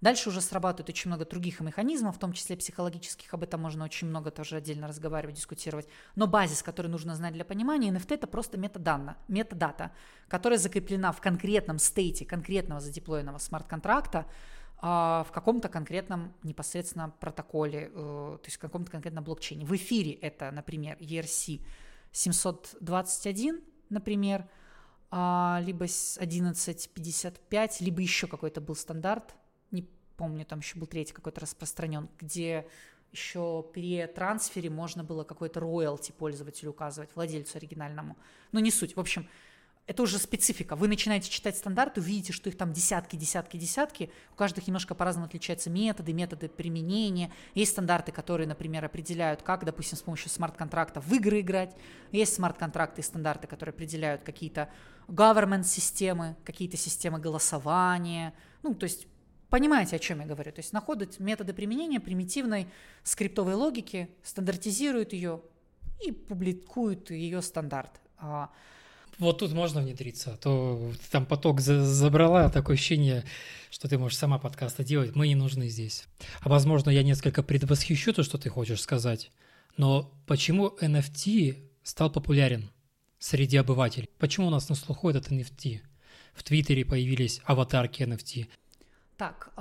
[0.00, 4.08] Дальше уже срабатывает очень много других механизмов, в том числе психологических, об этом можно очень
[4.08, 5.88] много тоже отдельно разговаривать, дискутировать.
[6.16, 9.92] Но базис, который нужно знать для понимания, NFT это просто метаданна, метадата,
[10.28, 14.26] которая закреплена в конкретном стейте конкретного задеплоенного смарт-контракта,
[14.78, 19.64] а, в каком-то конкретном непосредственно протоколе, э, то есть в каком-то конкретном блокчейне.
[19.64, 21.64] В эфире это, например, ERC
[22.12, 24.46] 721, например,
[25.10, 29.34] а, либо 1155, либо еще какой-то был стандарт,
[29.70, 32.66] не помню, там еще был третий какой-то распространен, где
[33.12, 38.16] еще при трансфере можно было какой-то роялти пользователю указывать, владельцу оригинальному.
[38.50, 38.96] Но не суть.
[38.96, 39.28] В общем,
[39.86, 40.76] это уже специфика.
[40.76, 44.10] Вы начинаете читать стандарты, увидите, что их там десятки, десятки, десятки.
[44.32, 47.30] У каждых немножко по-разному отличаются методы, методы применения.
[47.54, 51.76] Есть стандарты, которые, например, определяют, как, допустим, с помощью смарт-контрактов в игры играть.
[52.12, 54.70] Есть смарт-контракты и стандарты, которые определяют какие-то
[55.08, 58.32] government-системы, какие-то системы голосования.
[58.62, 59.06] Ну, то есть
[59.54, 60.50] Понимаете, о чем я говорю?
[60.50, 62.66] То есть находят методы применения примитивной
[63.04, 65.42] скриптовой логики, стандартизируют ее
[66.04, 68.00] и публикуют ее стандарт.
[68.18, 68.50] А,
[69.16, 73.22] вот тут можно внедриться, а то там поток за забрала, такое ощущение,
[73.70, 76.08] что ты можешь сама подкасты делать, мы не нужны здесь.
[76.40, 79.30] А возможно, я несколько предвосхищу то, что ты хочешь сказать,
[79.76, 82.72] но почему NFT стал популярен
[83.20, 84.10] среди обывателей?
[84.18, 85.80] Почему у нас на слуху этот NFT?
[86.34, 88.48] В Твиттере появились аватарки NFT,
[89.16, 89.60] так, э,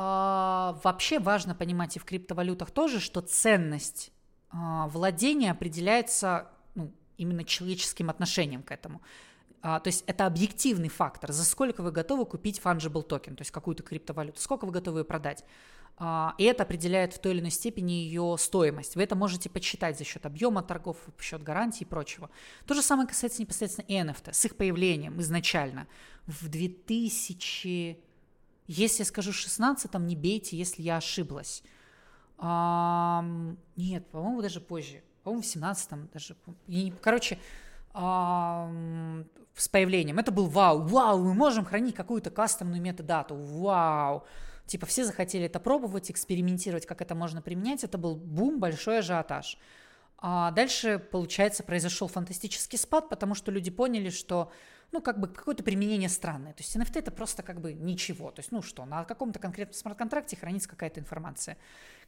[0.84, 4.12] вообще важно понимать и в криптовалютах тоже, что ценность
[4.52, 4.56] э,
[4.88, 9.02] владения определяется ну, именно человеческим отношением к этому.
[9.66, 13.52] А, то есть это объективный фактор, за сколько вы готовы купить fungible токен, то есть
[13.52, 15.46] какую-то криптовалюту, сколько вы готовы ее продать.
[15.96, 18.98] А, и это определяет в той или иной степени ее стоимость.
[18.98, 22.30] Вы это можете подсчитать за счет объема торгов, за счет гарантий и прочего.
[22.68, 25.88] То же самое касается непосредственно NFT, с их появлением изначально
[26.26, 28.00] в 2000
[28.68, 31.64] если я скажу 16, там не бейте, если я ошиблась.
[32.38, 33.24] А,
[33.76, 35.02] нет, по-моему, даже позже.
[35.24, 36.36] По-моему, в 17 даже.
[37.02, 37.40] Короче,
[37.94, 38.70] а,
[39.56, 40.20] с появлением.
[40.20, 40.82] Это был вау.
[40.82, 43.36] Вау, мы можем хранить какую-то кастомную метадату.
[43.36, 44.26] Вау.
[44.66, 47.84] Типа все захотели это пробовать, экспериментировать, как это можно применять.
[47.84, 49.58] Это был бум, большой ажиотаж.
[50.18, 54.52] А дальше, получается, произошел фантастический спад, потому что люди поняли, что
[54.94, 56.54] ну, как бы какое-то применение странное.
[56.54, 58.30] То есть NFT это просто как бы ничего.
[58.30, 61.58] То есть, ну что, на каком-то конкретном смарт-контракте хранится какая-то информация.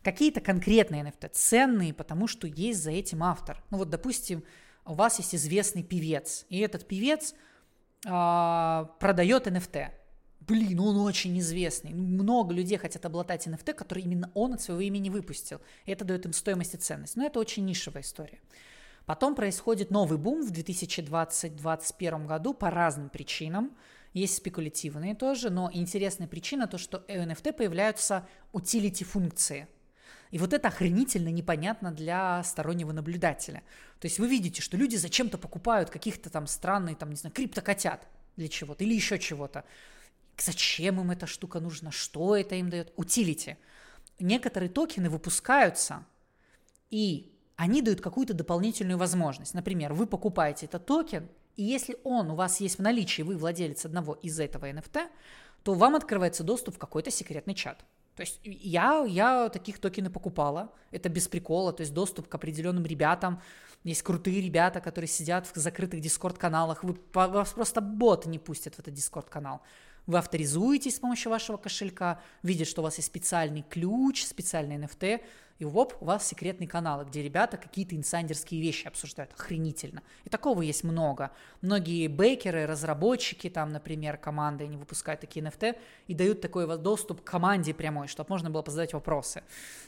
[0.03, 3.64] Какие-то конкретные NFT ценные, потому что есть за этим автор.
[3.72, 4.44] Ну вот, допустим,
[4.86, 7.34] у вас есть известный певец, и этот певец
[8.06, 9.90] а, продает NFT.
[10.41, 11.91] Блин, он очень известный.
[11.91, 15.60] Много людей хотят обладать NFT, который именно он от своего имени выпустил.
[15.86, 17.16] И это дает им стоимость и ценность.
[17.16, 18.40] Но это очень нишевая история.
[19.06, 23.77] Потом происходит новый бум в 2020-2021 году по разным причинам.
[24.14, 29.68] Есть спекулятивные тоже, но интересная причина то, что у NFT появляются utility-функции.
[30.32, 33.61] И вот это охренительно непонятно для стороннего наблюдателя.
[33.99, 38.07] То есть вы видите, что люди зачем-то покупают каких-то там странные, там, не знаю, криптокотят
[38.36, 39.65] для чего-то или еще чего-то.
[40.38, 41.91] Зачем им эта штука нужна?
[41.91, 42.91] Что это им дает?
[42.95, 43.57] Utility.
[44.19, 46.06] Некоторые токены выпускаются,
[46.90, 49.53] и они дают какую-то дополнительную возможность.
[49.53, 53.86] Например, вы покупаете этот токен, и если он у вас есть в наличии, вы владелец
[53.86, 55.07] одного из этого NFT,
[55.64, 57.86] то вам открывается доступ в какой-то секретный чат.
[58.15, 62.86] То есть я, я таких токены покупала, это без прикола, то есть доступ к определенным
[62.86, 63.41] ребятам,
[63.84, 68.80] есть крутые ребята, которые сидят в закрытых дискорд-каналах, вы, вас просто бот не пустят в
[68.80, 69.61] этот дискорд-канал.
[70.07, 75.22] Вы авторизуетесь с помощью вашего кошелька, видят, что у вас есть специальный ключ, специальный NFT,
[75.57, 79.32] и воп, у вас секретный канал, где ребята какие-то инсайдерские вещи обсуждают.
[79.34, 80.03] Охренительно.
[80.26, 81.32] И такого есть много.
[81.61, 85.77] Многие бейкеры, разработчики, там, например, команды, они выпускают такие NFT
[86.07, 89.44] и дают такой доступ к команде прямой, чтобы можно было задать вопросы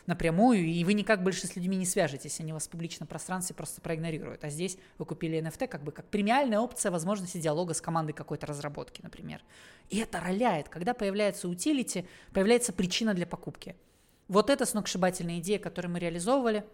[0.06, 3.82] напрямую, и вы никак больше с людьми не свяжетесь, они вас в публичном пространстве просто
[3.82, 4.46] проигнорируют.
[4.46, 8.46] А здесь вы купили NFT как бы как премиальная опция возможности диалога с командой какой-то
[8.46, 9.42] разработки, например.
[9.90, 10.70] И это роляет.
[10.70, 13.76] Когда появляется утилити, появляется причина для покупки–
[14.28, 16.66] вот это сногсшибательная идея, которую мы реализовывали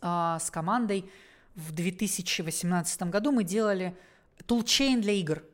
[0.00, 1.08] а, с командой
[1.54, 3.32] в 2018 году.
[3.32, 3.96] Мы делали
[4.46, 5.44] тулчейн для игр.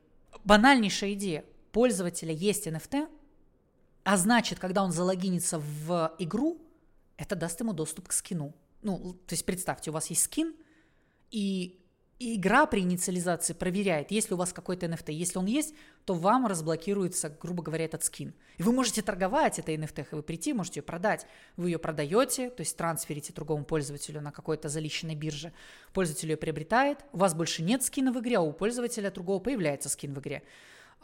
[0.44, 1.44] Банальнейшая идея.
[1.70, 3.08] Пользователя есть NFT,
[4.04, 6.60] а значит, когда он залогинится в игру,
[7.16, 8.52] это даст ему доступ к скину.
[8.82, 10.54] Ну, то есть представьте, у вас есть скин,
[11.30, 11.81] и
[12.22, 15.12] и игра при инициализации проверяет, есть ли у вас какой-то NFT.
[15.12, 15.74] Если он есть,
[16.04, 18.32] то вам разблокируется, грубо говоря, этот скин.
[18.58, 21.26] И вы можете торговать этой NFT, вы прийти, можете ее продать.
[21.56, 25.52] Вы ее продаете, то есть трансферите другому пользователю на какой-то залищенной бирже.
[25.92, 29.88] Пользователь ее приобретает, у вас больше нет скина в игре, а у пользователя другого появляется
[29.88, 30.42] скин в игре.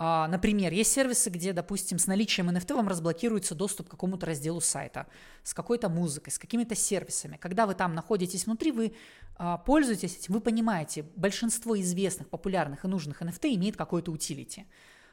[0.01, 4.61] А, например, есть сервисы, где, допустим, с наличием NFT вам разблокируется доступ к какому-то разделу
[4.61, 5.09] сайта,
[5.43, 7.37] с какой-то музыкой, с какими-то сервисами.
[7.37, 8.95] Когда вы там находитесь внутри, вы
[9.37, 14.67] а, пользуетесь этим, вы понимаете, большинство известных, популярных и нужных NFT имеет какой-то утилити.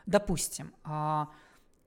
[0.05, 1.29] Допустим, а,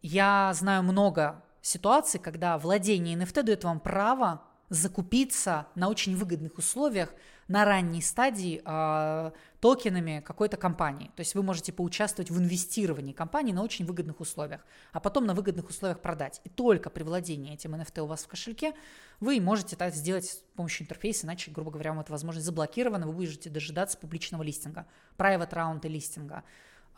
[0.02, 7.14] я знаю много ситуаций, когда владение NFT дает вам право закупиться на очень выгодных условиях
[7.48, 9.30] на ранней стадии э,
[9.60, 11.10] токенами какой-то компании.
[11.16, 15.34] То есть вы можете поучаствовать в инвестировании компании на очень выгодных условиях, а потом на
[15.34, 16.42] выгодных условиях продать.
[16.44, 18.74] И только при владении этим NFT у вас в кошельке
[19.20, 23.14] вы можете так сделать с помощью интерфейса, иначе, грубо говоря, вам эта возможность заблокирована, вы
[23.14, 24.86] будете дожидаться публичного листинга,
[25.16, 26.44] private раунда листинга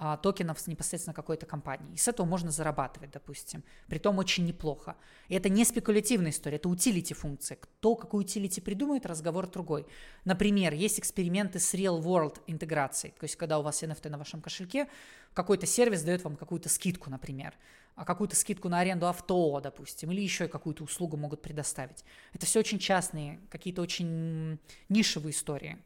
[0.02, 1.92] а, токенов непосредственно какой-то компании.
[1.92, 3.62] И с этого можно зарабатывать, допустим.
[3.86, 4.96] Притом очень неплохо.
[5.28, 7.58] И это не спекулятивная история, это утилити функция.
[7.58, 9.86] Кто какую утилити придумает, разговор другой.
[10.24, 13.12] Например, есть эксперименты с real-world интеграцией.
[13.20, 14.88] То есть, когда у вас NFT на вашем кошельке,
[15.34, 17.54] какой-то сервис дает вам какую-то скидку, например
[17.96, 22.02] а какую-то скидку на аренду авто, допустим, или еще какую-то услугу могут предоставить.
[22.32, 24.58] Это все очень частные, какие-то очень
[24.88, 25.76] нишевые истории.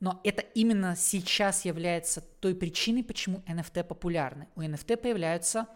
[0.00, 4.48] Но это именно сейчас является той причиной, почему NFT популярны.
[4.56, 5.66] У NFT появляются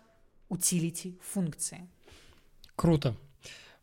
[0.49, 1.89] утилити функции.
[2.75, 3.17] Круто.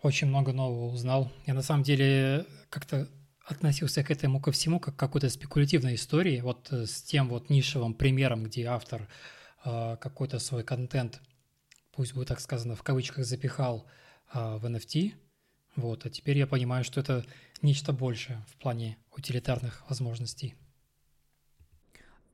[0.01, 1.31] Очень много нового узнал.
[1.45, 3.07] Я на самом деле как-то
[3.45, 7.49] относился к этому ко всему как к какой-то спекулятивной истории, вот э, с тем вот
[7.49, 9.07] нишевым примером, где автор
[9.65, 11.21] э, какой-то свой контент,
[11.91, 13.85] пусть будет так сказано, в кавычках запихал
[14.33, 15.13] э, в NFT,
[15.75, 17.25] вот, а теперь я понимаю, что это
[17.61, 20.55] нечто большее в плане утилитарных возможностей.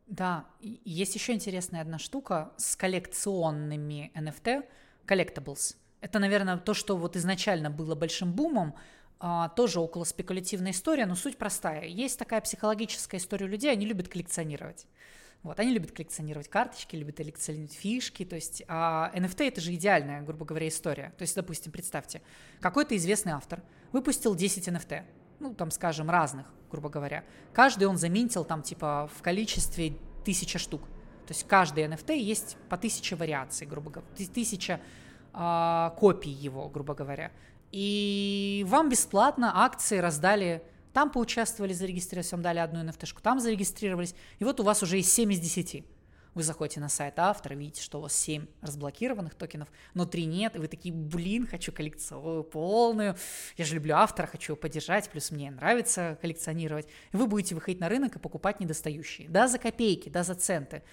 [0.07, 4.63] Да, есть еще интересная одна штука с коллекционными NFT,
[5.05, 5.75] collectibles.
[5.99, 8.75] Это, наверное, то, что вот изначально было большим бумом,
[9.19, 11.85] а, тоже около спекулятивная история, но суть простая.
[11.85, 14.85] Есть такая психологическая история людей, они любят коллекционировать.
[15.43, 20.21] Вот, они любят коллекционировать карточки, любят коллекционировать фишки, то есть а NFT это же идеальная,
[20.21, 21.13] грубо говоря, история.
[21.17, 22.21] То есть, допустим, представьте,
[22.59, 25.03] какой-то известный автор выпустил 10 NFT,
[25.39, 27.23] ну, там, скажем, разных, грубо говоря.
[27.53, 30.81] Каждый он заминтил там, типа, в количестве тысяча штук.
[31.25, 34.79] То есть каждый NFT есть по тысяче вариаций, грубо говоря, тысяча
[35.33, 37.31] э, копий его, грубо говоря.
[37.71, 40.63] И вам бесплатно акции раздали
[40.97, 45.11] там поучаствовали, зарегистрировались, вам дали одну NFT-шку, там зарегистрировались, и вот у вас уже есть
[45.11, 45.85] 7 из 10.
[46.37, 50.55] Вы заходите на сайт автора, видите, что у вас 7 разблокированных токенов, но 3 нет,
[50.55, 53.15] и вы такие, блин, хочу коллекцию полную,
[53.57, 56.87] я же люблю автора, хочу его поддержать, плюс мне нравится коллекционировать.
[57.11, 59.27] И вы будете выходить на рынок и покупать недостающие.
[59.29, 60.83] Да, за копейки, да, за центы.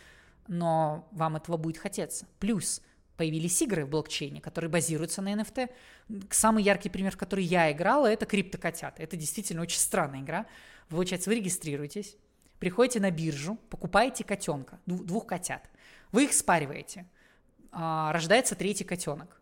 [0.49, 2.27] но вам этого будет хотеться.
[2.39, 2.83] Плюс
[3.17, 5.71] появились игры в блокчейне, которые базируются на NFT.
[6.31, 9.03] Самый яркий пример, в который я играла, это криптокотята.
[9.03, 10.47] Это действительно очень странная игра.
[10.89, 12.17] Получается, вы регистрируетесь,
[12.65, 15.69] приходите на биржу, покупаете котенка, двух котят.
[16.13, 17.05] Вы их спариваете.
[17.71, 19.39] А, рождается третий котенок.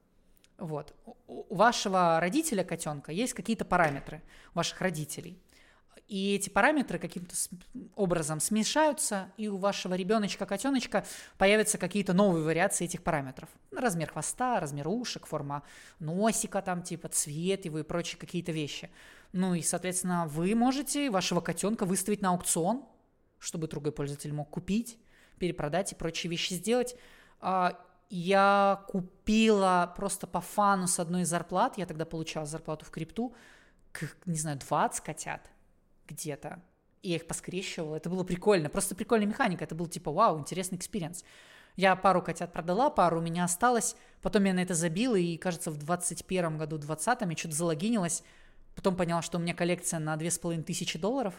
[0.59, 0.93] Вот.
[1.28, 4.23] У вашего родителя котенка есть какие-то параметры,
[4.55, 5.40] ваших родителей.
[6.09, 7.36] И эти параметры каким-то
[7.94, 11.07] образом смешаются, и у вашего ребеночка-котеночка
[11.39, 13.49] появятся какие-то новые вариации этих параметров.
[13.70, 15.62] Размер хвоста, размер ушек, форма
[16.01, 18.90] носика, там типа цвет его и прочие какие-то вещи.
[19.31, 22.85] Ну и, соответственно, вы можете вашего котенка выставить на аукцион,
[23.43, 24.98] чтобы другой пользователь мог купить,
[25.39, 26.94] перепродать и прочие вещи сделать.
[27.40, 27.77] А,
[28.09, 33.35] я купила просто по фану с одной из зарплат, я тогда получала зарплату в крипту,
[34.27, 35.51] не знаю, 20 котят
[36.06, 36.62] где-то.
[37.02, 40.78] И я их поскрещивала, это было прикольно, просто прикольная механика, это был типа, вау, интересный
[40.78, 41.24] experience.
[41.74, 45.73] Я пару котят продала, пару у меня осталось, потом я на это забила, и, кажется,
[45.73, 48.23] в 21 году, 20 я что-то залогинилась,
[48.77, 51.35] потом поняла, что у меня коллекция на 2500 долларов.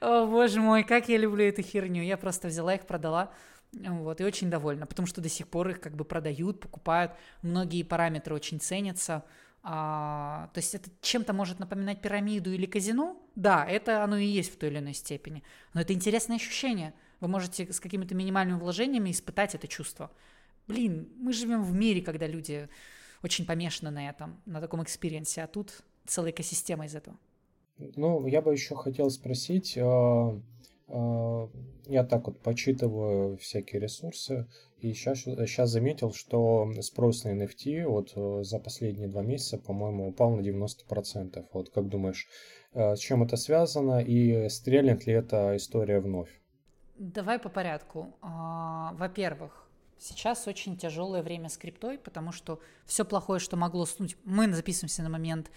[0.00, 2.02] О, боже мой, как я люблю эту херню.
[2.02, 3.32] Я просто взяла их, продала.
[3.72, 7.82] Вот, и очень довольна, потому что до сих пор их как бы продают, покупают, многие
[7.82, 9.24] параметры очень ценятся.
[9.62, 13.20] А, то есть это чем-то может напоминать пирамиду или казино?
[13.34, 15.42] Да, это оно и есть в той или иной степени.
[15.72, 16.94] Но это интересное ощущение.
[17.20, 20.12] Вы можете с какими-то минимальными вложениями испытать это чувство.
[20.68, 22.68] Блин, мы живем в мире, когда люди
[23.22, 27.16] очень помешаны на этом, на таком экспириенсе, а тут целая экосистема из этого.
[27.96, 30.40] Ну, я бы еще хотел спросить, а,
[30.88, 31.48] а,
[31.86, 34.46] я так вот почитываю всякие ресурсы,
[34.78, 40.08] и сейчас, сейчас заметил, что спрос на NFT вот э, за последние два месяца, по-моему,
[40.08, 41.42] упал на 90%.
[41.54, 42.28] Вот как думаешь,
[42.74, 46.28] э, с чем это связано и стрельнет ли эта история вновь?
[46.98, 48.14] Давай по порядку.
[48.20, 49.66] А, во-первых,
[49.98, 53.86] сейчас очень тяжелое время с криптой, потому что все плохое, что могло...
[54.24, 55.50] Мы записываемся на момент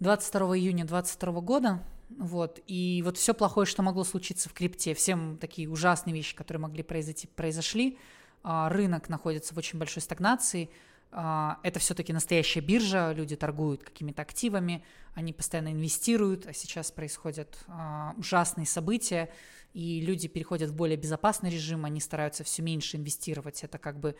[0.00, 5.36] 22 июня 2022 года, вот, и вот все плохое, что могло случиться в крипте, всем
[5.38, 7.98] такие ужасные вещи, которые могли произойти, произошли,
[8.42, 10.70] а, рынок находится в очень большой стагнации,
[11.12, 14.82] а, это все-таки настоящая биржа, люди торгуют какими-то активами,
[15.14, 19.30] они постоянно инвестируют, а сейчас происходят а, ужасные события,
[19.74, 24.16] и люди переходят в более безопасный режим, они стараются все меньше инвестировать, это как бы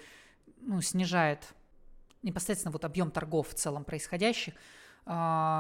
[0.61, 1.55] ну, снижает
[2.23, 4.53] непосредственно вот объем торгов в целом происходящих,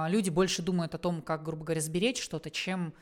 [0.09, 2.95] люди больше думают о том, как, грубо говоря, сберечь что-то, чем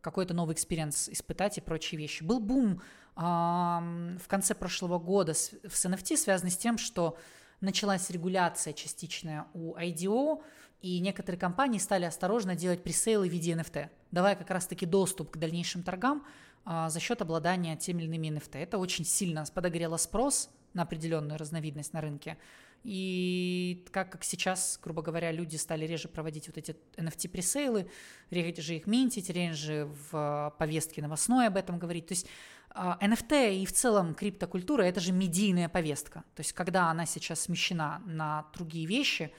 [0.00, 2.22] какой-то новый experience испытать и прочие вещи.
[2.22, 2.82] Был бум
[3.16, 7.16] в конце прошлого года с, с NFT, связанный с тем, что
[7.60, 10.42] началась регуляция частичная у IDO,
[10.82, 15.38] и некоторые компании стали осторожно делать пресейлы в виде NFT, давая как раз-таки доступ к
[15.38, 16.26] дальнейшим торгам
[16.66, 18.58] а, за счет обладания теми или иными NFT.
[18.58, 22.36] Это очень сильно подогрело спрос на определенную разновидность на рынке.
[22.84, 27.90] И как, как сейчас, грубо говоря, люди стали реже проводить вот эти NFT-пресейлы,
[28.30, 32.06] реже их минтить, реже в повестке новостной об этом говорить.
[32.06, 32.26] То есть
[32.74, 36.24] NFT а, и в целом криптокультура– это же медийная повестка.
[36.34, 39.32] То есть когда она сейчас смещена на другие вещи,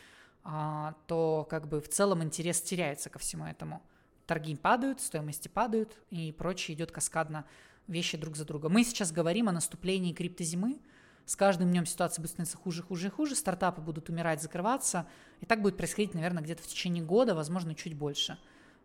[0.43, 3.84] а, то как бы в целом интерес теряется ко всему этому.
[4.26, 7.45] Торги падают, стоимости падают и прочее идет каскадно
[7.85, 8.73] вещи друг за другом.
[8.73, 10.80] Мы сейчас говорим о наступлении криптозимы–
[11.26, 15.07] с каждым днем ситуация будет становиться хуже, хуже и хуже, стартапы будут умирать, закрываться,
[15.41, 18.38] и так будет происходить, наверное, где-то в течение года, возможно, чуть больше.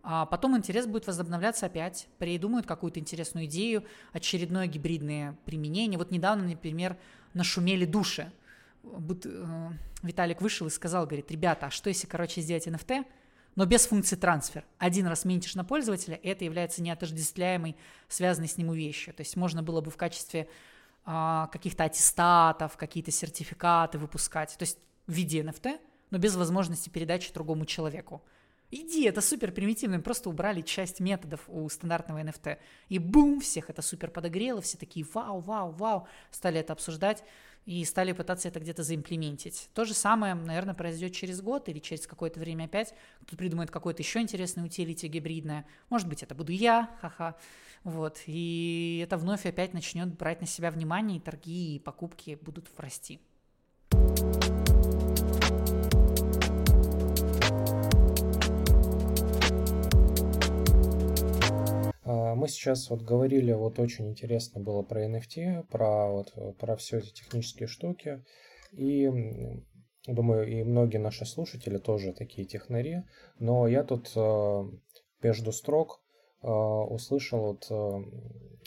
[0.03, 5.99] А потом интерес будет возобновляться опять, придумают какую-то интересную идею, очередное гибридное применение.
[5.99, 6.97] Вот недавно, например,
[7.35, 8.33] нашумели души.
[8.83, 9.69] Э,
[10.03, 13.05] Виталик вышел и сказал, говорит, ребята, а что если, короче, сделать NFT,
[13.57, 14.65] но без функции трансфер.
[14.79, 17.77] Один раз минтишь на пользователя, это является неотождествляемой,
[18.09, 19.13] связанной с ним вещью.
[19.13, 20.49] То есть можно было бы в качестве
[21.05, 27.65] каких-то аттестатов, какие-то сертификаты выпускать, то есть в виде NFT, но без возможности передачи другому
[27.65, 28.23] человеку.
[28.73, 32.59] Иди, это супер примитивно, просто убрали часть методов у стандартного NFT.
[32.89, 37.25] И бум, всех это супер подогрело, все такие вау, вау, вау, стали это обсуждать
[37.71, 39.71] и стали пытаться это где-то заимплементить.
[39.75, 42.93] То же самое, наверное, произойдет через год или через какое-то время опять.
[43.21, 45.65] Кто-то придумает какое-то еще интересное утилити гибридное.
[45.89, 47.37] Может быть, это буду я, ха-ха.
[47.85, 48.23] Вот.
[48.27, 53.21] И это вновь опять начнет брать на себя внимание, и торги, и покупки будут расти.
[62.11, 67.13] Мы сейчас вот говорили, вот очень интересно было про NFT, про, вот, про все эти
[67.13, 68.25] технические штуки.
[68.73, 69.11] И
[70.07, 73.03] думаю, и многие наши слушатели тоже такие технари.
[73.39, 74.69] Но я тут а,
[75.23, 76.01] между строк
[76.43, 76.49] а,
[76.85, 77.71] услышал вот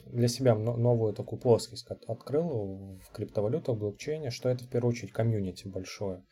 [0.05, 5.11] для себя новую такую плоскость открыл в криптовалютах, в блокчейне, что это в первую очередь
[5.11, 6.23] комьюнити большое.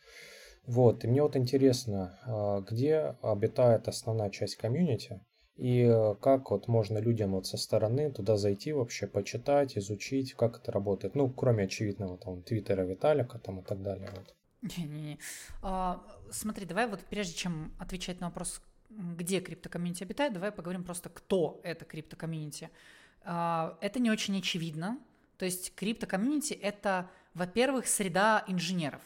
[0.64, 5.20] Вот, и мне вот интересно, а, где обитает основная часть комьюнити,
[5.56, 10.58] и э, как вот можно людям вот со стороны туда зайти вообще, почитать, изучить, как
[10.58, 11.14] это работает.
[11.14, 14.08] Ну, кроме очевидного там Твиттера Виталика там и так далее.
[14.16, 14.34] Вот.
[14.76, 15.18] Не-не-не.
[15.62, 20.84] А, смотри, давай вот прежде чем отвечать на вопрос, где крипто community обитает, давай поговорим
[20.84, 22.70] просто, кто это крипто community.
[23.24, 24.98] А, это не очень очевидно.
[25.36, 29.02] То есть крипто community — это, во-первых, среда инженеров.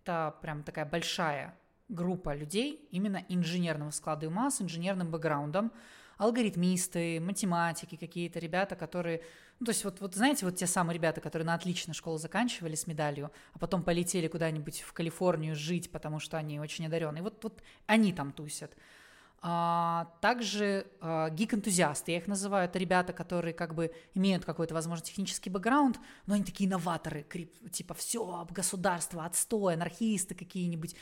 [0.00, 1.54] Это прям такая большая
[1.88, 5.72] группа людей именно инженерного склада ума с инженерным бэкграундом,
[6.16, 9.22] алгоритмисты, математики какие-то ребята, которые...
[9.60, 12.74] Ну, то есть вот, вот знаете, вот те самые ребята, которые на отлично школу заканчивали
[12.74, 17.22] с медалью, а потом полетели куда-нибудь в Калифорнию жить, потому что они очень одаренные.
[17.22, 18.76] Вот, вот они там тусят.
[19.46, 25.04] А, также а, гик-энтузиасты, я их называю, это ребята, которые как бы имеют какой-то, возможно,
[25.04, 30.96] технический бэкграунд, но они такие новаторы, крип, типа все, государство, отстой, анархисты какие-нибудь,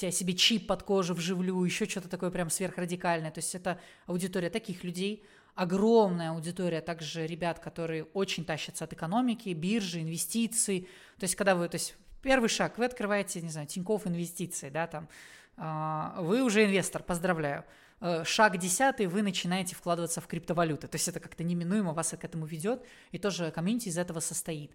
[0.00, 3.30] я себе чип под кожу вживлю, еще что-то такое прям сверхрадикальное.
[3.30, 5.22] То есть это аудитория таких людей,
[5.54, 10.88] огромная аудитория также ребят, которые очень тащатся от экономики, биржи, инвестиций.
[11.18, 14.86] То есть когда вы, то есть первый шаг, вы открываете, не знаю, Тинькофф инвестиции, да,
[14.86, 15.10] там,
[15.56, 17.64] а, вы уже инвестор, поздравляю.
[18.04, 20.88] Э, шаг десятый, вы начинаете вкладываться в криптовалюты.
[20.88, 24.72] То есть это как-то неминуемо вас к этому ведет, и тоже комьюнити из этого состоит.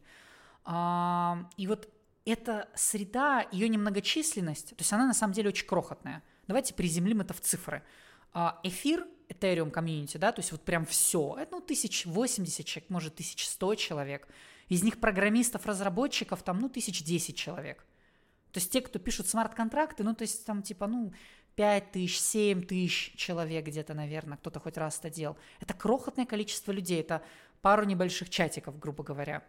[0.63, 1.89] А, и вот
[2.23, 6.23] эта среда, ее немногочисленность, то есть она на самом деле очень крохотная.
[6.47, 7.83] Давайте приземлим это в цифры.
[8.31, 13.13] А, эфир, Ethereum комьюнити, да, то есть вот прям все, это ну 1080 человек, может
[13.15, 14.27] 1100 человек.
[14.69, 17.85] Из них программистов, разработчиков там ну 1010 человек.
[18.53, 21.13] То есть те, кто пишут смарт-контракты, ну то есть там типа ну
[21.57, 25.37] 5 тысяч, 7 тысяч человек где-то, наверное, кто-то хоть раз это делал.
[25.59, 27.23] Это крохотное количество людей, это
[27.61, 29.43] пару небольших чатиков, грубо говоря.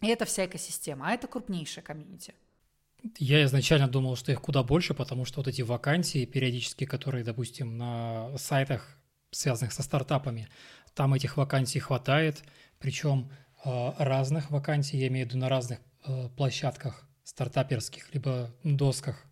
[0.00, 2.34] И это вся экосистема, а это крупнейшая комьюнити.
[3.18, 7.76] Я изначально думал, что их куда больше, потому что вот эти вакансии периодически, которые, допустим,
[7.76, 8.96] на сайтах,
[9.32, 10.48] связанных со стартапами,
[10.94, 12.44] там этих вакансий хватает,
[12.78, 13.30] причем
[13.64, 19.27] э, разных вакансий, я имею в виду на разных э, площадках стартаперских, либо досках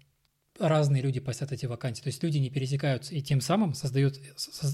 [0.59, 2.03] разные люди постят эти вакансии.
[2.03, 4.19] То есть люди не пересекаются, и тем самым создают,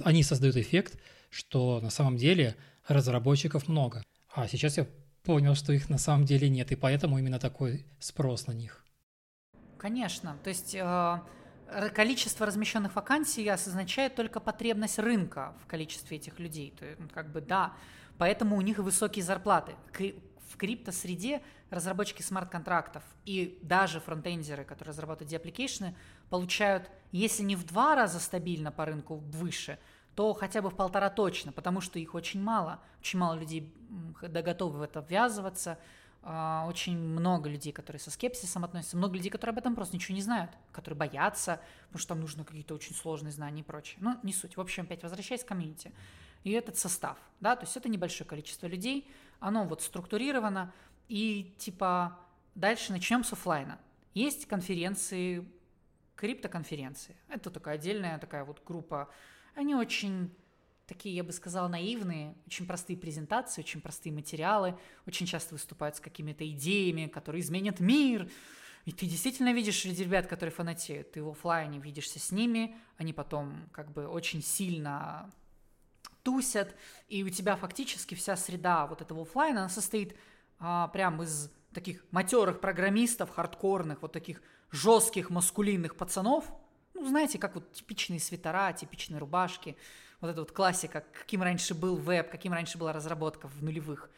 [0.05, 0.99] они создают эффект,
[1.31, 2.57] что на самом деле
[2.87, 4.03] разработчиков много.
[4.35, 4.87] А сейчас я
[5.23, 8.85] понял, что их на самом деле нет, и поэтому именно такой спрос на них.
[9.79, 10.37] Конечно.
[10.43, 11.21] То есть э,
[11.95, 16.75] количество размещенных вакансий означает только потребность рынка в количестве этих людей.
[16.79, 17.75] То есть, как бы да,
[18.19, 19.75] поэтому у них высокие зарплаты.
[20.53, 25.97] В криптосреде разработчики смарт-контрактов и даже фронтендеры, которые разрабатывают dApplication ы,
[26.29, 29.79] получают, если не в два раза стабильно по рынку выше,
[30.15, 32.81] то хотя бы в полтора точно, потому что их очень мало.
[33.01, 33.73] Очень мало людей
[34.21, 35.79] готовы в это ввязываться,
[36.23, 40.15] а, очень много людей, которые со скепсисом относятся, много людей, которые об этом просто ничего
[40.15, 43.97] не знают, которые боятся, потому что там нужны какие-то очень сложные знания и прочее.
[44.01, 44.59] Но не суть.
[44.59, 45.93] В общем, опять возвращаясь к комьюнити.
[46.45, 49.09] И этот состав, да, то есть это небольшое количество людей,
[49.43, 50.73] оно вот структурировано,
[51.09, 52.19] и типа
[52.55, 53.79] дальше начнем с офлайна.
[54.15, 55.47] Есть конференции,
[56.17, 57.17] криптоконференции.
[57.29, 59.11] Это такая отдельная такая вот группа.
[59.55, 60.35] Они очень
[60.87, 66.01] такие, я бы сказала, наивные, очень простые презентации, очень простые материалы, очень часто выступают с
[66.01, 68.31] какими-то идеями, которые изменят мир.
[68.85, 73.13] И ты действительно видишь среди ребят, которые фанатеют, ты в офлайне видишься с ними, они
[73.13, 75.31] потом как бы очень сильно
[76.23, 76.75] тусят,
[77.09, 80.17] и у тебя фактически вся среда вот этого офлайна, она состоит
[80.59, 86.45] а, прям из таких матерых программистов, хардкорных, вот таких жестких маскулинных пацанов,
[86.95, 89.77] ну, знаете, как вот типичные свитера, типичные рубашки,
[90.21, 94.11] вот эта вот классика, каким раньше был веб, каким раньше была разработка в нулевых.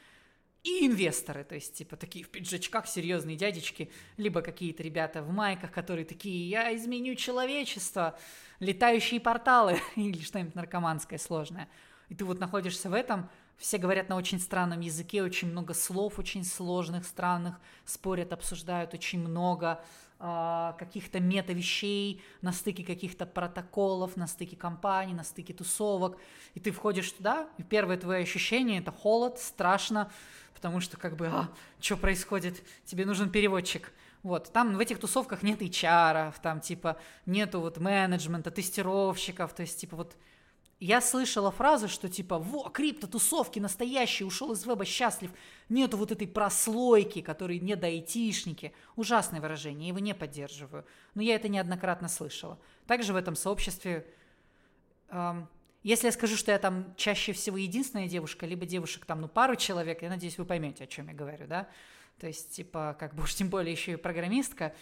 [0.64, 5.70] И инвесторы, то есть, типа, такие в пиджачках серьезные дядечки, либо какие-то ребята в майках,
[5.72, 8.18] которые такие, я изменю человечество,
[8.60, 11.68] летающие порталы, или что-нибудь наркоманское сложное.
[12.08, 16.18] И ты вот находишься в этом, все говорят на очень странном языке, очень много слов
[16.18, 19.82] очень сложных, странных, спорят, обсуждают очень много
[20.18, 26.18] э, каких-то мета-вещей на стыке каких-то протоколов, на стыке компаний, на стыке тусовок.
[26.54, 30.10] И ты входишь туда, и первое твое ощущение– это холод, страшно,
[30.54, 31.48] потому что как бы, а,
[31.80, 32.62] что происходит?
[32.84, 33.92] Тебе нужен переводчик.
[34.22, 39.78] Вот, там в этих тусовках нет HR, там типа нету вот менеджмента, тестировщиков, то есть
[39.78, 40.16] типа вот
[40.80, 45.30] я слышала фразы, что типа «Во, крипто-тусовки настоящие, ушел из веба счастлив».
[45.68, 48.72] Нету вот этой прослойки, которые не до айтишники.
[48.96, 50.84] Ужасное выражение, я его не поддерживаю.
[51.14, 52.58] Но я это неоднократно слышала.
[52.86, 54.06] Также в этом сообществе...
[55.08, 55.48] Эм,
[55.82, 59.54] если я скажу, что я там чаще всего единственная девушка, либо девушек там, ну, пару
[59.54, 61.68] человек, я надеюсь, вы поймете, о чем я говорю, да?
[62.18, 64.74] То есть, типа, как бы уж тем более еще и программистка,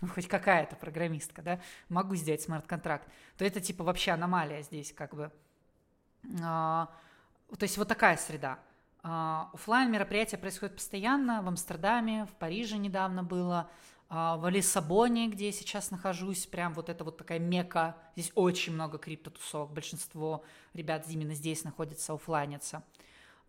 [0.00, 5.14] ну, хоть какая-то программистка, да, могу сделать смарт-контракт, то это, типа, вообще аномалия здесь, как
[5.14, 5.32] бы.
[6.42, 6.90] А,
[7.48, 8.58] то есть вот такая среда.
[9.02, 13.70] А, офлайн мероприятия происходят постоянно, в Амстердаме, в Париже недавно было,
[14.08, 18.72] а, в Лиссабоне, где я сейчас нахожусь, прям вот это вот такая мека, здесь очень
[18.72, 20.44] много криптотусовок, большинство
[20.74, 22.82] ребят именно здесь находится, офлайнятся.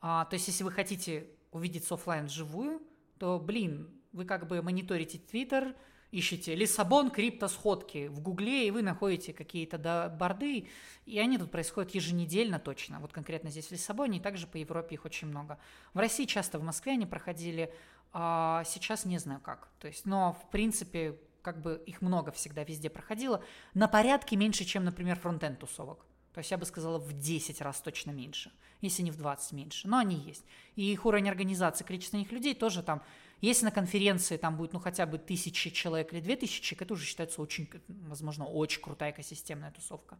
[0.01, 2.81] А, то есть если вы хотите увидеться офлайн вживую,
[3.17, 5.75] то, блин, вы как бы мониторите Твиттер,
[6.17, 10.67] ищете Лиссабон, криптосходки в Гугле, и вы находите какие-то да, борды,
[11.05, 12.99] и они тут происходят еженедельно точно.
[12.99, 15.59] Вот конкретно здесь в Лиссабоне, и также по Европе их очень много.
[15.93, 17.73] В России часто в Москве они проходили,
[18.13, 19.69] а сейчас не знаю как.
[19.79, 23.43] То есть, но в принципе, как бы их много всегда везде проходило.
[23.73, 26.05] На порядке меньше, чем, например, фронтенд тусовок.
[26.33, 29.87] То есть я бы сказала в 10 раз точно меньше, если не в 20 меньше.
[29.87, 30.45] Но они есть.
[30.75, 33.01] И их уровень организации, количество них людей тоже там
[33.41, 36.93] если на конференции там будет, ну, хотя бы тысячи человек или две тысячи человек, это
[36.93, 40.17] уже считается очень, возможно, очень крутая экосистемная тусовка.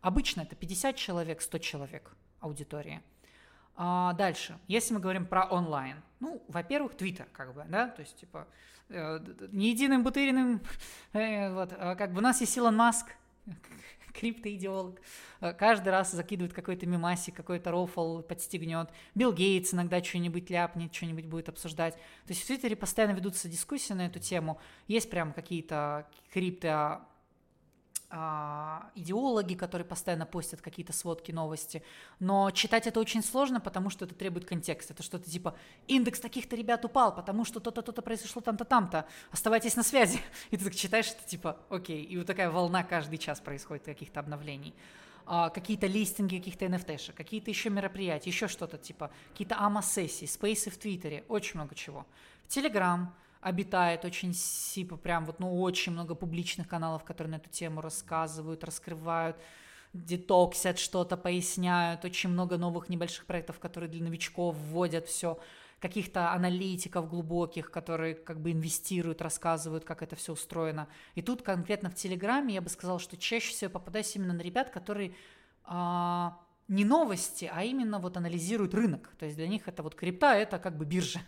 [0.00, 3.02] Обычно это 50 человек, 100 человек аудитории.
[3.74, 8.16] А дальше, если мы говорим про онлайн, ну, во-первых, Твиттер, как бы, да, то есть,
[8.16, 8.48] типа,
[8.88, 9.20] э,
[9.52, 10.60] не единым бутыриным,
[11.12, 13.06] э, вот, а как бы у нас есть Илон Маск,
[14.12, 15.00] криптоидеолог,
[15.40, 18.90] э, каждый раз закидывает какой-то мемасик, какой-то рофл подстегнет.
[19.14, 21.94] Билл Гейтс иногда что-нибудь ляпнет, что-нибудь будет обсуждать.
[21.94, 24.60] То есть в Твиттере постоянно ведутся дискуссии на эту тему.
[24.86, 27.02] Есть прям какие-то крипто
[28.10, 31.82] а, идеологи, которые постоянно постят какие-то сводки, новости.
[32.20, 34.94] Но читать это очень сложно, потому что это требует контекста.
[34.94, 35.54] Это что-то типа
[35.86, 39.06] индекс таких-то ребят упал, потому что то-то, то-то произошло там-то, там-то.
[39.30, 40.20] Оставайтесь на связи.
[40.50, 42.02] И ты так читаешь, это типа окей.
[42.02, 44.74] И вот такая волна каждый час происходит каких-то обновлений.
[45.26, 50.78] А, какие-то листинги каких-то NFT, какие-то еще мероприятия, еще что-то типа, какие-то АМА-сессии, спейсы в
[50.78, 52.06] Твиттере, очень много чего.
[52.44, 57.48] В Телеграм, обитает очень сипа, прям вот, ну, очень много публичных каналов, которые на эту
[57.50, 59.36] тему рассказывают, раскрывают,
[59.92, 65.38] детоксят что-то, поясняют, очень много новых небольших проектов, которые для новичков вводят все,
[65.80, 70.88] каких-то аналитиков глубоких, которые как бы инвестируют, рассказывают, как это все устроено.
[71.14, 74.70] И тут конкретно в Телеграме я бы сказала, что чаще всего попадаюсь именно на ребят,
[74.70, 75.14] которые
[75.64, 79.14] а, не новости, а именно вот анализируют рынок.
[79.18, 81.20] То есть для них это вот крипта, это как бы биржа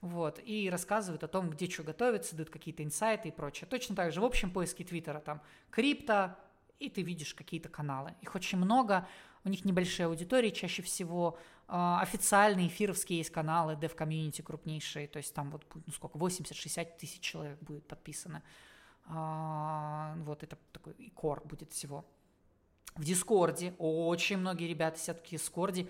[0.00, 3.66] вот, и рассказывают о том, где что готовится, дают какие-то инсайты и прочее.
[3.68, 6.36] Точно так же в общем поиске Твиттера там крипто,
[6.78, 8.14] и ты видишь какие-то каналы.
[8.20, 9.08] Их очень много,
[9.44, 15.16] у них небольшие аудитории, чаще всего э, официальные эфировские есть каналы, dev комьюнити крупнейшие, то
[15.16, 18.44] есть там вот ну, сколько, 80-60 тысяч человек будет подписано.
[19.08, 22.04] Э, вот это такой core будет всего.
[22.94, 25.88] В Дискорде очень многие ребята сидят в Дискорде,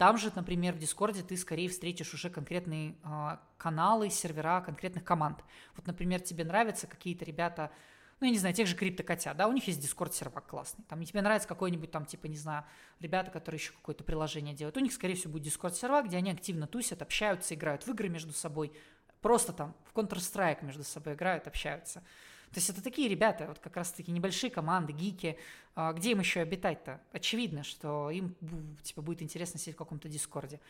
[0.00, 5.44] там же, например, в Дискорде ты скорее встретишь уже конкретные э, каналы, сервера конкретных команд.
[5.76, 7.70] Вот, например, тебе нравятся какие-то ребята,
[8.18, 10.86] ну, я не знаю, тех же криптокотят, да, у них есть Дискорд сервак классный.
[10.88, 12.64] Там тебе нравится какой-нибудь там, типа, не знаю,
[12.98, 14.78] ребята, которые еще какое-то приложение делают.
[14.78, 18.08] У них, скорее всего, будет Дискорд сервак, где они активно тусят, общаются, играют в игры
[18.08, 18.72] между собой.
[19.20, 22.02] Просто там в Counter-Strike между собой играют, общаются.
[22.50, 25.38] То есть это такие ребята, вот как раз-таки небольшие команды, гики.
[25.76, 27.00] А где им еще обитать-то?
[27.12, 28.34] Очевидно, что им
[28.82, 30.60] типа, будет интересно сидеть в каком-то дискорде.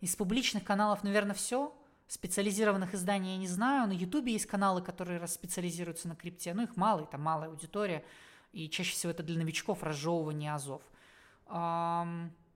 [0.00, 1.76] Из публичных каналов, наверное, все.
[2.06, 3.88] Специализированных изданий я не знаю.
[3.88, 6.54] На Ютубе есть каналы, которые специализируются на крипте.
[6.54, 8.04] Ну, их мало, это малая аудитория.
[8.52, 10.82] И чаще всего это для новичков разжевывание азов.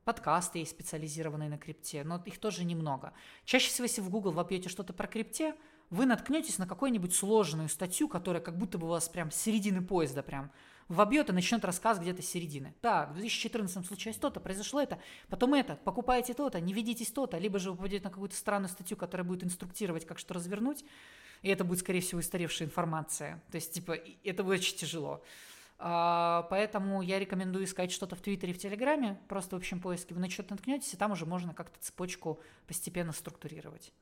[0.04, 3.12] Подкасты есть специализированные на крипте, но их тоже немного.
[3.44, 5.54] Чаще всего, если в Google вобьете что-то про крипте,
[5.90, 9.82] вы наткнетесь на какую-нибудь сложную статью, которая как будто бы у вас прям с середины
[9.82, 10.50] поезда прям
[10.88, 12.74] вобьет и начнет рассказ где-то середины.
[12.80, 14.98] Так, в 2014 случилось то-то, произошло это,
[15.28, 18.96] потом это, покупайте то-то, не ведитесь то-то, либо же вы попадете на какую-то странную статью,
[18.96, 20.84] которая будет инструктировать, как что развернуть,
[21.42, 23.42] и это будет, скорее всего, устаревшая информация.
[23.50, 25.22] То есть, типа, это будет очень тяжело.
[25.78, 30.14] А, поэтому я рекомендую искать что-то в Твиттере, в Телеграме, просто в общем поиске.
[30.14, 33.92] Вы на что-то наткнетесь, и там уже можно как-то цепочку постепенно структурировать.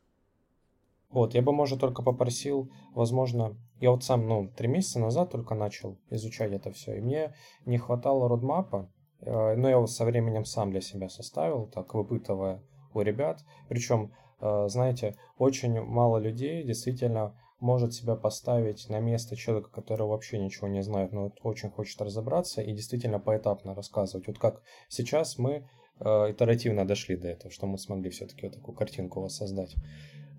[1.17, 5.55] Вот, я бы, может, только попросил, возможно, я вот сам, ну, три месяца назад только
[5.55, 7.35] начал изучать это все, и мне
[7.65, 12.63] не хватало родмапа, э, но я его со временем сам для себя составил, так, выпытывая
[12.93, 13.43] у ребят.
[13.71, 14.13] Причем,
[14.43, 20.69] э, знаете, очень мало людей действительно может себя поставить на место человека, который вообще ничего
[20.69, 24.27] не знает, но вот очень хочет разобраться и действительно поэтапно рассказывать.
[24.27, 24.61] Вот как
[24.91, 25.67] сейчас мы
[25.99, 29.77] э, итеративно дошли до этого, что мы смогли все-таки вот такую картинку воссоздать.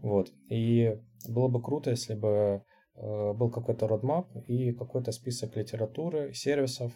[0.02, 0.32] Вот.
[0.50, 2.64] И было бы круто, если бы
[2.96, 6.92] э, был какой-то родмап и какой-то список литературы, сервисов,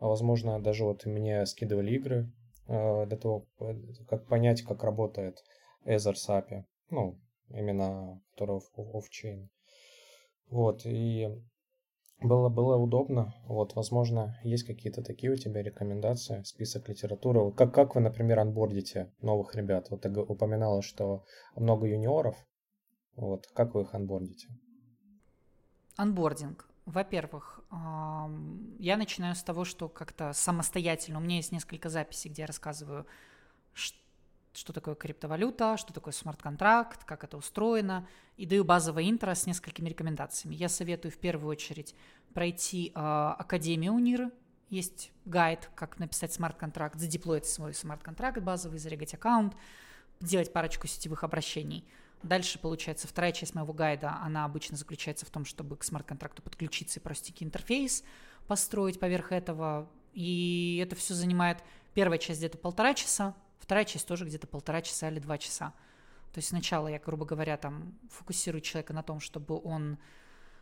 [0.00, 2.32] Возможно, даже вот мне скидывали игры
[2.68, 3.74] э, для того, э,
[4.08, 5.42] как понять, как работает
[5.84, 7.18] Ether SAPI, ну,
[7.48, 9.48] именно который off-chain.
[10.50, 11.28] Вот, и
[12.20, 13.34] было, было удобно.
[13.46, 17.52] Вот, возможно, есть какие-то такие у тебя рекомендации, список литературы.
[17.52, 19.90] Как, как вы, например, анбордите новых ребят?
[19.90, 21.24] Вот ты упоминала, что
[21.54, 22.36] много юниоров.
[23.16, 24.48] Вот, как вы их анбордите?
[25.96, 26.68] Анбординг.
[26.86, 31.18] Во-первых, я начинаю с того, что как-то самостоятельно.
[31.18, 33.06] У меня есть несколько записей, где я рассказываю,
[33.74, 33.98] что
[34.72, 38.06] такое криптовалюта, что такое смарт-контракт, как это устроено,
[38.36, 40.54] и даю базовое интро с несколькими рекомендациями.
[40.54, 41.94] Я советую в первую очередь
[42.34, 44.30] пройти э, Академию Униры,
[44.70, 49.54] есть гайд, как написать смарт-контракт, задеплоить свой смарт-контракт базовый, зарегать аккаунт,
[50.20, 51.86] делать парочку сетевых обращений.
[52.22, 56.98] Дальше, получается, вторая часть моего гайда, она обычно заключается в том, чтобы к смарт-контракту подключиться
[56.98, 58.04] и простенький интерфейс
[58.46, 59.88] построить поверх этого.
[60.12, 61.62] И это все занимает
[61.94, 65.74] первая часть где-то полтора часа, Вторая часть тоже где-то полтора часа или два часа.
[66.32, 69.98] То есть сначала я, грубо говоря, там фокусирую человека на том, чтобы он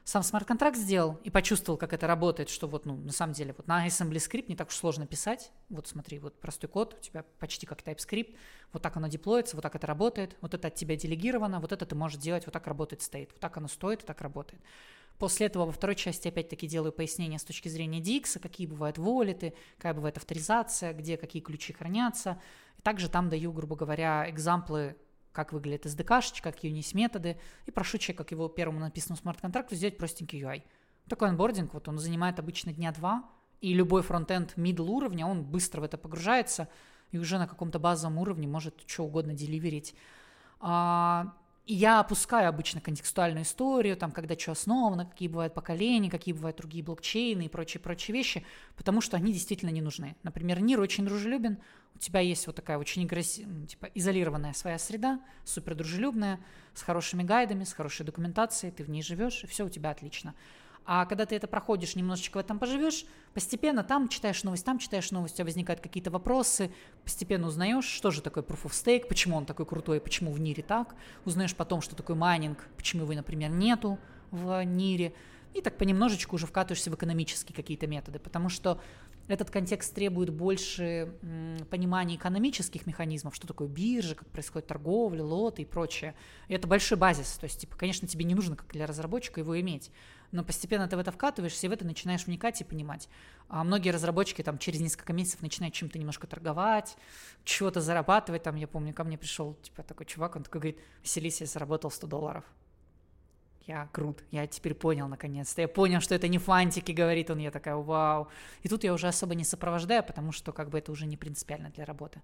[0.07, 3.67] сам смарт-контракт сделал и почувствовал, как это работает, что вот, ну, на самом деле, вот
[3.67, 5.51] на Assembly Script не так уж сложно писать.
[5.69, 8.37] Вот смотри, вот простой код, у тебя почти как TypeScript,
[8.73, 11.85] вот так оно деплоится, вот так это работает, вот это от тебя делегировано, вот это
[11.85, 14.63] ты можешь делать, вот так работает стейт, вот так оно стоит, вот так работает.
[15.19, 19.55] После этого во второй части опять-таки делаю пояснение с точки зрения DX, какие бывают волеты,
[19.77, 22.41] какая бывает авторизация, где какие ключи хранятся.
[22.87, 24.95] Также там даю, грубо говоря, экзамплы,
[25.33, 29.99] как выглядит SDK, как юнис методы, и прошу человека, как его первому написанному смарт-контракту, сделать
[29.99, 30.63] простенький UI.
[31.09, 33.29] Такой анбординг, вот он занимает обычно дня два,
[33.61, 36.69] и любой фронтенд middle уровня, он быстро в это погружается
[37.11, 39.97] и уже на каком-то базовом уровне может что угодно деливерить.
[40.61, 41.35] А,
[41.67, 46.85] я опускаю обычно контекстуальную историю, там, когда что основано, какие бывают поколения, какие бывают другие
[46.85, 50.17] блокчейны и прочие-прочие вещи, потому что они действительно не нужны.
[50.23, 51.59] Например, НИР очень дружелюбен,
[51.97, 56.39] у тебя есть вот такая очень агрессивная, типа, изолированная своя среда, супер дружелюбная,
[56.75, 60.35] с хорошими гайдами, с хорошей документацией, ты в ней живешь, и все у тебя отлично.
[60.87, 63.05] А когда ты это проходишь, немножечко в этом поживешь,
[63.35, 66.73] постепенно там читаешь новость, там читаешь новость, у тебя возникают какие-то вопросы,
[67.03, 70.63] постепенно узнаешь, что же такое Proof of Stake, почему он такой крутой, почему в Нире
[70.63, 70.95] так,
[71.25, 73.99] узнаешь потом, что такое майнинг, почему его, например, нету
[74.31, 75.13] в Нире,
[75.55, 78.81] и так понемножечку уже вкатываешься в экономические какие-то методы, потому что
[79.29, 81.15] этот контекст требует больше
[81.71, 86.15] понимания экономических механизмов, что такое биржа, как происходит торговля, лоты и прочее.
[86.49, 87.37] И это большой базис.
[87.39, 89.91] То есть, типа, конечно, тебе не нужно, как для разработчика, его иметь
[90.33, 93.09] но постепенно ты в это вкатываешься и в это начинаешь вникать и понимать.
[93.49, 96.97] А многие разработчики там через несколько месяцев начинают чем-то немножко торговать,
[97.45, 98.43] чего-то зарабатывать.
[98.43, 101.91] Там, я помню, ко мне пришел типа такой чувак, он такой говорит, Василис, я заработал
[101.91, 102.45] 100 долларов.
[103.67, 105.61] Я крут, я теперь понял наконец-то.
[105.61, 107.39] Я понял, что это не фантики, говорит он.
[107.39, 108.29] Я такая, вау.
[108.63, 111.71] И тут я уже особо не сопровождаю, потому что как бы это уже не принципиально
[111.71, 112.23] для работы.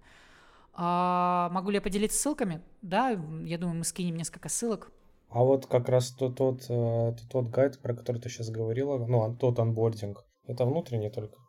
[0.73, 2.61] А могу ли я поделиться ссылками?
[2.81, 4.91] Да, я думаю, мы скинем несколько ссылок.
[5.29, 8.97] А вот как раз тот, тот, э, тот, тот гайд, про который ты сейчас говорила,
[9.05, 11.42] ну, тот анбординг, это внутренний только?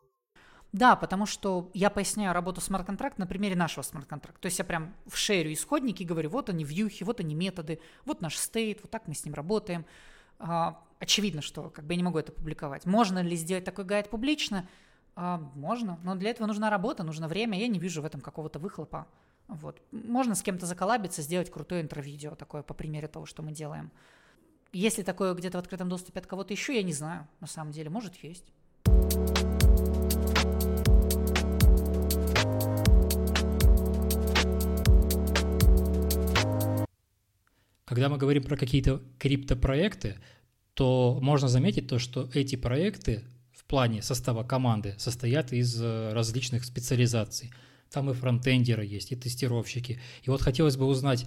[0.75, 4.41] Да, потому что я поясняю работу смарт-контракта на примере нашего смарт-контракта.
[4.41, 8.21] То есть я прям в шерю исходники говорю, вот они вьюхи, вот они методы, вот
[8.21, 9.87] наш стейт, вот так мы с ним работаем.
[10.41, 12.87] А, очевидно, что как бы я не могу это публиковать.
[12.87, 14.69] Можно ли сделать такой гайд публично?
[15.15, 17.57] А, можно, но для этого нужна работа, нужно время.
[17.57, 19.07] Я не вижу в этом какого-то выхлопа.
[19.47, 19.81] Вот.
[19.93, 23.93] Можно с кем-то заколабиться, сделать крутое интро-видео такое по примеру того, что мы делаем.
[24.73, 27.91] Если такое где-то в открытом доступе от кого-то еще, я не знаю, на самом деле,
[27.91, 28.53] может есть.
[37.85, 40.17] Когда мы говорим про какие-то криптопроекты,
[40.75, 46.65] то можно заметить то, что эти проекты в плане состава команды состоят из э, различных
[46.65, 47.53] специализаций–
[47.95, 50.01] там и фронтендеры есть, и тестировщики.
[50.25, 51.27] И вот хотелось бы узнать,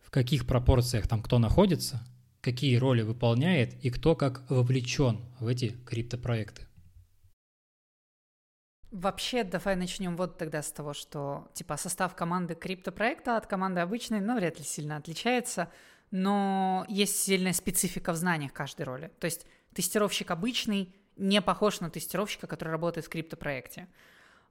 [0.00, 2.02] в каких пропорциях там кто находится,
[2.40, 6.66] какие роли выполняет и кто как вовлечен в эти криптопроекты.
[8.92, 14.20] Вообще, давай начнем вот тогда с того, что типа состав команды криптопроекта от команды обычной,
[14.20, 15.72] ну, вряд ли сильно отличается,
[16.10, 19.10] но есть сильная специфика в знаниях каждой роли.
[19.18, 23.88] То есть тестировщик обычный не похож на тестировщика, который работает в криптопроекте.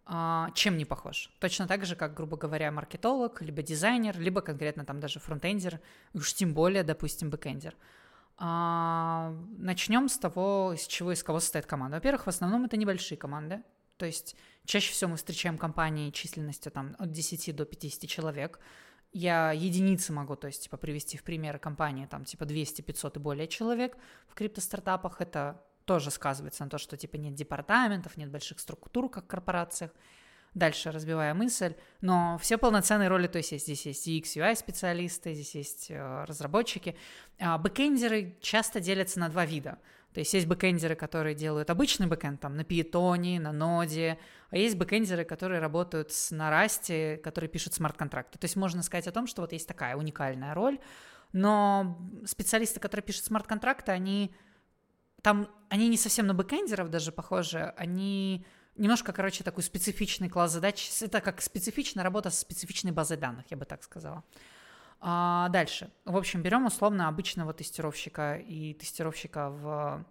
[0.06, 1.30] А, чем не похож?
[1.40, 5.80] Точно так же, как, грубо говоря, маркетолог, либо дизайнер, либо конкретно там даже фронтендер,
[6.16, 7.76] уж тем более, допустим, бэкендер.
[8.38, 11.98] А, начнем с того, из чего, из кого состоит команда.
[11.98, 13.62] Во-первых, в основном это небольшие команды,
[14.02, 18.60] то есть чаще всего мы встречаем компании численностью там от 10 до 50 человек.
[19.14, 23.48] Я единицы могу, то есть, типа, привести в пример компании, там, типа, 200-500 и более
[23.48, 23.95] человек
[24.28, 25.22] в криптостартапах.
[25.22, 29.91] Это тоже сказывается на то, что типа нет департаментов, нет больших структур, как в корпорациях.
[30.56, 35.53] Дальше разбивая мысль, но все полноценные роли, то есть здесь есть UX, UI специалисты, здесь
[35.53, 36.98] есть э, разработчики.
[37.40, 39.78] А бэкэндеры часто делятся на два вида.
[40.14, 44.18] То есть есть бэкэндеры, которые делают обычный бэкэнд, там, на Python, на Node,
[44.50, 48.38] а есть бэкэндеры, которые работают с, на Rust, которые пишут смарт-контракты.
[48.38, 50.80] То есть можно сказать о том, что вот есть такая уникальная роль,
[51.32, 54.36] но специалисты, которые пишут смарт-контракты, они
[55.22, 60.90] там, они не совсем на бэкэндеров даже похожи, они немножко, короче, такой специфичный класс задач.
[61.02, 64.24] Это как специфичная работа с специфичной базой данных, я бы так сказала.
[65.02, 65.91] А дальше.
[66.06, 70.06] В общем, берем условно обычного тестировщика и тестировщика в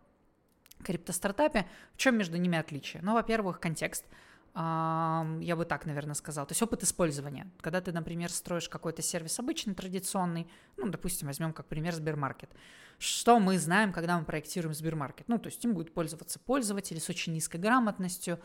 [0.82, 1.66] криптостартапе.
[1.94, 3.02] В чем между ними отличие?
[3.02, 4.04] Ну, во-первых, контекст–
[4.54, 6.44] я бы так, наверное, сказал.
[6.44, 7.48] То есть опыт использования.
[7.60, 12.50] Когда ты, например, строишь какой-то сервис обычный, традиционный, ну, допустим, возьмем как пример Сбермаркет.
[12.98, 15.28] Что мы знаем, когда мы проектируем Сбермаркет?
[15.28, 18.44] Ну, то есть им будут пользоваться пользователи с очень низкой грамотностью, а,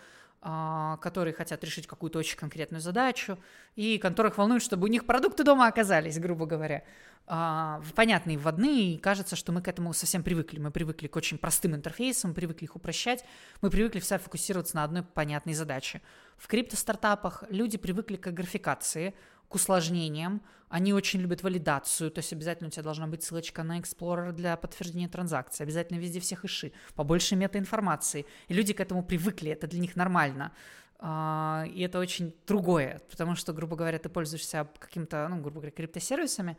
[1.01, 3.39] которые хотят решить какую-то очень конкретную задачу,
[3.75, 6.83] и которых волнует, чтобы у них продукты дома оказались, грубо говоря.
[7.27, 10.59] А, понятные вводные, и кажется, что мы к этому совсем привыкли.
[10.59, 13.25] Мы привыкли к очень простым интерфейсам, привыкли их упрощать,
[13.61, 16.03] мы привыкли вся фокусироваться на одной понятной задаче.
[16.37, 19.15] В крипто-стартапах люди привыкли к графикации,
[19.49, 23.79] к усложнениям, они очень любят валидацию, то есть обязательно у тебя должна быть ссылочка на
[23.79, 28.25] Explorer для подтверждения транзакции, обязательно везде все хэши, побольше метаинформации.
[28.47, 30.51] И люди к этому привыкли, это для них нормально.
[30.97, 35.71] А, и это очень другое, потому что, грубо говоря, ты пользуешься каким-то, ну, грубо говоря,
[35.71, 36.57] криптосервисами,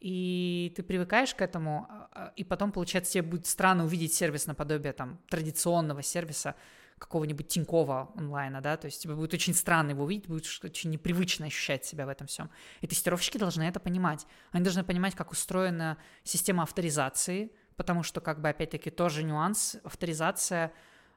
[0.00, 4.92] и ты привыкаешь к этому, а, и потом, получается, тебе будет странно увидеть сервис наподобие
[4.92, 6.54] там традиционного сервиса
[7.00, 11.46] какого-нибудь Тинькова онлайна, да, то есть тебе будет очень странно его увидеть, будет очень непривычно
[11.46, 12.50] ощущать себя в этом всем.
[12.82, 14.26] И тестировщики должны это понимать.
[14.52, 20.72] Они должны понимать, как устроена система авторизации, потому что, как бы, опять-таки, тоже нюанс, авторизация,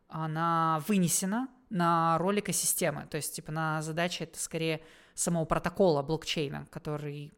[0.07, 4.81] она вынесена на роль экосистемы, то есть, типа, на задаче это скорее
[5.15, 7.33] самого протокола блокчейна, который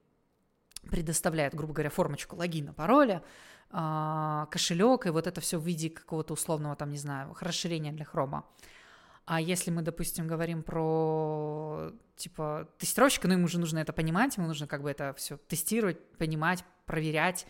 [0.91, 3.23] предоставляет, грубо говоря, формочку логина, пароля,
[3.69, 8.45] кошелек, и вот это все в виде какого-то условного, там, не знаю, расширения для хрома.
[9.25, 14.47] А если мы, допустим, говорим про, типа, тестировщика, ну, ему же нужно это понимать, ему
[14.47, 17.47] нужно как бы это все тестировать, понимать, проверять,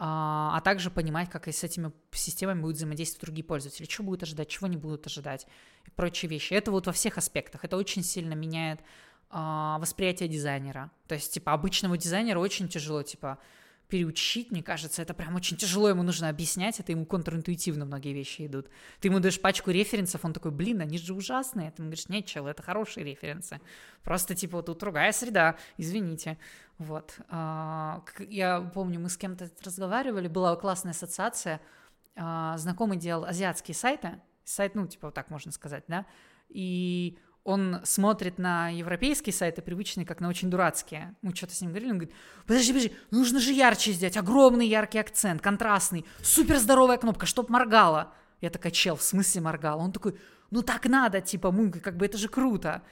[0.00, 4.22] а, а также понимать, как и с этими системами будут взаимодействовать другие пользователи, что будут
[4.22, 5.46] ожидать, чего не будут ожидать
[5.86, 6.54] и прочие вещи.
[6.54, 7.64] Это вот во всех аспектах.
[7.64, 8.80] Это очень сильно меняет
[9.28, 10.90] а, восприятие дизайнера.
[11.08, 13.38] То есть, типа, обычному дизайнеру очень тяжело, типа,
[13.88, 18.46] переучить, мне кажется, это прям очень тяжело, ему нужно объяснять, это ему контринтуитивно многие вещи
[18.46, 18.68] идут.
[19.00, 21.70] Ты ему даешь пачку референсов, он такой, блин, они же ужасные.
[21.70, 23.60] Ты ему говоришь, нет, чел, это хорошие референсы.
[24.02, 26.38] Просто, типа, тут другая среда, извините.
[26.76, 27.18] Вот.
[27.28, 31.60] А, я помню, мы с кем-то разговаривали, была классная ассоциация,
[32.14, 36.04] а, знакомый делал азиатские сайты, сайт, ну, типа, вот так можно сказать, да,
[36.48, 41.16] и он смотрит на европейские сайты, привычные, как на очень дурацкие.
[41.22, 42.14] Мы что-то с ним говорили, он говорит,
[42.46, 48.12] подожди, подожди, нужно же ярче сделать, огромный яркий акцент, контрастный, супер здоровая кнопка, чтоб моргала.
[48.42, 49.80] Я такая, чел, в смысле моргала?
[49.80, 50.18] Он такой,
[50.50, 52.82] ну так надо, типа, мы, как бы это же круто.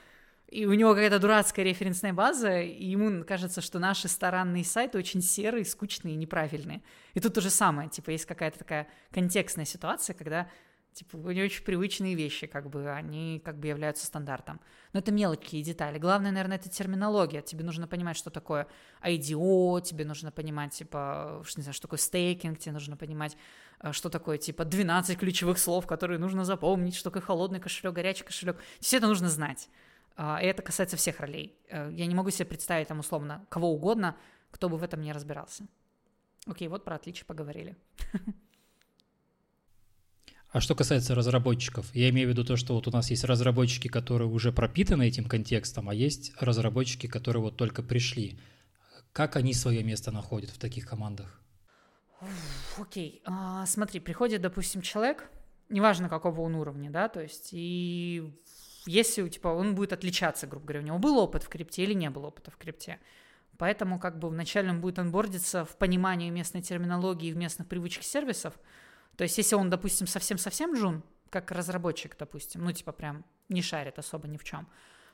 [0.48, 5.20] И у него какая-то дурацкая референсная база, и ему кажется, что наши старанные сайты очень
[5.20, 6.82] серые, скучные и неправильные.
[7.12, 10.48] И тут то же самое, типа, есть какая-то такая контекстная ситуация, когда
[10.96, 14.62] Типа, не очень привычные вещи, как бы, они как бы являются стандартом.
[14.94, 15.98] Но это мелкие детали.
[15.98, 17.42] Главное, наверное, это терминология.
[17.42, 18.66] Тебе нужно понимать, что такое
[19.02, 23.36] IDO, тебе нужно понимать, типа, что, не знаю, что такое стейкинг, тебе нужно понимать,
[23.80, 28.24] э, что такое, типа, 12 ключевых слов, которые нужно запомнить, что такое холодный кошелек, горячий
[28.24, 28.58] кошелек.
[28.80, 29.68] Все это нужно знать.
[30.16, 31.58] А, и это касается всех ролей.
[31.68, 34.16] Э, я не могу себе представить, там, условно, кого угодно,
[34.50, 35.66] кто бы в этом не разбирался.
[36.46, 37.76] Окей, вот про отличия поговорили.
[40.56, 43.88] А что касается разработчиков, я имею в виду то, что вот у нас есть разработчики,
[43.88, 48.38] которые уже пропитаны этим контекстом, а есть разработчики, которые вот только пришли.
[49.12, 51.42] Как они свое место находят в таких командах?
[52.78, 53.22] Окей, okay.
[53.26, 55.28] а, смотри, приходит, допустим, человек,
[55.68, 58.32] неважно какого он уровня, да, то есть и
[58.86, 62.08] если типа он будет отличаться, грубо говоря, у него был опыт в крипте или не
[62.08, 62.98] был опыта в крипте,
[63.58, 68.04] поэтому как бы вначале он будет онбордиться в понимании местной терминологии и в местных привычек
[68.04, 68.54] сервисов,
[69.16, 73.98] то есть, если он, допустим, совсем-совсем джун, как разработчик, допустим, ну, типа прям не шарит
[73.98, 74.68] особо ни в чем,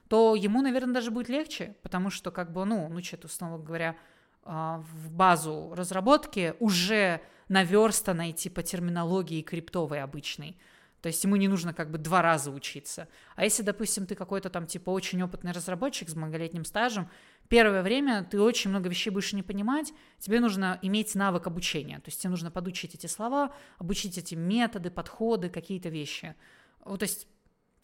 [0.09, 3.97] то ему, наверное, даже будет легче, потому что, как бы, ну, ну, что-то, условно говоря,
[4.45, 10.57] а, в базу разработки уже наверстанной типа терминологии криптовой обычной.
[11.03, 13.09] То есть ему не нужно как бы два раза учиться.
[13.35, 17.11] А если, допустим, ты какой-то там типа очень опытный разработчик с многолетним стажем,
[17.49, 21.97] первое время ты очень много вещей будешь не понимать, тебе нужно иметь навык обучения.
[21.97, 26.37] То есть тебе нужно подучить эти слова, обучить эти методы, подходы, какие-то вещи.
[26.85, 27.27] Вот, то есть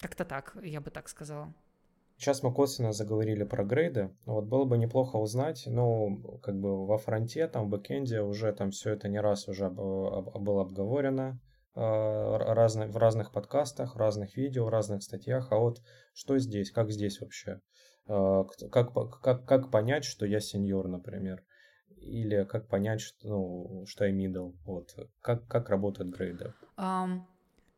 [0.01, 1.53] как-то так, я бы так сказала.
[2.19, 4.11] Сейчас мы косвенно заговорили про грейды.
[4.27, 8.70] Вот было бы неплохо узнать, ну, как бы во фронте, там, в бэкенде уже там
[8.70, 11.40] все это не раз уже было обговорено
[11.81, 15.53] а, разные, в разных подкастах, в разных видео, в разных статьях.
[15.53, 15.81] А вот
[16.13, 17.61] что здесь, как здесь вообще?
[18.09, 18.93] А, как,
[19.23, 21.45] как, как понять, что я сеньор, например?
[22.01, 24.57] Или как понять, что, ну, что я middle?
[24.65, 24.93] Вот.
[25.21, 26.53] Как, как работают грейды?
[26.77, 27.21] Um,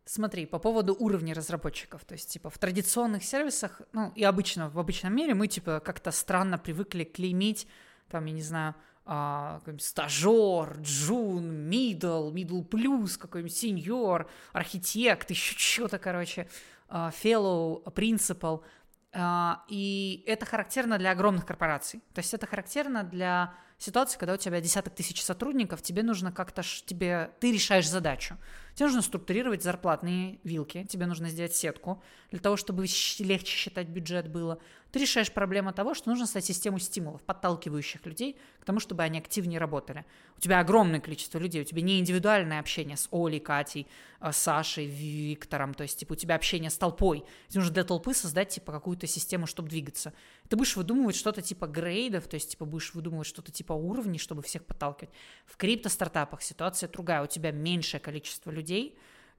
[0.06, 4.78] Смотри, по поводу уровня разработчиков, то есть, типа, в традиционных сервисах, ну, и обычно, в
[4.78, 7.68] обычном мире мы, типа, как-то странно привыкли клеймить,
[8.08, 8.74] там, я не знаю,
[9.12, 16.48] а, стажер, джун, middle, middle plus, какой-нибудь сеньор, architect, еще что-то, короче,
[16.88, 18.64] принципал,
[19.12, 24.36] а, и это характерно для огромных корпораций, то есть это характерно для ситуации, когда у
[24.36, 28.36] тебя десяток тысяч сотрудников, тебе нужно как-то, тебе, ты решаешь задачу.
[28.74, 32.86] Тебе нужно структурировать зарплатные вилки, тебе нужно сделать сетку для того, чтобы
[33.18, 34.60] легче считать бюджет было.
[34.92, 39.18] Ты решаешь проблему того, что нужно создать систему стимулов, подталкивающих людей к тому, чтобы они
[39.18, 40.04] активнее работали.
[40.36, 43.86] У тебя огромное количество людей, у тебя не индивидуальное общение с Олей, Катей,
[44.20, 47.24] э, Сашей, Виктором, то есть типа у тебя общение с толпой.
[47.48, 50.12] Тебе нужно для толпы создать типа какую-то систему, чтобы двигаться.
[50.48, 54.42] Ты будешь выдумывать что-то типа грейдов, то есть типа будешь выдумывать что-то типа уровней, чтобы
[54.42, 55.10] всех подталкивать.
[55.46, 58.59] В крипто-стартапах ситуация другая, у тебя меньшее количество людей,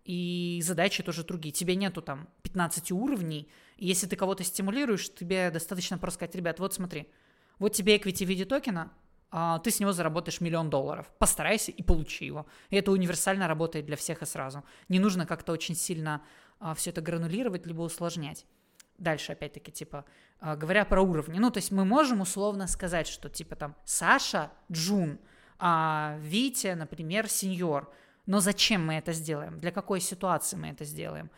[0.03, 1.51] и задачи тоже другие.
[1.51, 6.73] Тебе нету там 15 уровней, если ты кого-то стимулируешь, тебе достаточно просто сказать, ребят, вот
[6.73, 7.09] смотри,
[7.59, 8.91] вот тебе equity в виде токена,
[9.31, 11.11] а, ты с него заработаешь миллион долларов.
[11.17, 12.45] Постарайся и получи его.
[12.69, 14.63] И это универсально работает для всех и сразу.
[14.89, 16.21] Не нужно как-то очень сильно
[16.59, 18.45] а, все это гранулировать, либо усложнять.
[18.97, 20.05] Дальше, опять-таки, типа,
[20.39, 21.39] а, говоря про уровни.
[21.39, 25.17] Ну, то есть мы можем условно сказать, что, типа, там, Саша– Джун,
[25.57, 27.91] а Витя, например, сеньор.
[28.25, 29.59] Но зачем мы это сделаем?
[29.59, 31.29] Для какой ситуации мы это сделаем?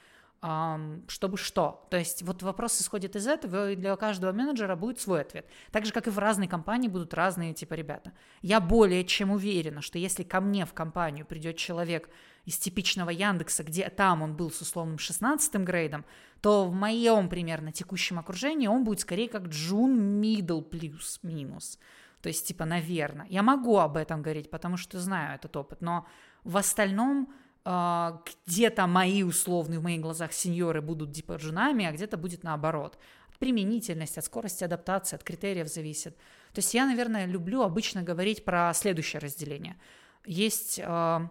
[1.08, 1.88] чтобы что?
[1.90, 5.48] То есть вот вопрос исходит из этого, и для каждого менеджера будет свой ответ.
[5.72, 8.12] Так же, как и в разной компании будут разные типа ребята.
[8.42, 12.10] Я более чем уверена, что если ко мне в компанию придет человек
[12.44, 16.04] из типичного Яндекса, где там он был с условным 16 грейдом,
[16.42, 21.80] то в моем примерно текущем окружении он будет скорее как Джун Middle плюс-минус.
[22.22, 23.28] То есть, типа, наверное.
[23.30, 26.06] Я могу об этом говорить, потому что знаю этот опыт, но
[26.44, 27.34] в остальном
[27.66, 28.12] э,
[28.46, 32.98] где-то мои условные в моих глазах сеньоры будут типа женами, а где-то будет наоборот.
[33.30, 36.16] От применительности, от скорости адаптации, от критериев зависит.
[36.54, 39.78] То есть я, наверное, люблю обычно говорить про следующее разделение.
[40.26, 41.28] Есть э,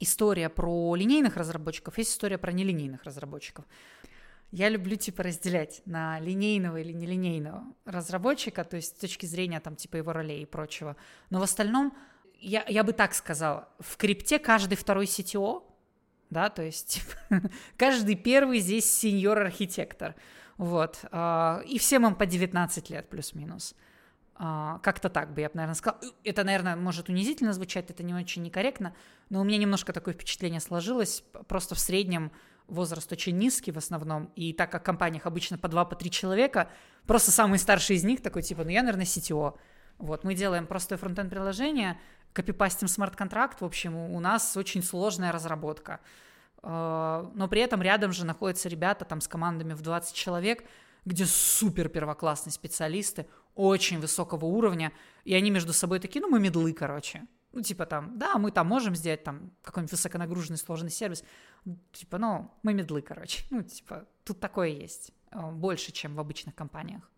[0.00, 3.64] история про линейных разработчиков, есть история про нелинейных разработчиков.
[4.50, 9.76] Я люблю, типа, разделять на линейного или нелинейного разработчика, то есть с точки зрения, там,
[9.76, 10.96] типа, его ролей и прочего.
[11.30, 11.96] Но в остальном,
[12.42, 15.62] я, я бы так сказала, в крипте каждый второй CTO,
[16.30, 17.02] да, то есть
[17.76, 20.14] каждый первый здесь сеньор-архитектор,
[20.58, 23.74] вот, а, и всем им по 19 лет плюс-минус.
[24.34, 26.00] А, как-то так бы я, наверное, сказала.
[26.24, 28.94] Это, наверное, может унизительно звучать, это не очень некорректно,
[29.30, 31.22] но у меня немножко такое впечатление сложилось.
[31.46, 32.32] Просто в среднем
[32.66, 36.10] возраст очень низкий в основном, и так как в компаниях обычно по два, по три
[36.10, 36.70] человека,
[37.06, 39.56] просто самый старший из них такой, типа, ну я, наверное, CTO.
[39.98, 42.00] Вот, мы делаем простое фронтенд приложение,
[42.32, 46.00] копипастим смарт-контракт, в общем, у нас очень сложная разработка.
[46.62, 50.64] А, но при этом рядом же находятся ребята там с командами в 20 человек,
[51.04, 54.92] где супер первоклассные специалисты, очень высокого уровня,
[55.24, 57.26] и они между собой такие, ну, мы медлы, короче.
[57.52, 61.22] Ну, типа там, да, мы там можем сделать там какой-нибудь высоконагруженный сложный сервис.
[61.92, 63.44] Типа, ну, мы медлы, короче.
[63.50, 65.12] Ну, типа, тут такое есть.
[65.32, 67.10] Э, больше, чем в обычных компаниях.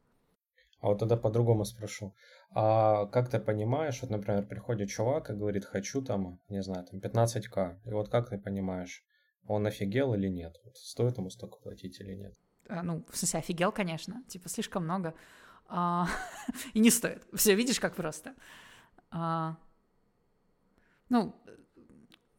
[0.84, 2.14] А вот тогда по-другому спрошу.
[2.50, 7.00] А как ты понимаешь, вот, например, приходит чувак и говорит, хочу там, не знаю, там
[7.00, 7.78] 15к.
[7.86, 9.02] И вот как ты понимаешь,
[9.46, 10.60] он офигел или нет?
[10.62, 12.34] Вот стоит ему столько платить или нет?
[12.68, 14.22] А, ну, в смысле, офигел, конечно.
[14.28, 15.14] Типа, слишком много.
[15.68, 16.06] А,
[16.74, 17.26] и не стоит.
[17.32, 18.34] Все, видишь, как просто.
[19.10, 19.56] А,
[21.08, 21.34] ну,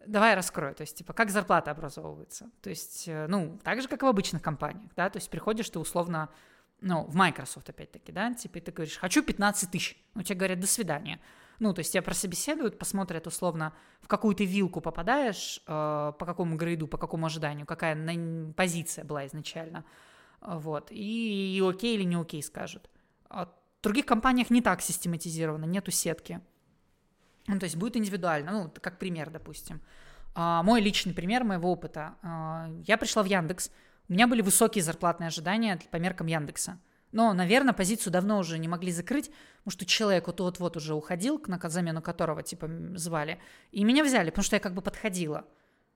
[0.05, 2.51] давай раскрою, то есть, типа, как зарплата образовывается.
[2.61, 5.71] То есть, э, ну, так же, как и в обычных компаниях, да, то есть приходишь
[5.71, 6.29] ты условно,
[6.85, 10.67] ну, в Microsoft опять-таки, да, типа, ты говоришь, хочу 15 тысяч, ну, тебе говорят, до
[10.67, 11.19] свидания.
[11.57, 16.57] Ну, то есть тебя прособеседуют, посмотрят условно, в какую ты вилку попадаешь, э, по какому
[16.57, 17.97] грейду, по какому ожиданию, какая
[18.53, 19.83] позиция была изначально,
[20.41, 22.87] вот, и, и окей или не окей скажут.
[23.29, 26.39] А в других компаниях не так систематизировано, нету сетки.
[27.47, 29.81] Ну, то есть будет индивидуально, ну, как пример, допустим.
[30.35, 32.15] А, мой личный пример моего опыта.
[32.21, 33.71] А, я пришла в Яндекс,
[34.07, 36.79] у меня были высокие зарплатные ожидания по меркам Яндекса.
[37.11, 41.59] Но, наверное, позицию давно уже не могли закрыть, потому что человек вот-вот уже уходил, на
[41.69, 43.39] замену которого, типа, звали.
[43.71, 45.45] И меня взяли, потому что я как бы подходила.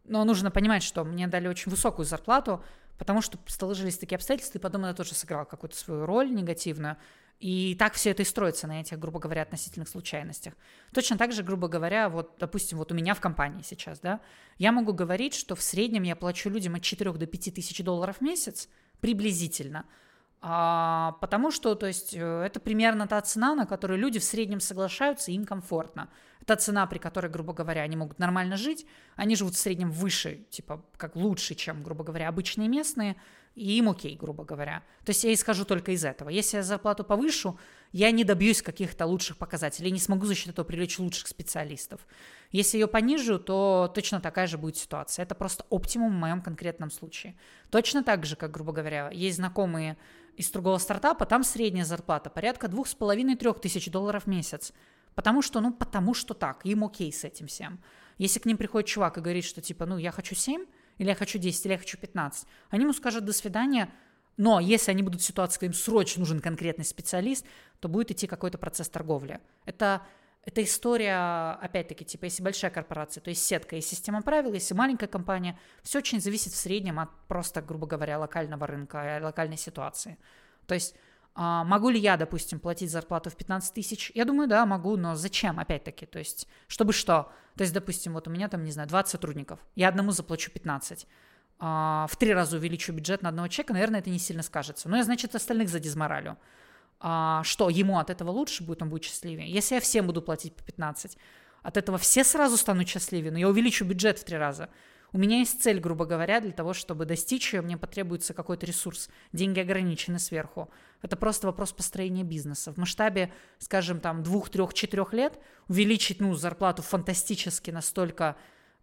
[0.06, 2.64] Но нужно понимать, что мне дали очень высокую зарплату,
[2.98, 6.98] потому что сложились такие обстоятельства, и потом это тоже сыграло какую-то свою роль негативную.
[7.40, 10.54] И так все это и строится на этих, грубо говоря, относительных случайностях.
[10.94, 14.20] Точно так же, грубо говоря, вот, допустим, вот у меня в компании сейчас, да,
[14.58, 18.18] я могу говорить, что в среднем я плачу людям от 4 до 5 тысяч долларов
[18.18, 18.68] в месяц,
[19.00, 19.86] приблизительно–
[20.42, 24.62] а, потому что, то есть, э, это примерно та цена, на которую люди в среднем
[24.62, 26.10] соглашаются, им комфортно.
[26.42, 28.86] Это цена, при которой, грубо говоря, они могут нормально жить.
[29.18, 33.18] Они живут в среднем выше, типа, как лучше, чем, грубо говоря, обычные местные,
[33.60, 34.84] и им окей, грубо говоря.
[35.04, 36.30] То есть я исхожу только из этого.
[36.30, 37.60] Если я зарплату повышу,
[37.92, 42.08] я не добьюсь каких-то лучших показателей, не смогу за счет этого привлечь лучших специалистов.
[42.52, 45.24] Если ее понижу, то точно такая же будет ситуация.
[45.24, 47.36] Это просто оптимум в моем конкретном случае.
[47.70, 49.98] Точно так же, как, грубо говоря, есть знакомые
[50.38, 54.72] из другого стартапа, там средняя зарплата порядка двух с половиной-трех тысяч долларов в месяц.
[55.16, 57.82] Потому что, ну, потому что так, им окей с этим всем.
[58.18, 60.66] Если к ним приходит чувак и говорит, что типа, ну, я хочу 7,
[61.00, 63.92] или я хочу 10, или я хочу 15, они ему скажут до свидания,
[64.38, 67.46] но если они будут в ситуации, когда им срочно нужен конкретный специалист,
[67.80, 69.40] то будет идти какой-то процесс торговли.
[69.66, 70.04] Это
[70.46, 75.08] это история, опять-таки, типа, если большая корпорация, то есть сетка и система правил, если маленькая
[75.08, 80.18] компания, все очень зависит в среднем от просто, грубо говоря, локального рынка, локальной ситуации.
[80.66, 80.96] То есть
[81.42, 84.12] а, могу ли я, допустим, платить зарплату в 15 тысяч?
[84.14, 86.06] Я думаю, да, могу, но зачем, опять-таки?
[86.06, 87.32] То есть, чтобы что?
[87.56, 91.08] То есть, допустим, вот у меня там, не знаю, 20 сотрудников, я одному заплачу 15
[91.60, 94.90] а, в три раза увеличу бюджет на одного человека, наверное, это не сильно скажется.
[94.90, 96.38] Но я, значит, остальных задизморалю
[97.00, 99.50] а, что ему от этого лучше будет, он будет счастливее.
[99.50, 101.18] Если я всем буду платить по 15,
[101.64, 104.68] от этого все сразу станут счастливее, но я увеличу бюджет в три раза.
[105.12, 109.10] У меня есть цель, грубо говоря, для того, чтобы достичь ее, мне потребуется какой-то ресурс.
[109.34, 110.70] Деньги ограничены сверху.
[111.02, 112.72] Это просто вопрос построения бизнеса.
[112.72, 118.36] В масштабе, скажем, там двух, трех, четырех лет увеличить, ну, зарплату фантастически настолько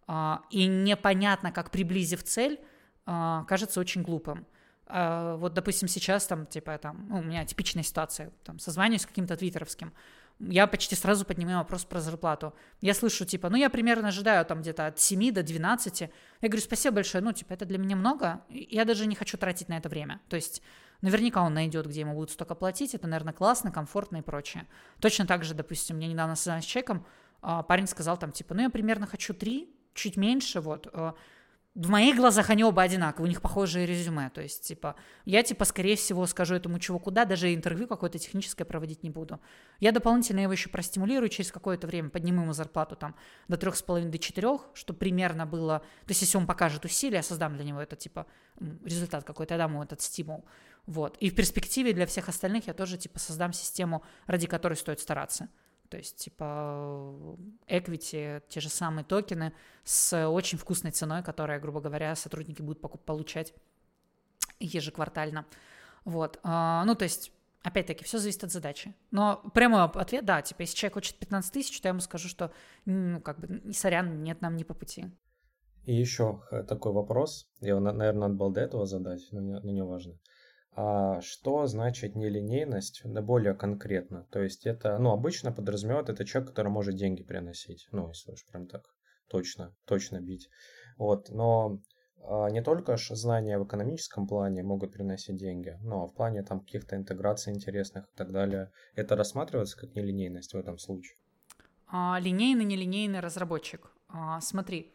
[0.07, 2.59] а, и непонятно, как приблизив цель,
[3.05, 4.45] а, кажется очень глупым.
[4.85, 9.05] А, вот, допустим, сейчас там, типа, там, ну, у меня типичная ситуация, там, созваниваюсь с
[9.05, 9.93] каким-то твиттеровским,
[10.39, 12.53] я почти сразу поднимаю вопрос про зарплату.
[12.81, 16.01] Я слышу, типа, ну, я примерно ожидаю там где-то от 7 до 12.
[16.01, 16.09] Я
[16.41, 19.77] говорю, спасибо большое, ну, типа, это для меня много, я даже не хочу тратить на
[19.77, 20.21] это время.
[20.29, 20.61] То есть,
[21.01, 24.67] наверняка он найдет, где ему будут столько платить, это, наверное, классно, комфортно и прочее.
[24.99, 27.05] Точно так же, допустим, мне недавно с чеком,
[27.41, 31.15] а, парень сказал там, типа, ну, я примерно хочу 3, чуть меньше, вот, а,
[31.77, 34.31] в моих глазах они оба одинаковые, у них похожие резюме.
[34.31, 34.95] То есть, типа,
[35.25, 39.39] я, типа, скорее всего, скажу этому чуваку, да, даже интервью какое-то техническое проводить не буду.
[39.79, 43.15] Я дополнительно его еще простимулирую, через какое-то время подниму ему зарплату там
[43.47, 45.79] до трех с половиной, до четырех, чтобы примерно было...
[46.05, 48.25] То есть, если он покажет усилия, я создам для него это, типа,
[48.83, 50.45] результат какой-то, я дам ему этот стимул.
[50.87, 51.15] Вот.
[51.17, 55.47] И в перспективе для всех остальных я тоже, типа, создам систему, ради которой стоит стараться.
[55.89, 57.37] То есть, типа,
[57.67, 59.53] equity, те же самые токены
[59.83, 63.53] с очень вкусной ценой, которая, грубо говоря, сотрудники будут получать
[64.59, 65.45] ежеквартально.
[66.05, 66.39] Вот.
[66.43, 67.31] А, ну, то есть,
[67.63, 68.93] опять-таки, все зависит от задачи.
[69.11, 72.51] Но прямой ответ, да, типа, если человек хочет 15 тысяч, то я ему скажу, что,
[72.85, 75.05] ну, как бы, сорян, нет, нам не по пути.
[75.85, 80.13] И еще такой вопрос, я, наверное, надо было до этого задать, но не, не важно.
[80.13, 80.17] А
[81.21, 84.27] что значит нелинейность, да более конкретно?
[84.31, 87.87] То есть это, ну, обычно подразумевает это человек, который может деньги приносить.
[87.91, 88.83] Ну, если уж прям так
[89.27, 90.49] точно, точно бить.
[90.97, 91.81] Вот, но
[92.23, 96.95] а, не только знания в экономическом плане могут приносить деньги, но в плане там каких-то
[96.95, 98.71] интеграций интересных и так далее.
[98.95, 101.17] Это рассматривается как нелинейность в этом случае?
[101.87, 103.91] А, линейный, нелинейный разработчик.
[104.09, 104.93] А, смотри,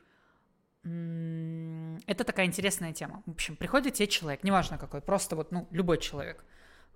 [0.84, 3.22] это такая интересная тема.
[3.26, 6.44] В общем, приходит тебе человек, неважно какой, просто вот, ну, любой человек.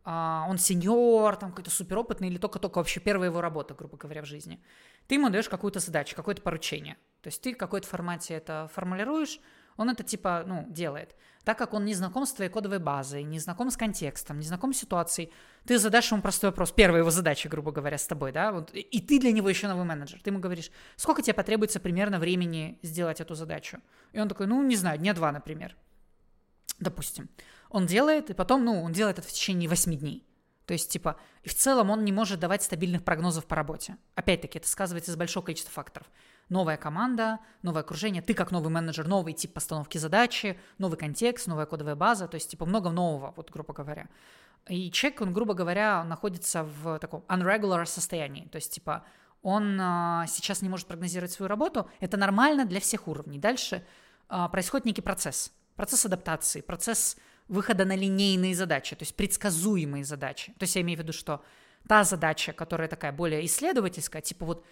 [0.04, 4.26] А, он сеньор, там какой-то суперопытный или только-только вообще первая его работа, грубо говоря, в
[4.26, 4.62] жизни.
[5.06, 6.94] Ты ему даешь какую-то задачу, какое-то поручение.
[7.22, 9.40] То есть ты в какой-то формате это формулируешь,
[9.76, 11.14] он это типа, ну, делает.
[11.44, 14.72] Так как он не знаком с твоей кодовой базой, не знаком с контекстом, не знаком
[14.72, 15.32] с ситуацией,
[15.64, 16.72] ты задашь ему простой вопрос.
[16.72, 19.84] Первая его задача, грубо говоря, с тобой, да, вот, и ты для него еще новый
[19.84, 20.20] менеджер.
[20.20, 23.80] Ты ему говоришь, сколько тебе потребуется примерно времени сделать эту задачу?
[24.12, 25.76] И он такой, ну, не знаю, дня два, например.
[26.80, 27.28] Допустим.
[27.70, 30.26] Он делает, и потом, ну, он делает это в течение восьми дней.
[30.66, 33.96] То есть, типа, и в целом он не может давать стабильных прогнозов по работе.
[34.16, 36.08] Опять-таки, это сказывается из большого количества факторов
[36.48, 41.66] новая команда, новое окружение, ты как новый менеджер, новый тип постановки задачи, новый контекст, новая
[41.66, 44.08] кодовая база, то есть типа много нового, вот грубо говоря.
[44.68, 49.04] И человек, он, грубо говоря, находится в таком unregular состоянии, то есть типа
[49.42, 51.88] он а, сейчас не может прогнозировать свою работу.
[52.00, 53.38] Это нормально для всех уровней.
[53.38, 53.86] Дальше
[54.28, 55.52] а, происходит некий процесс.
[55.76, 57.16] Процесс адаптации, процесс
[57.46, 60.52] выхода на линейные задачи, то есть предсказуемые задачи.
[60.58, 61.44] То есть я имею в виду, что
[61.86, 64.66] та задача, которая такая более исследовательская, типа вот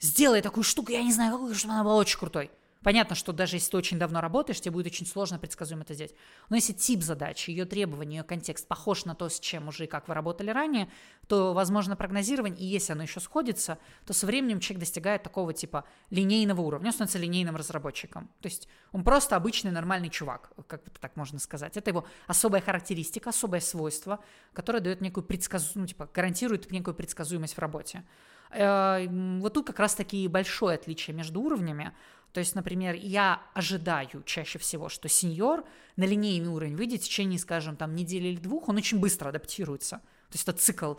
[0.00, 2.50] сделай такую штуку, я не знаю, какую, чтобы она была очень крутой.
[2.86, 6.14] Понятно, что даже если ты очень давно работаешь, тебе будет очень сложно предсказуемо это сделать.
[6.50, 9.86] Но если тип задачи, ее требования, ее контекст похож на то, с чем уже и
[9.88, 10.88] как вы работали ранее,
[11.26, 15.84] то возможно прогнозирование, и если оно еще сходится, то со временем человек достигает такого типа
[16.10, 18.30] линейного уровня, он становится линейным разработчиком.
[18.40, 21.76] То есть он просто обычный нормальный чувак, как это так можно сказать.
[21.76, 24.20] Это его особая характеристика, особое свойство,
[24.52, 28.04] которое дает некую предсказуемость, ну, типа гарантирует некую предсказуемость в работе.
[28.50, 29.06] Э,
[29.40, 31.92] вот тут как раз таки большое отличие между уровнями.
[32.32, 35.64] То есть, например, я ожидаю чаще всего, что сеньор
[35.96, 39.96] на линейный уровень выйдет в течение, скажем, там недели или двух, он очень быстро адаптируется.
[39.96, 40.94] То есть это цикл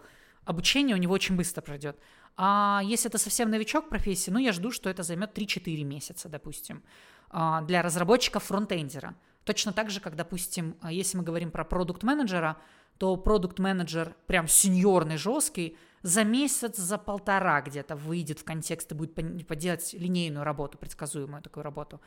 [0.46, 2.00] обучения у него очень быстро пройдет.
[2.38, 6.84] А если это совсем новичок профессии, ну, я жду, что это займет 3-4 месяца, допустим,
[7.30, 9.16] а, для разработчика фронтендера.
[9.44, 12.58] Точно так же, как, допустим, а, если мы говорим про продукт-менеджера,
[12.98, 19.14] то продукт-менеджер прям сеньорный, жесткий, за месяц, за полтора где-то выйдет в контекст и будет
[19.48, 22.02] поделать линейную работу, предсказуемую такую работу.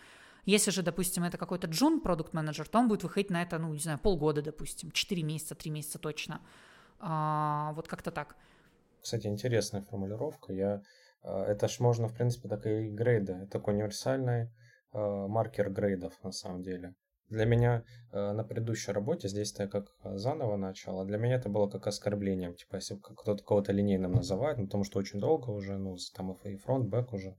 [0.47, 3.73] Если же, допустим, это какой-то джун продукт менеджер то он будет выходить на это, ну,
[3.73, 6.41] не знаю, полгода, допустим, 4 месяца, 3 месяца точно.
[6.99, 8.37] А, вот как-то так.
[9.03, 10.53] Кстати, интересная формулировка.
[10.53, 10.83] Я,
[11.23, 13.35] а, это ж можно, в принципе, так и грейда.
[13.43, 14.51] Это такой универсальный
[14.93, 16.95] а, маркер грейдов, на самом деле.
[17.31, 21.37] Для меня э, на предыдущей работе, здесь я как э, заново начал, а для меня
[21.37, 22.55] это было как оскорблением.
[22.55, 26.57] Типа, если кто-то кого-то линейным называет, ну, потому что очень долго уже, ну, там и
[26.57, 27.37] фронт, бэк уже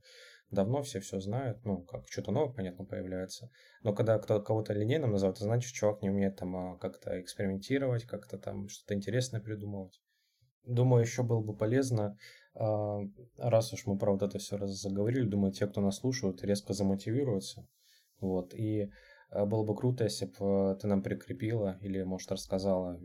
[0.52, 3.50] давно все все знают, ну, как что-то новое, понятно, появляется.
[3.82, 8.04] Но когда кто-то кого-то линейным называет, это значит, чувак не умеет там а, как-то экспериментировать,
[8.04, 10.00] как-то там что-то интересное придумывать.
[10.64, 12.16] Думаю, еще было бы полезно,
[12.54, 13.00] а,
[13.36, 16.72] раз уж мы про вот это все раз заговорили, думаю, те, кто нас слушают, резко
[16.74, 17.66] замотивируются.
[18.20, 18.90] Вот, и
[19.32, 22.98] было бы круто, если бы ты нам прикрепила или, может, рассказала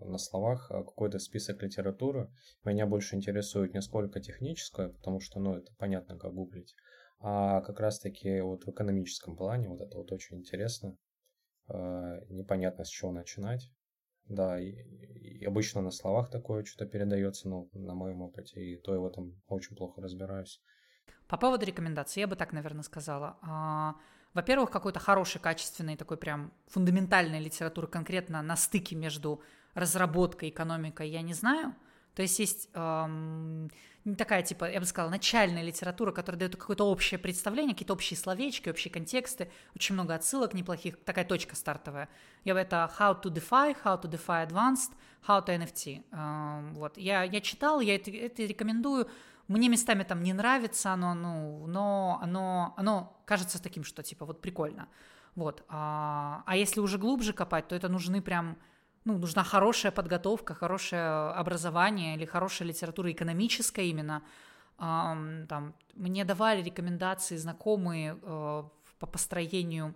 [0.00, 2.30] на словах э, какой-то список литературы.
[2.64, 6.74] Меня больше интересует не сколько техническое, потому что, ну, это понятно, как гуглить,
[7.18, 10.96] а как раз-таки вот в экономическом плане вот это вот очень интересно.
[11.68, 13.70] Э, непонятно, с чего начинать.
[14.24, 18.94] Да, и, и обычно на словах такое что-то передается, ну, на моем опыте, и то
[18.94, 20.60] я в этом очень плохо разбираюсь.
[21.28, 23.38] По поводу рекомендаций, я бы так, наверное, сказала.
[24.36, 29.40] Во-первых, какой-то хороший, качественный, такой прям фундаментальной литературы конкретно на стыке между
[29.72, 31.74] разработкой и экономикой я не знаю.
[32.14, 33.70] То есть есть эм,
[34.18, 38.68] такая, типа, я бы сказала, начальная литература, которая дает какое-то общее представление, какие-то общие словечки,
[38.68, 42.10] общие контексты, очень много отсылок неплохих, такая точка стартовая.
[42.44, 44.92] Я это How to DeFi, How to DeFi Advanced,
[45.26, 46.04] How to NFT.
[46.12, 49.08] Эм, вот, я, я читал, я это, это рекомендую.
[49.48, 54.40] Мне местами там не нравится оно, ну, но оно, оно кажется таким, что типа вот
[54.40, 54.88] прикольно.
[55.34, 55.64] Вот.
[55.68, 58.58] А, а если уже глубже копать, то это нужны прям,
[59.04, 64.22] ну, нужна хорошая подготовка, хорошее образование или хорошая литература экономическая именно.
[64.78, 68.68] Там, мне давали рекомендации знакомые а,
[68.98, 69.94] по построению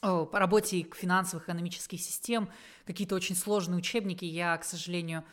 [0.00, 2.48] по работе финансовых экономических систем,
[2.84, 4.24] какие-то очень сложные учебники.
[4.24, 5.24] Я, к сожалению,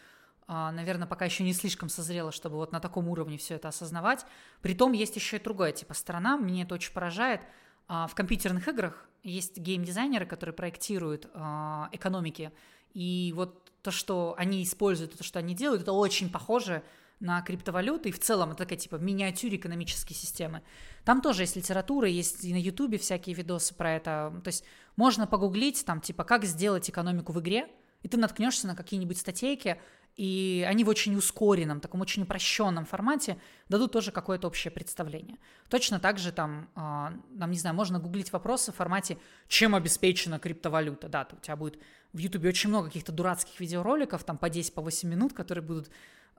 [0.47, 4.25] наверное, пока еще не слишком созрела, чтобы вот на таком уровне все это осознавать.
[4.61, 7.41] Притом есть еще и другая типа сторона, мне это очень поражает.
[7.87, 12.51] А, в компьютерных играх есть геймдизайнеры, которые проектируют а, экономики,
[12.93, 16.83] и вот то, что они используют, то, что они делают, это очень похоже
[17.19, 20.61] на криптовалюты, и в целом это такая типа в миниатюре экономические системы.
[21.05, 24.41] Там тоже есть литература, есть и на ютубе всякие видосы про это.
[24.43, 24.63] То есть
[24.95, 27.67] можно погуглить там типа как сделать экономику в игре,
[28.01, 29.79] и ты наткнешься на какие-нибудь статейки,
[30.15, 33.37] и они в очень ускоренном, таком очень упрощенном формате
[33.67, 35.37] дадут тоже какое-то общее представление.
[35.69, 39.17] Точно так же там, э, нам, не знаю, можно гуглить вопросы в формате
[39.47, 41.79] «Чем обеспечена криптовалюта?» Да, у тебя будет
[42.13, 45.87] в Ютубе очень много каких-то дурацких видеороликов, там по 10, по 8 минут, которые будут
[45.87, 45.93] а,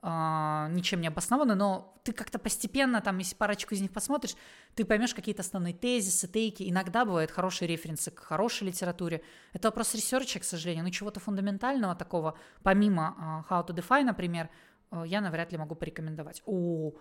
[0.05, 4.35] ничем не обоснованы, но ты как-то постепенно, там, если парочку из них посмотришь,
[4.75, 6.69] ты поймешь какие-то основные тезисы, тейки.
[6.69, 9.23] Иногда бывают хорошие референсы к хорошей литературе.
[9.53, 14.03] Это вопрос research а, к сожалению, но чего-то фундаментального такого, помимо uh, How to DeFi,
[14.03, 14.49] например,
[14.91, 16.43] uh, я навряд ли могу порекомендовать.
[16.45, 16.91] О,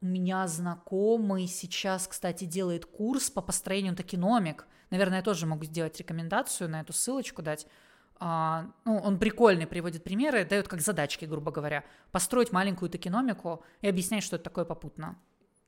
[0.00, 4.66] у меня знакомый сейчас, кстати, делает курс по построению токеномик.
[4.88, 7.66] Наверное, я тоже могу сделать рекомендацию, на эту ссылочку дать.
[8.20, 13.88] А, ну, он прикольный, приводит примеры, дает как задачки, грубо говоря, построить маленькую токеномику и
[13.88, 15.18] объяснять, что это такое попутно.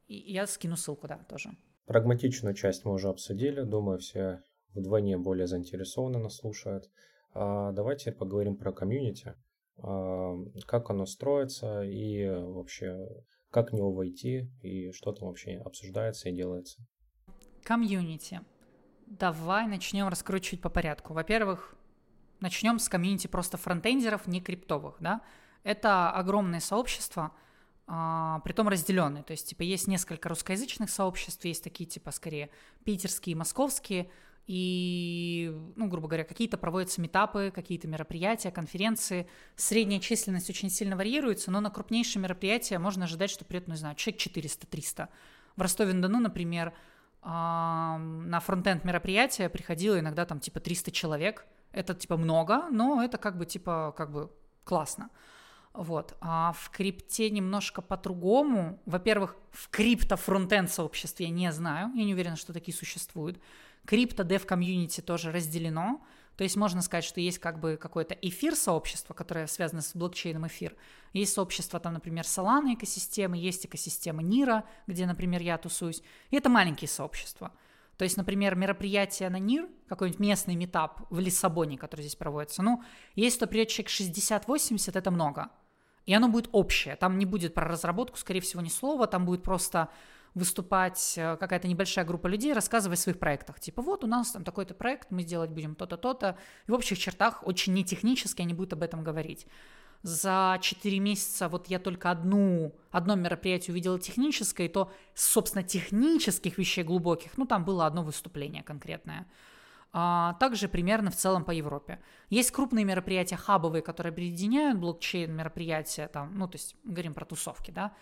[0.08, 1.50] И я скину ссылку, да, тоже.
[1.86, 4.42] Прагматичную часть мы уже обсудили, думаю, все
[4.74, 6.90] вдвойне более заинтересованно нас слушают.
[7.34, 9.34] А давайте поговорим про комьюнити,
[9.78, 10.36] а,
[10.66, 13.06] как оно строится и вообще
[13.50, 16.84] как в него войти и что там вообще обсуждается и делается.
[17.62, 18.40] Комьюнити.
[19.06, 21.14] Давай начнем раскручивать по порядку.
[21.14, 21.75] Во-первых,
[22.40, 25.20] начнем с комьюнити просто фронтендеров, не криптовых, да.
[25.62, 27.32] Это огромное сообщество,
[27.86, 29.22] а, притом разделенные.
[29.22, 32.50] То есть, типа, есть несколько русскоязычных сообществ, есть такие, типа, скорее
[32.84, 34.10] питерские, московские,
[34.46, 39.28] и, ну, грубо говоря, какие-то проводятся метапы, какие-то мероприятия, конференции.
[39.56, 43.78] Средняя численность очень сильно варьируется, но на крупнейшие мероприятия можно ожидать, что придет, ну, не
[43.78, 45.08] знаю, человек 400-300.
[45.56, 46.72] В Ростове-на-Дону, например,
[47.22, 51.44] на фронтенд мероприятия приходило иногда там типа 300 человек.
[51.76, 54.30] Это типа много, но это как бы типа как бы
[54.64, 55.10] классно.
[55.74, 56.16] Вот.
[56.22, 58.80] А в крипте немножко по-другому.
[58.86, 63.38] Во-первых, в крипто-фронтенд сообществе я не знаю, я не уверена, что такие существуют.
[63.84, 66.02] Крипто-дев комьюнити тоже разделено.
[66.36, 70.74] То есть можно сказать, что есть как бы какое-то эфир-сообщество, которое связано с блокчейном эфир.
[71.12, 76.02] Есть сообщество там, например, Solana экосистемы, есть экосистема Нира, где, например, я тусуюсь.
[76.30, 77.52] И это маленькие сообщества.
[77.96, 82.82] То есть, например, мероприятие на НИР, какой-нибудь местный метап в Лиссабоне, который здесь проводится, ну,
[83.14, 85.48] есть то придет человек 60-80, это много.
[86.04, 86.96] И оно будет общее.
[86.96, 89.06] Там не будет про разработку, скорее всего, ни слова.
[89.06, 89.88] Там будет просто
[90.34, 93.58] выступать э, какая-то небольшая группа людей, рассказывать о своих проектах.
[93.58, 96.38] Типа, вот у нас там такой-то проект, мы сделать будем то-то, то-то.
[96.68, 99.46] И в общих чертах очень не технически они будут об этом говорить.
[100.06, 106.58] За 4 месяца вот я только одну, одно мероприятие увидела техническое, и то, собственно, технических
[106.58, 109.26] вещей глубоких, ну, там было одно выступление конкретное.
[109.92, 111.98] А, также примерно в целом по Европе.
[112.30, 117.72] Есть крупные мероприятия хабовые, которые объединяют блокчейн мероприятия, там, ну, то есть говорим про тусовки,
[117.72, 117.92] да,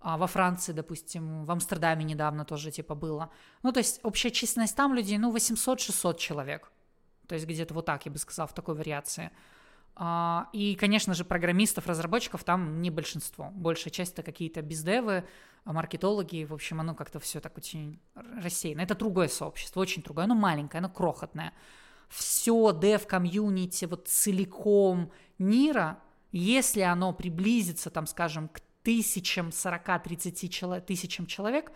[0.00, 3.30] а во Франции, допустим, в Амстердаме недавно тоже типа было.
[3.62, 6.70] Ну, то есть общая численность там людей, ну, 800-600 человек.
[7.26, 9.30] То есть где-то вот так, я бы сказала, в такой вариации.
[9.96, 13.50] А, и, конечно же, программистов, разработчиков там не большинство.
[13.52, 15.24] Большая часть это какие-то бездевы,
[15.64, 16.44] маркетологи.
[16.44, 18.80] В общем, оно как-то все так очень рассеяно.
[18.80, 20.24] Это другое сообщество, очень другое.
[20.24, 21.52] Оно маленькое, оно крохотное.
[22.08, 25.98] Все дев-комьюнити вот целиком мира,
[26.32, 31.72] если оно приблизится, там, скажем, к тысячам, 40-30 человек, тысячам человек,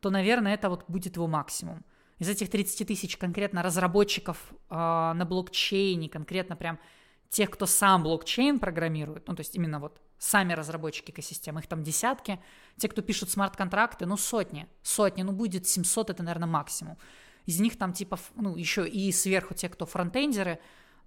[0.00, 1.84] то, наверное, это вот будет его максимум.
[2.18, 4.38] Из этих 30 тысяч конкретно разработчиков
[4.70, 6.78] э, на блокчейне, конкретно прям
[7.28, 11.82] тех, кто сам блокчейн программирует, ну, то есть именно вот сами разработчики экосистемы, их там
[11.82, 12.40] десятки,
[12.76, 16.96] те, кто пишут смарт-контракты, ну, сотни, сотни, ну, будет 700, это, наверное, максимум.
[17.44, 20.58] Из них там типа, ну, еще и сверху те, кто фронтендеры,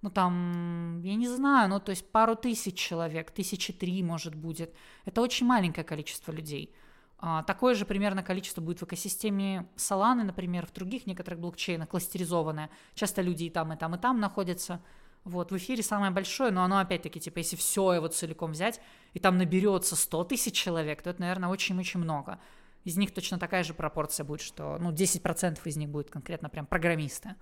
[0.02, 4.74] ну там, я не знаю, ну то есть пару тысяч человек, тысячи три, может, будет.
[5.04, 6.74] Это очень маленькое количество людей.
[7.18, 12.70] А, такое же примерно количество будет в экосистеме Solana, например, в других некоторых блокчейнах, кластеризованное.
[12.94, 14.80] Часто люди и там, и там, и там находятся.
[15.24, 18.80] Вот, в эфире самое большое, но оно опять-таки, типа, если все его целиком взять,
[19.12, 22.40] и там наберется 100 тысяч человек, то это, наверное, очень-очень много.
[22.84, 26.64] Из них точно такая же пропорция будет, что, ну, 10% из них будет конкретно прям
[26.66, 27.34] программисты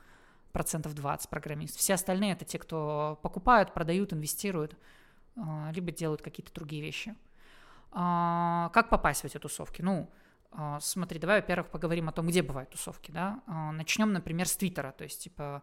[0.53, 1.81] процентов 20 программистов.
[1.81, 4.77] Все остальные это те, кто покупают, продают, инвестируют,
[5.37, 7.15] а, либо делают какие-то другие вещи.
[7.93, 9.83] А, как попасть в эти тусовки?
[9.83, 10.11] Ну,
[10.51, 13.41] а, смотри, давай, во-первых, поговорим о том, где бывают тусовки, да.
[13.47, 15.63] Начнем, например, с Твиттера, то есть, типа,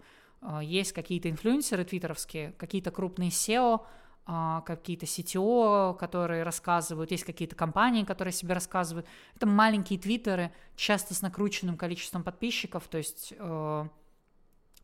[0.62, 3.82] есть какие-то инфлюенсеры твиттеровские, какие-то крупные SEO,
[4.26, 9.08] какие-то CTO, которые рассказывают, есть какие-то компании, которые себе рассказывают.
[9.36, 13.88] Это маленькие твиттеры, часто с накрученным количеством подписчиков, то есть э,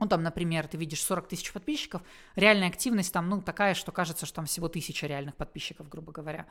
[0.02, 2.02] ну, там, например, ты видишь 40 тысяч подписчиков,
[2.36, 6.48] реальная активность там, ну, такая, что кажется, что там всего тысяча реальных подписчиков, грубо говоря.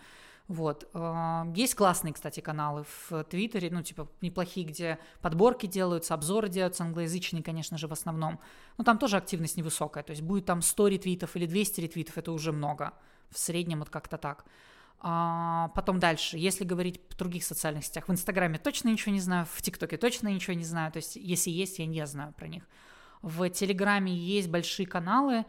[0.47, 0.89] Вот.
[0.94, 6.85] А, есть классные, кстати, каналы в Твиттере, ну, типа, неплохие, где подборки делаются, обзоры делаются,
[6.85, 8.39] англоязычные, конечно же, в основном.
[8.78, 12.31] Но там тоже активность невысокая, то есть будет там 100 ретвитов или 200 ретвитов, это
[12.31, 12.94] уже много.
[13.31, 14.44] В среднем вот как-то так.
[15.01, 19.47] А потом дальше, если говорить в других социальных сетях, в Инстаграме точно ничего не знаю,
[19.52, 22.62] в ТикТоке точно ничего не знаю, то есть если есть, я не знаю про них.
[23.23, 25.45] В Телеграме есть большие каналы,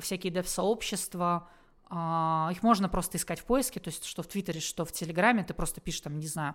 [0.00, 1.48] всякие дев-сообщества,
[1.86, 5.44] а, их можно просто искать в поиске, то есть что в Твиттере, что в Телеграме,
[5.44, 6.54] ты просто пишешь там, не знаю,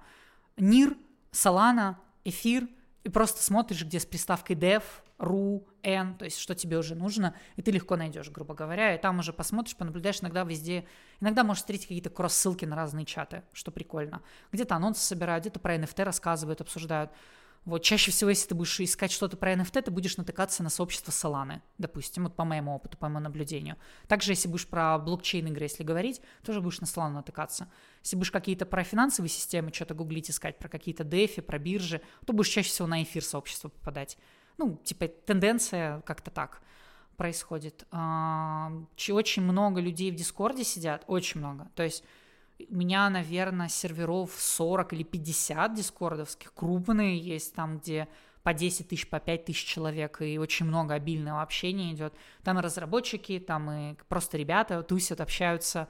[0.58, 0.98] НИР,
[1.32, 2.68] Солана, Эфир,
[3.04, 4.84] и просто смотришь, где с приставкой dev,
[5.18, 9.02] ru, n, то есть что тебе уже нужно, и ты легко найдешь, грубо говоря, и
[9.02, 10.86] там уже посмотришь, понаблюдаешь, иногда везде,
[11.20, 14.22] иногда можешь встретить какие-то кросс-ссылки на разные чаты, что прикольно.
[14.52, 17.12] Где-то анонсы собирают, где-то про NFT рассказывают, обсуждают.
[17.66, 21.12] Вот чаще всего, если ты будешь искать что-то про NFT, ты будешь натыкаться на сообщество
[21.12, 23.76] Solana, допустим, вот по моему опыту, по моему наблюдению.
[24.08, 27.70] Также, если будешь про блокчейн игры, если говорить, тоже будешь на Solana натыкаться.
[28.02, 32.34] Если будешь какие-то про финансовые системы что-то гуглить, искать, про какие-то дефи, про биржи, то
[32.34, 34.18] будешь чаще всего на эфир сообщества попадать.
[34.58, 36.62] Ну, типа тенденция как-то так
[37.18, 37.86] происходит.
[37.92, 41.70] Очень много людей в Дискорде сидят, очень много.
[41.76, 42.04] То есть
[42.68, 48.08] У меня, наверное, серверов 40 или 50 дискордовских, крупные есть там, где
[48.44, 52.14] по 10 тысяч, по 5 тысяч человек, и очень много обильного общения идет.
[52.44, 55.88] Там и разработчики, там и просто ребята тусят, общаются,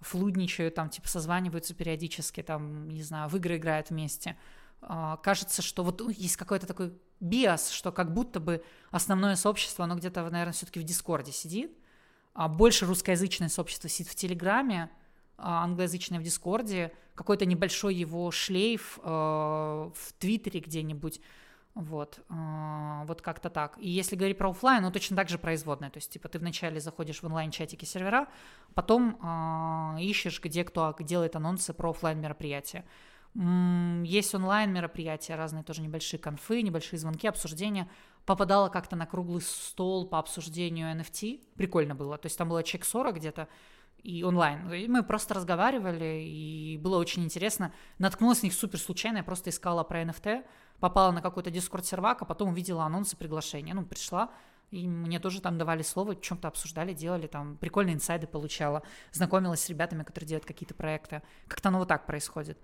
[0.00, 4.36] флудничают, там типа созваниваются периодически, там, не знаю, в игры играют вместе.
[4.82, 9.94] А, кажется, что вот есть какой-то такой bias, что как будто бы основное сообщество, оно
[9.96, 11.76] где-то, наверное, все-таки в Дискорде сидит,
[12.32, 14.90] а больше русскоязычное сообщество сидит в Телеграме,
[15.42, 21.20] а англоязычное в Дискорде, какой-то небольшой его шлейф э, в Твиттере где-нибудь,
[21.74, 23.76] вот, э, вот как-то так.
[23.78, 25.90] И если говорить про офлайн, ну точно так же производное.
[25.90, 28.28] То есть, типа, ты вначале заходишь в онлайн-чатики сервера,
[28.74, 32.84] потом э, ищешь, где кто делает анонсы про офлайн мероприятия.
[33.34, 37.88] Есть онлайн мероприятия, разные тоже небольшие конфы, небольшие звонки, обсуждения.
[38.26, 41.40] Попадала как-то на круглый стол по обсуждению NFT.
[41.56, 42.18] Прикольно было.
[42.18, 43.48] То есть там было чек 40 где-то
[44.02, 44.72] и онлайн.
[44.72, 47.72] И мы просто разговаривали, и было очень интересно.
[47.98, 50.44] Наткнулась на них супер случайно, я просто искала про NFT,
[50.80, 53.74] попала на какой-то дискорд-сервак, а потом увидела анонсы приглашения.
[53.74, 54.30] Ну, пришла,
[54.70, 58.82] и мне тоже там давали слово, чем-то обсуждали, делали, там прикольные инсайды получала,
[59.12, 61.22] знакомилась с ребятами, которые делают какие-то проекты.
[61.48, 62.58] Как-то оно вот так происходит.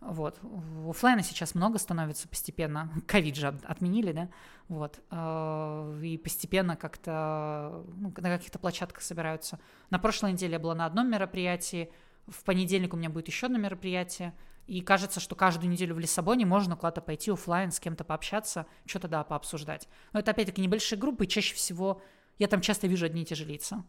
[0.00, 0.40] Вот.
[0.88, 2.90] Оффлайна сейчас много становится постепенно.
[3.06, 4.28] Ковид же отменили, да?
[4.68, 5.00] Вот.
[5.10, 9.58] Э, и постепенно как-то ну, на каких-то площадках собираются.
[9.90, 11.92] На прошлой неделе я была на одном мероприятии,
[12.26, 14.34] в понедельник у меня будет еще одно мероприятие.
[14.66, 19.08] И кажется, что каждую неделю в Лиссабоне можно куда-то пойти офлайн, с кем-то пообщаться, что-то,
[19.08, 19.88] да, пообсуждать.
[20.12, 22.00] Но это, опять-таки, небольшие группы, чаще всего
[22.38, 23.84] я там часто вижу одни и те же лица.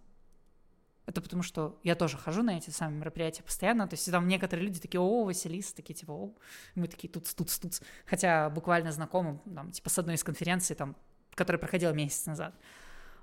[1.05, 3.87] Это потому что я тоже хожу на эти самые мероприятия постоянно.
[3.87, 6.33] То есть там некоторые люди такие, о, Василис, такие типа, о,
[6.75, 7.81] мы такие тут, тут, тут.
[8.05, 10.95] Хотя буквально знакомы, там, типа с одной из конференций, там,
[11.33, 12.55] которая проходила месяц назад.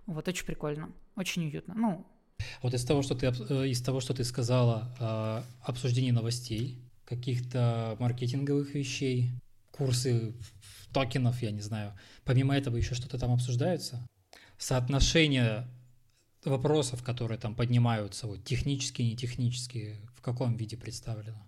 [0.07, 1.75] Вот, очень прикольно, очень уютно.
[1.75, 2.07] Ну,
[2.63, 7.97] вот из того, что ты, э, из того, что ты сказала, э, обсуждение новостей, каких-то
[7.99, 9.33] маркетинговых вещей,
[9.73, 10.35] курсы
[10.93, 11.95] токенов, я не знаю.
[12.25, 14.07] Помимо этого еще что-то там обсуждается?
[14.59, 15.67] Соотношение
[16.49, 21.39] вопросов, которые там поднимаются, вот технические, не технические, в каком виде представлено?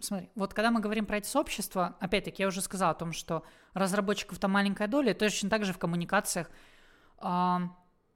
[0.00, 3.42] Смотри, вот когда мы говорим про эти сообщества, опять-таки я уже сказала о том, что
[3.72, 6.50] разработчиков там маленькая доля, точно так же в коммуникациях
[7.22, 7.58] э,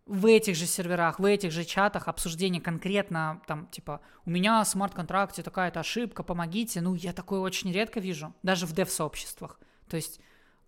[0.08, 4.68] в этих же серверах, в этих же чатах обсуждение конкретно, там, типа, у меня в
[4.68, 9.60] смарт-контракте такая-то ошибка, помогите, ну, я такое очень редко вижу, даже в дев-сообществах.
[9.88, 10.20] То есть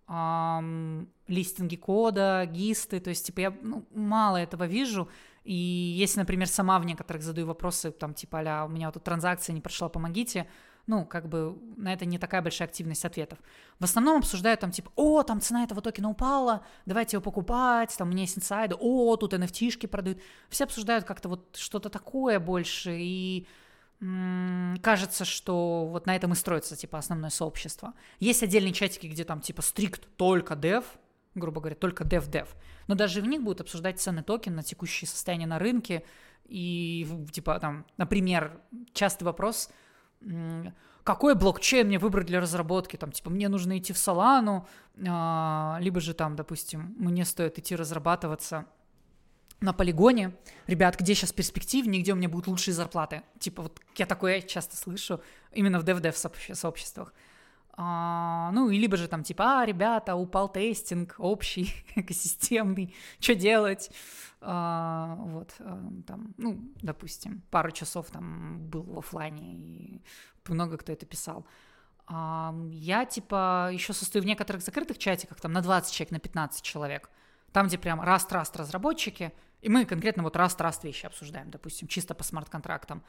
[0.07, 5.09] эм, листинги кода, гисты, то есть, типа, я ну, мало этого вижу,
[5.43, 9.03] и если, например, сама в некоторых задаю вопросы, там, типа, а у меня вот тут
[9.03, 10.47] транзакция не прошла, помогите,
[10.87, 13.39] ну, как бы на это не такая большая активность ответов.
[13.79, 18.09] В основном обсуждают там, типа, о, там цена этого токена упала, давайте его покупать, там
[18.09, 20.19] у меня есть инсайды, о, тут NFT-шки продают.
[20.49, 23.47] Все обсуждают как-то вот что-то такое больше, и
[24.81, 27.93] кажется, что вот на этом и строится, типа, основное сообщество.
[28.19, 30.85] Есть отдельные чатики, где там, типа, стрикт только дев,
[31.35, 32.47] грубо говоря, только dev-dev.
[32.87, 36.03] Но даже в них будут обсуждать цены токен на текущее состояние на рынке.
[36.45, 38.59] И, типа, там, например,
[38.93, 39.69] частый вопрос,
[41.03, 42.95] какой блокчейн мне выбрать для разработки?
[42.97, 44.65] Там, типа, мне нужно идти в Solana,
[45.07, 48.65] а, либо же там, допустим, мне стоит идти разрабатываться
[49.61, 50.35] на полигоне.
[50.67, 53.23] Ребят, где сейчас перспективнее, где у меня будут лучшие зарплаты?
[53.39, 55.21] Типа, вот я такое часто слышу
[55.53, 56.13] именно в dev-dev
[56.55, 57.13] сообществах.
[57.73, 63.91] А, ну, и либо же там типа, а, ребята, упал тестинг общий, экосистемный, что делать?
[64.41, 70.01] А, вот, а, там, ну, допустим, пару часов там был в офлайне, и
[70.47, 71.45] много кто это писал.
[72.07, 76.61] А, я, типа, еще состою в некоторых закрытых чатиках, там, на 20 человек, на 15
[76.61, 77.09] человек,
[77.51, 79.31] там, где прям раст-раст разработчики,
[79.61, 83.03] и мы конкретно вот раст-раст вещи обсуждаем, допустим, чисто по смарт-контрактам.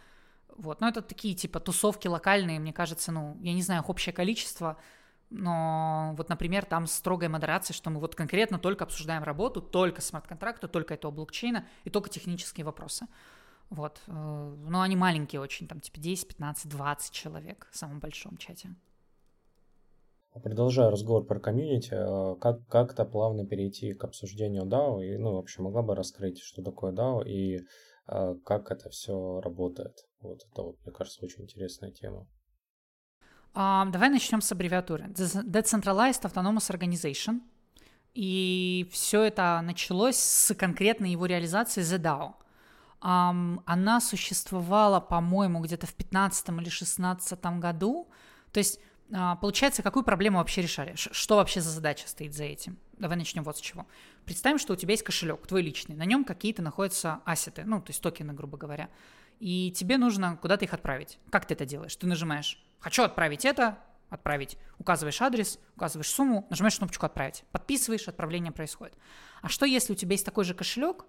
[0.57, 0.81] Вот.
[0.81, 4.79] Но это такие, типа, тусовки локальные, мне кажется, ну, я не знаю их общее количество,
[5.31, 10.69] но вот, например, там строгая модерация, что мы вот конкретно только обсуждаем работу, только смарт-контракты,
[10.69, 13.07] только этого блокчейна и только технические вопросы.
[13.71, 14.03] Вот.
[14.07, 18.75] Э, но они маленькие очень, там типа 10, 15, 20 человек в самом большом чате.
[20.35, 25.63] Продолжая разговор про комьюнити, э, как, как-то плавно перейти к обсуждению DAO, и, ну, вообще
[25.63, 27.61] могла бы раскрыть, что такое DAO и
[28.09, 30.07] э, как это все работает.
[30.23, 32.27] Вот это, вот, мне кажется, очень интересная тема.
[33.55, 35.07] Um, давай начнем с аббревиатуры.
[35.09, 37.41] Decentralized Autonomous Organization.
[38.15, 42.35] И все это началось с конкретной его реализации ZDAO.
[43.03, 48.09] Um, она существовала, по-моему, где-то в 15 или 16 году.
[48.53, 48.81] То есть,
[49.11, 50.95] uh, получается, какую проблему вообще решали?
[50.95, 52.79] Ш- что вообще за задача стоит за этим?
[52.99, 53.87] Давай начнем вот с чего.
[54.25, 57.91] Представим, что у тебя есть кошелек, твой личный, на нем какие-то находятся ассеты, ну, то
[57.91, 58.89] есть токены, грубо говоря.
[59.43, 61.19] И тебе нужно куда-то их отправить.
[61.29, 61.97] Как ты это делаешь?
[61.97, 63.77] Ты нажимаешь «Хочу отправить это»,
[64.09, 64.57] отправить.
[64.79, 67.43] Указываешь адрес, указываешь сумму, нажимаешь кнопочку «Отправить».
[67.51, 68.97] Подписываешь, отправление происходит.
[69.41, 71.07] А что, если у тебя есть такой же кошелек,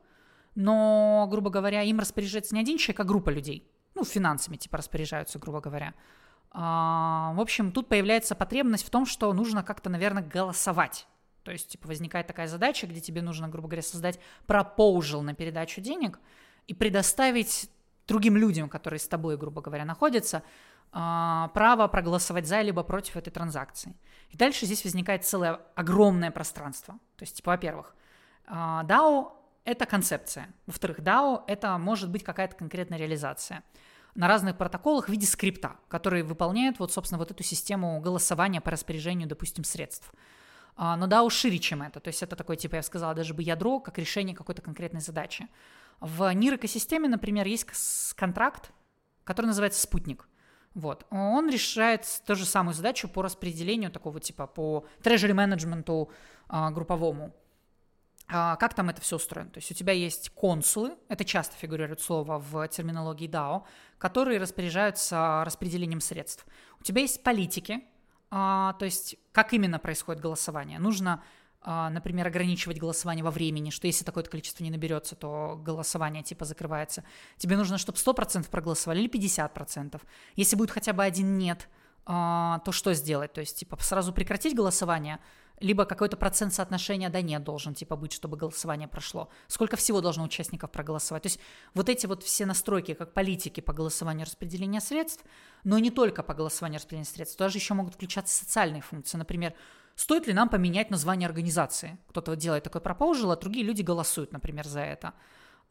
[0.55, 3.69] но, грубо говоря, им распоряжается не один человек, а группа людей?
[3.93, 5.93] Ну, финансами типа распоряжаются, грубо говоря.
[6.49, 11.05] А, в общем, тут появляется потребность в том, что нужно как-то, наверное, голосовать.
[11.43, 15.81] То есть, типа, возникает такая задача, где тебе нужно, грубо говоря, создать пропоужил на передачу
[15.81, 16.19] денег
[16.65, 17.69] и предоставить
[18.07, 20.43] другим людям, которые с тобой, грубо говоря, находятся,
[20.91, 23.95] а, право проголосовать за либо против этой транзакции.
[24.29, 26.95] И дальше здесь возникает целое огромное пространство.
[27.17, 27.95] То есть, типа, во-первых,
[28.45, 29.31] а, DAO—
[29.65, 30.53] это концепция.
[30.67, 33.63] Во-вторых, DAO— это может быть какая-то конкретная реализация
[34.15, 38.69] на разных протоколах в виде скрипта, который выполняет вот, собственно, вот эту систему голосования по
[38.69, 40.11] распоряжению, допустим, средств.
[40.75, 41.99] А, но DAO шире, чем это.
[41.99, 45.47] То есть это такое, типа, я сказала, даже бы ядро, как решение какой-то конкретной задачи.
[46.03, 48.73] В NIR-экосистеме, например, есть контракт,
[49.23, 50.27] который называется «Спутник».
[50.73, 51.05] Вот.
[51.11, 56.11] Он решает ту же самую задачу по распределению такого типа, по treasury менеджменту
[56.49, 57.33] а, групповому.
[58.27, 59.51] А, как там это все устроено?
[59.51, 63.63] То есть у тебя есть консулы, это часто фигурирует слово в терминологии DAO,
[63.97, 66.45] которые распоряжаются распределением средств.
[66.81, 67.81] У тебя есть политики,
[68.29, 70.79] а, то есть как именно происходит голосование.
[70.79, 71.23] Нужно
[71.65, 77.03] например, ограничивать голосование во времени, что если такое количество не наберется, то голосование типа закрывается.
[77.37, 80.01] Тебе нужно, чтобы 100% проголосовали или 50%.
[80.35, 81.69] Если будет хотя бы один «нет»,
[82.05, 83.33] а, то что сделать?
[83.33, 85.19] То есть, типа, сразу прекратить голосование,
[85.59, 89.29] либо какой-то процент соотношения да нет должен, типа, быть, чтобы голосование прошло.
[89.47, 91.23] Сколько всего должно участников проголосовать?
[91.23, 91.39] То есть
[91.73, 95.23] вот эти вот все настройки, как политики по голосованию распределения средств,
[95.63, 99.17] но не только по голосованию распределения средств, даже еще могут включаться социальные функции.
[99.17, 99.53] Например,
[99.95, 101.97] Стоит ли нам поменять название организации?
[102.09, 105.13] Кто-то делает такой пропоужил, а другие люди голосуют, например, за это.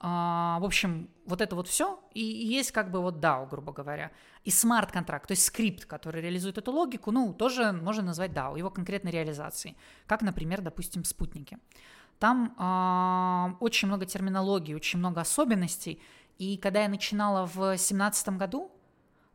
[0.04, 2.00] А, в общем, вот это вот все.
[2.12, 4.10] И есть как бы вот DAO, грубо говоря.
[4.44, 8.70] И смарт-контракт, то есть скрипт, который реализует эту логику, ну, тоже можно назвать DAO, его
[8.70, 9.76] конкретной реализацией.
[10.06, 11.58] Как, например, допустим, спутники.
[12.18, 16.00] Там а, очень много терминологии, очень много особенностей.
[16.38, 18.72] И когда я начинала в 2017 году,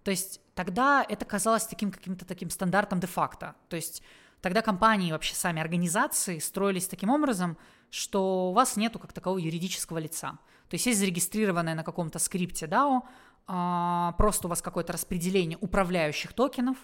[0.03, 3.55] то есть тогда это казалось таким каким-то таким стандартом де-факто.
[3.69, 4.03] То есть
[4.48, 7.57] Тогда компании, вообще сами организации строились таким образом,
[7.90, 10.40] что у вас нету как такового юридического лица.
[10.69, 13.02] То есть есть зарегистрированное на каком-то скрипте DAO,
[13.45, 16.78] а, просто у вас какое-то распределение управляющих токенов,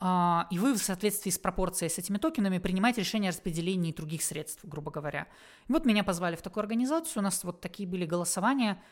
[0.00, 4.24] а, и вы в соответствии с пропорцией с этими токенами принимаете решение о распределении других
[4.24, 5.28] средств, грубо говоря.
[5.68, 8.82] И вот меня позвали в такую организацию, у нас вот такие были голосования,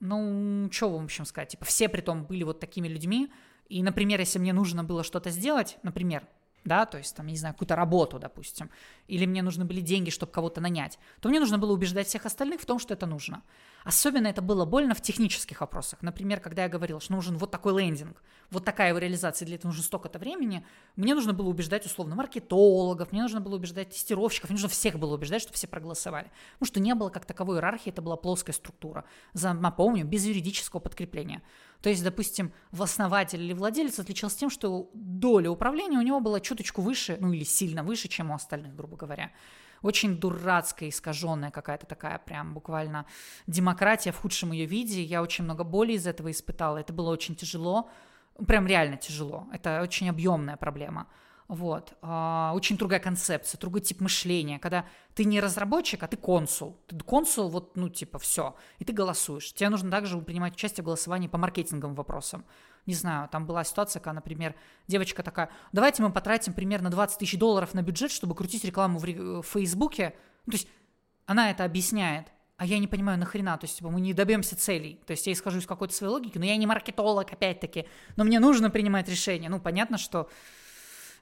[0.00, 3.32] ну, что в общем сказать, типа все при том были вот такими людьми,
[3.68, 6.26] и, например, если мне нужно было что-то сделать, например,
[6.64, 8.70] да, то есть там, не знаю, какую-то работу, допустим,
[9.08, 12.60] или мне нужны были деньги, чтобы кого-то нанять, то мне нужно было убеждать всех остальных
[12.60, 13.42] в том, что это нужно.
[13.84, 16.02] Особенно это было больно в технических вопросах.
[16.02, 19.70] Например, когда я говорил, что нужен вот такой лендинг, вот такая его реализация, для этого
[19.70, 20.64] нужно столько-то времени,
[20.94, 25.14] мне нужно было убеждать условно маркетологов, мне нужно было убеждать тестировщиков, мне нужно всех было
[25.14, 26.30] убеждать, чтобы все проголосовали.
[26.52, 29.04] Потому что не было как таковой иерархии, это была плоская структура.
[29.32, 31.42] За, напомню, без юридического подкрепления.
[31.82, 36.40] То есть, допустим, в основатель или владелец отличался тем, что доля управления у него была
[36.40, 39.32] чуточку выше, ну или сильно выше, чем у остальных, грубо говоря
[39.82, 43.04] очень дурацкая, искаженная какая-то такая прям буквально
[43.46, 45.02] демократия в худшем ее виде.
[45.02, 46.78] Я очень много боли из этого испытала.
[46.78, 47.90] Это было очень тяжело,
[48.46, 49.48] прям реально тяжело.
[49.52, 51.08] Это очень объемная проблема.
[51.52, 51.92] Вот.
[52.00, 56.78] А, очень другая концепция, другой тип мышления, когда ты не разработчик, а ты консул.
[56.86, 58.56] Ты консул, вот, ну, типа, все.
[58.78, 59.52] И ты голосуешь.
[59.52, 62.46] Тебе нужно также принимать участие в голосовании по маркетинговым вопросам
[62.86, 64.54] не знаю, там была ситуация, когда, например,
[64.88, 69.04] девочка такая, давайте мы потратим примерно 20 тысяч долларов на бюджет, чтобы крутить рекламу в,
[69.04, 70.14] в Фейсбуке.
[70.46, 70.68] Ну, то есть
[71.26, 72.26] она это объясняет,
[72.56, 75.00] а я не понимаю, нахрена, то есть типа, мы не добьемся целей.
[75.06, 78.40] То есть я исхожу из какой-то своей логики, но я не маркетолог, опять-таки, но мне
[78.40, 79.48] нужно принимать решения.
[79.48, 80.28] Ну, понятно, что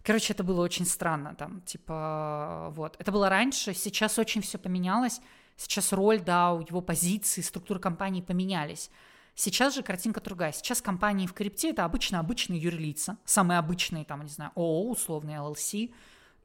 [0.03, 2.97] Короче, это было очень странно, там, типа, вот.
[2.99, 5.21] Это было раньше, сейчас очень все поменялось,
[5.57, 8.91] сейчас роль, да, его позиции, структура компании поменялись.
[9.35, 10.53] Сейчас же картинка другая.
[10.53, 15.39] Сейчас компании в крипте это обычно обычные юрлица, самые обычные, там, не знаю, ООО, условные
[15.39, 15.93] LLC,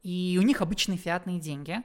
[0.02, 1.82] и у них обычные фиатные деньги.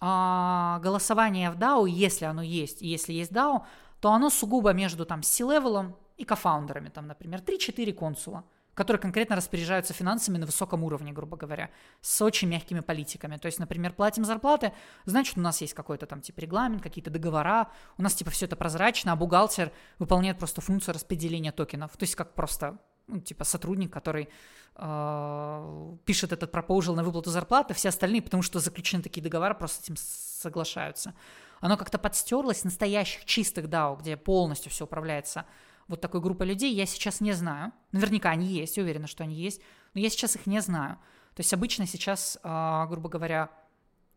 [0.00, 3.64] А голосование в DAO, если оно есть, и если есть DAO,
[4.00, 8.44] то оно сугубо между там C-level ом и кофаундерами, там, например, 3-4 консула
[8.74, 11.70] которые конкретно распоряжаются финансами на высоком уровне, грубо говоря,
[12.00, 13.36] с очень мягкими политиками.
[13.36, 14.72] То есть, например, платим зарплаты,
[15.04, 17.68] значит, у нас есть какой-то там типа регламент, какие-то договора,
[17.98, 21.96] у нас типа все это прозрачно, а бухгалтер выполняет просто функцию распределения токенов.
[21.96, 24.28] То есть, как просто ну, типа сотрудник, который
[24.76, 29.82] э, пишет этот пропоужил на выплату зарплаты, все остальные, потому что заключены такие договоры, просто
[29.82, 31.14] этим соглашаются.
[31.60, 35.46] Оно как-то подстерлось настоящих чистых DAO, где полностью все управляется
[35.88, 37.72] вот такой группой людей, я сейчас не знаю.
[37.92, 39.60] Наверняка они есть, уверена, что они есть,
[39.94, 40.98] но я сейчас их не знаю.
[41.34, 43.50] То есть обычно сейчас, а, грубо говоря,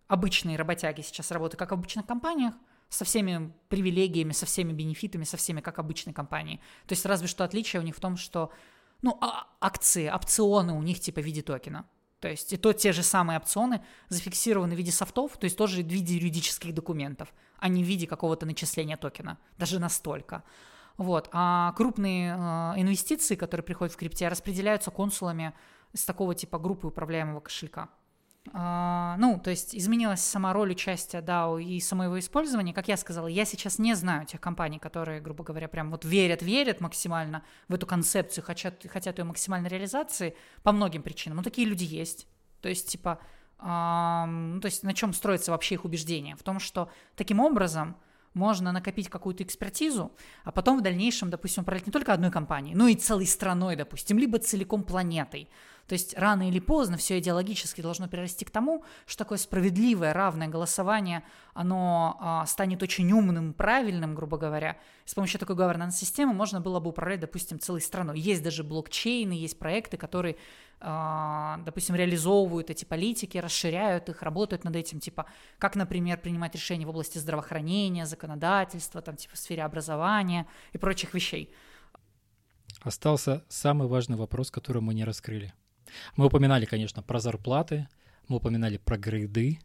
[0.07, 2.53] обычные работяги сейчас работают как в обычных компаниях,
[2.89, 6.61] со всеми привилегиями, со всеми бенефитами, со всеми как обычной компании.
[6.88, 8.52] То есть разве что отличие у них в том, что
[9.02, 11.85] ну, а, акции, опционы у них типа в виде токена.
[12.19, 15.84] То есть и то те же самые опционы зафиксированы в виде софтов, то есть тоже
[15.84, 20.44] в виде юридических документов, а не в виде какого-то начисления токена, даже настолько.
[20.98, 21.30] Вот.
[21.32, 25.53] А крупные э, инвестиции, которые приходят в крипте, распределяются консулами
[25.94, 27.90] с такого типа группы управляемого кошелька.
[28.53, 32.74] А, ну, то есть изменилась сама роль участия DAO и само его использование.
[32.74, 36.41] Как я сказала, я сейчас не знаю тех компаний, которые, грубо говоря, прям вот верят,
[36.41, 41.38] верят максимально в эту концепцию, хотят, хотят ее максимальной реализации по многим причинам.
[41.38, 42.28] Но такие люди есть.
[42.61, 43.19] То есть, типа,
[43.60, 46.36] ну, то есть на чем строится вообще их убеждение?
[46.36, 47.98] В том, что таким образом
[48.38, 50.12] можно накопить какую-то экспертизу,
[50.44, 54.18] а потом в дальнейшем, допустим, управлять не только одной компанией, но и целой страной, допустим,
[54.18, 55.50] либо целиком планетой.
[55.88, 60.50] То есть рано или поздно все идеологически должно перерасти к тому, что такое справедливое, равное
[60.50, 61.24] голосование,
[61.54, 64.78] оно а, станет очень умным, правильным, грубо говоря.
[65.06, 68.20] С помощью такой governance-системы можно было бы управлять, допустим, целой страной.
[68.20, 70.36] Есть даже блокчейны, есть проекты, которые
[70.80, 75.26] допустим, реализовывают эти политики, расширяют их, работают над этим, типа,
[75.58, 81.14] как, например, принимать решения в области здравоохранения, законодательства, там, типа, в сфере образования и прочих
[81.14, 81.52] вещей.
[82.82, 85.54] Остался самый важный вопрос, который мы не раскрыли.
[86.16, 87.88] Мы упоминали, конечно, про зарплаты,
[88.28, 89.60] мы упоминали про грейды,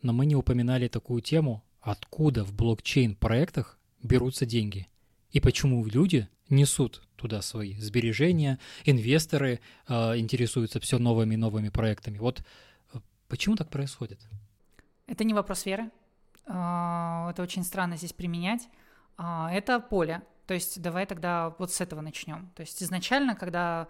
[0.00, 4.88] но мы не упоминали такую тему, откуда в блокчейн-проектах берутся деньги
[5.32, 12.18] и почему люди несут туда свои сбережения, инвесторы э, интересуются все новыми и новыми проектами.
[12.18, 12.42] Вот
[12.92, 12.98] э,
[13.28, 14.20] почему так происходит?
[15.06, 15.90] Это не вопрос веры.
[16.46, 18.68] Э, это очень странно здесь применять.
[19.18, 20.22] Э, это поле.
[20.46, 22.50] То есть давай тогда вот с этого начнем.
[22.56, 23.86] То есть изначально, когда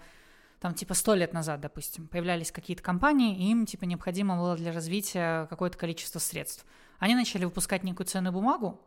[0.60, 5.46] там типа сто лет назад, допустим, появлялись какие-то компании, им типа необходимо было для развития
[5.46, 6.66] какое-то количество средств.
[6.98, 8.78] Они начали выпускать некую ценную бумагу,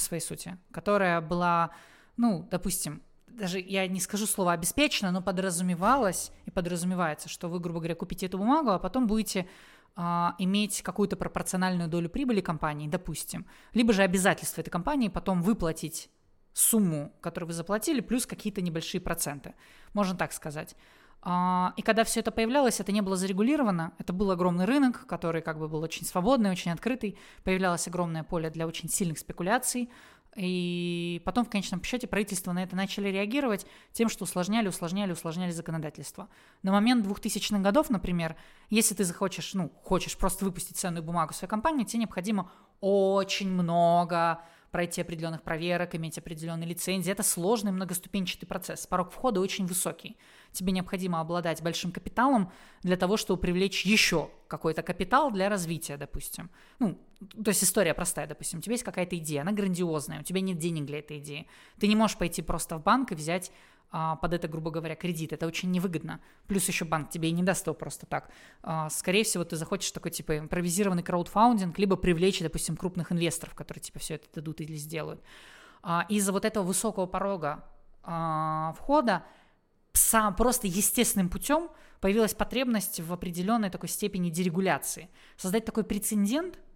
[0.00, 1.70] по своей сути, которая была,
[2.16, 7.80] ну, допустим, даже я не скажу слово обеспечено, но подразумевалось и подразумевается, что вы, грубо
[7.80, 9.46] говоря, купите эту бумагу, а потом будете
[9.94, 16.08] а, иметь какую-то пропорциональную долю прибыли компании, допустим, либо же обязательство этой компании потом выплатить
[16.54, 19.54] сумму, которую вы заплатили, плюс какие-то небольшие проценты,
[19.92, 20.76] можно так сказать.
[21.22, 23.92] А, и когда все это появлялось, это не было зарегулировано.
[23.98, 27.18] Это был огромный рынок, который как бы был очень свободный, очень открытый.
[27.44, 29.90] Появлялось огромное поле для очень сильных спекуляций.
[30.36, 35.50] И потом, в конечном счете, правительство на это начали реагировать тем, что усложняли, усложняли, усложняли
[35.50, 36.28] законодательство.
[36.62, 38.36] На момент 2000-х годов, например,
[38.68, 42.50] если ты захочешь, ну, хочешь просто выпустить ценную бумагу своей компании, тебе необходимо
[42.80, 44.40] очень много
[44.70, 47.10] пройти определенных проверок, иметь определенные лицензии.
[47.10, 48.86] Это сложный многоступенчатый процесс.
[48.86, 50.16] Порог входа очень высокий.
[50.52, 56.50] Тебе необходимо обладать большим капиталом для того, чтобы привлечь еще какой-то капитал для развития, допустим.
[56.78, 56.98] Ну,
[57.44, 58.58] то есть история простая, допустим.
[58.58, 61.46] У тебя есть какая-то идея, она грандиозная, у тебя нет денег для этой идеи.
[61.78, 63.52] Ты не можешь пойти просто в банк и взять
[63.90, 65.32] под это, грубо говоря, кредит.
[65.32, 66.20] Это очень невыгодно.
[66.46, 68.30] Плюс еще банк тебе и не даст его просто так.
[68.62, 73.82] А, скорее всего, ты захочешь такой, типа, импровизированный краудфаундинг, либо привлечь, допустим, крупных инвесторов, которые
[73.82, 75.20] тебе все это дадут или сделают.
[75.82, 77.64] А, из-за вот этого высокого порога
[78.02, 79.24] входа
[79.92, 81.68] сам, просто естественным путем
[82.00, 85.10] появилась потребность в определенной такой степени дерегуляции.
[85.36, 86.58] Создать такой прецедент–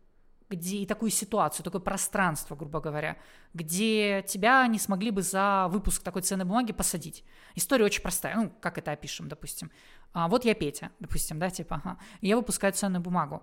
[0.50, 3.16] где и такую ситуацию, такое пространство, грубо говоря,
[3.54, 7.24] где тебя не смогли бы за выпуск такой ценной бумаги посадить.
[7.54, 8.36] История очень простая.
[8.36, 9.70] Ну, как это опишем, допустим.
[10.12, 13.42] А, вот я Петя, допустим, да, типа, ага, я выпускаю ценную бумагу.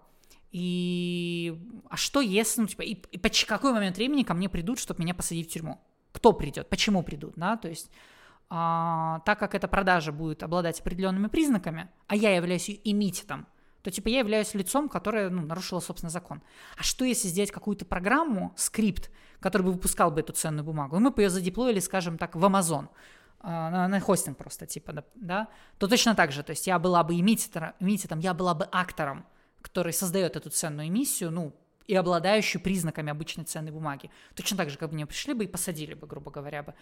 [0.52, 1.58] И
[1.90, 5.02] а что если, ну, типа, и, и по какой момент времени ко мне придут, чтобы
[5.02, 5.80] меня посадить в тюрьму?
[6.12, 6.70] Кто придет?
[6.70, 7.56] Почему придут, да?
[7.56, 7.90] То есть
[8.54, 13.48] а, так как эта продажа будет обладать определенными признаками, а я являюсь эмитетом,
[13.84, 16.42] то типа я являюсь лицом, которое ну, нарушило, собственно, закон.
[16.78, 21.00] А что если сделать какую-то программу, скрипт, который бы выпускал бы эту ценную бумагу, и
[21.00, 22.90] мы бы ее задеплоили, скажем так, в Amazon,
[23.40, 25.48] а, на, на хостинг просто, типа, да,
[25.80, 29.26] то точно так же, то есть я была бы эмиттером, я была бы актором,
[29.62, 31.56] который создает эту ценную эмиссию, ну,
[31.92, 34.10] и обладающую признаками обычной ценной бумаги.
[34.34, 36.74] Точно так же, как бы мне пришли бы и посадили бы, грубо говоря бы.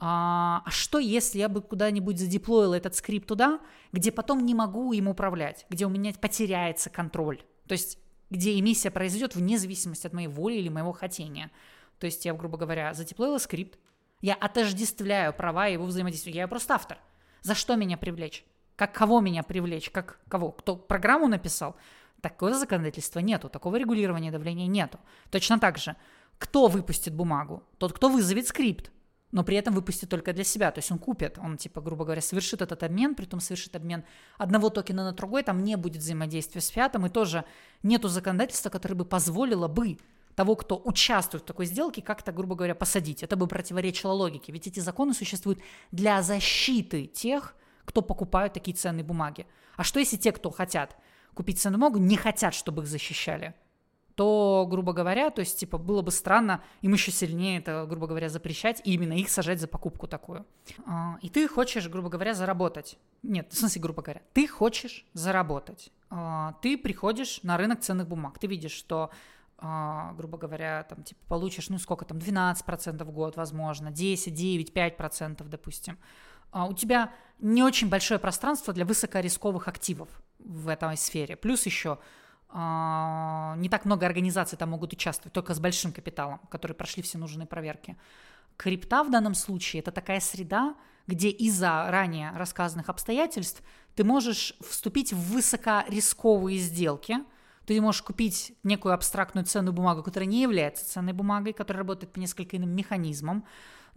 [0.00, 3.60] А, а что, если я бы куда-нибудь задеплоила этот скрипт туда,
[3.92, 7.40] где потом не могу им управлять, где у меня потеряется контроль?
[7.68, 11.52] То есть где эмиссия произойдет вне зависимости от моей воли или моего хотения.
[12.00, 13.78] То есть я, грубо говоря, задеплоила скрипт,
[14.22, 16.32] я отождествляю права его взаимодействия.
[16.32, 16.98] Я просто автор.
[17.42, 18.44] За что меня привлечь?
[18.74, 19.88] Как кого меня привлечь?
[19.90, 20.50] Как кого?
[20.50, 21.76] Кто программу написал?
[22.20, 24.98] Такого законодательства нету, такого регулирования давления нету.
[25.30, 25.96] Точно так же,
[26.38, 27.62] кто выпустит бумагу?
[27.78, 28.90] Тот, кто вызовет скрипт.
[29.30, 30.70] но при этом выпустит только для себя.
[30.70, 34.04] То есть он купит, он, типа, грубо говоря, совершит этот обмен, при том совершит обмен
[34.38, 37.44] одного токена на другой, там не будет взаимодействия с фиатом, и тоже
[37.82, 39.98] нету законодательства, которое бы позволило бы
[40.34, 43.22] того, кто участвует в такой сделке, как-то, грубо говоря, посадить.
[43.22, 44.52] Это бы противоречило логике.
[44.52, 49.46] Ведь эти законы существуют для защиты тех, кто покупают такие ценные бумаги.
[49.76, 50.96] А что если те, кто хотят
[51.34, 53.54] купить бумагу, не хотят, чтобы их защищали?
[54.18, 58.28] то, грубо говоря, то есть, типа, было бы странно им еще сильнее это, грубо говоря,
[58.28, 60.44] запрещать и именно их сажать за покупку такую.
[60.86, 62.98] А, и ты хочешь, грубо говоря, заработать.
[63.22, 65.92] Нет, в смысле, грубо говоря, ты хочешь заработать.
[66.10, 69.10] А, ты приходишь на рынок ценных бумаг, ты видишь, что
[69.60, 74.72] Uh, грубо говоря, там, типа, получишь, ну, сколько там, 12% в год, возможно, 10, 9,
[74.72, 75.98] 5%, допустим.
[76.52, 81.36] У тебя не очень большое пространство для высокорисковых активов в этой сфере.
[81.36, 81.98] Плюс еще
[82.50, 87.18] а, не так много организаций там могут участвовать, только с большим капиталом, которые прошли все
[87.18, 87.96] нужные проверки.
[88.56, 90.74] Крипта в данном случае это такая среда,
[91.06, 93.62] где из-за ранее рассказанных обстоятельств
[93.94, 97.18] ты можешь вступить в высокорисковые сделки,
[97.66, 102.18] ты можешь купить некую абстрактную ценную бумагу, которая не является ценной бумагой, которая работает по
[102.18, 103.44] несколько иным механизмам,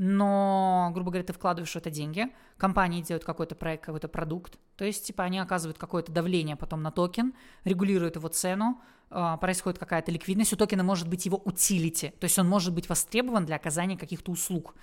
[0.04, 2.26] но, грубо говоря, ты вкладываешь в это деньги,
[2.58, 6.90] компании делают какой-то проект, какой-то продукт, то есть, типа, они оказывают какое-то давление потом на
[6.90, 8.82] токен, регулируют его цену,
[9.12, 12.90] а, происходит какая-то ликвидность, у токена может быть его utility, то есть он может быть
[12.90, 14.74] востребован для оказания каких-то услуг.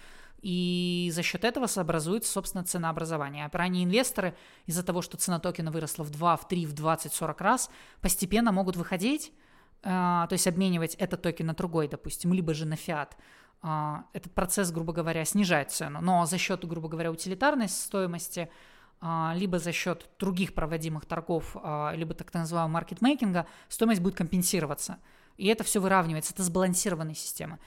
[0.41, 3.47] И за счет этого сообразуется, собственно, ценообразование.
[3.47, 7.13] А ранее инвесторы из-за того, что цена токена выросла в 2, в 3, в 20,
[7.13, 9.33] 40 раз, постепенно могут выходить,
[9.83, 13.17] а, то есть обменивать этот токен на другой, допустим, либо же на фиат.
[13.61, 16.01] А, этот процесс, грубо говоря, снижает цену.
[16.01, 18.49] Но за счет, грубо говоря, утилитарной стоимости,
[19.01, 24.99] а, либо за счет других проводимых торгов, а, либо так называемого маркетмейкинга, стоимость будет компенсироваться.
[25.37, 26.33] И это все выравнивается.
[26.35, 27.59] Это сбалансированная система.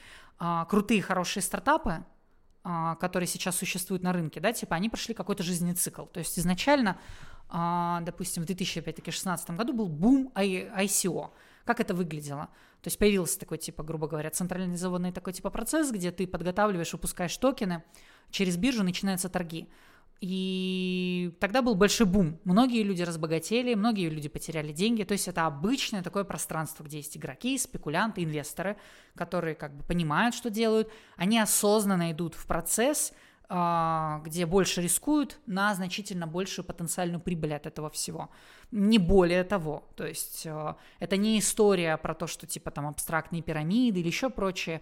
[0.68, 2.04] Крутые, хорошие стартапы,
[2.62, 6.04] которые сейчас существуют на рынке, да, типа они прошли какой-то жизненный цикл.
[6.04, 6.98] То есть изначально,
[7.48, 11.30] допустим, в 2016 году был бум ICO.
[11.64, 12.48] Как это выглядело?
[12.82, 17.36] То есть появился такой, типа, грубо говоря, централизованный такой типа процесс, где ты подготавливаешь, выпускаешь
[17.36, 17.84] токены,
[18.30, 19.68] через биржу начинаются торги.
[20.22, 22.38] И тогда был большой бум.
[22.44, 25.02] Многие люди разбогатели, многие люди потеряли деньги.
[25.02, 28.76] То есть это обычное такое пространство, где есть игроки, спекулянты, инвесторы,
[29.16, 30.88] которые как бы понимают, что делают.
[31.16, 33.12] Они осознанно идут в процесс,
[34.24, 38.30] где больше рискуют на значительно большую потенциальную прибыль от этого всего.
[38.70, 39.84] Не более того.
[39.94, 44.30] То есть а, это не история про то, что типа там абстрактные пирамиды или еще
[44.30, 44.80] прочее,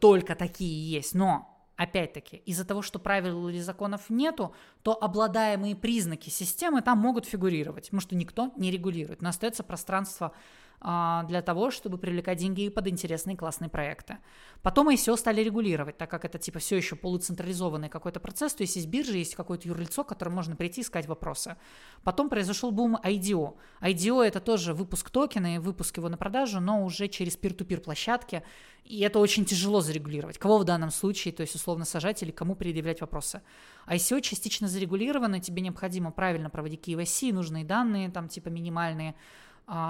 [0.00, 1.14] только такие есть.
[1.14, 7.24] Но Опять-таки, из-за того, что правил или законов нету, то обладаемые признаки системы там могут
[7.24, 9.22] фигурировать, потому что никто не регулирует.
[9.22, 10.34] Но остается пространство а,
[10.82, 14.18] для того, чтобы привлекать деньги под интересные классные проекты.
[14.62, 18.74] Потом ICO стали регулировать, так как это типа все еще полуцентрализованный какой-то процесс, то есть
[18.74, 21.56] есть биржа, есть какое-то юрлицо, к которому можно прийти и искать вопросы.
[22.02, 23.54] Потом произошел бум IDO.
[23.80, 28.42] IDO это тоже выпуск токена и выпуск его на продажу, но уже через peer-to-peer площадки,
[28.84, 30.38] и это очень тяжело зарегулировать.
[30.38, 33.42] Кого в данном случае, то есть условно сажать или кому предъявлять вопросы.
[33.86, 39.14] ICO частично зарегулировано, тебе необходимо правильно проводить KYC, нужные данные, там типа минимальные, а,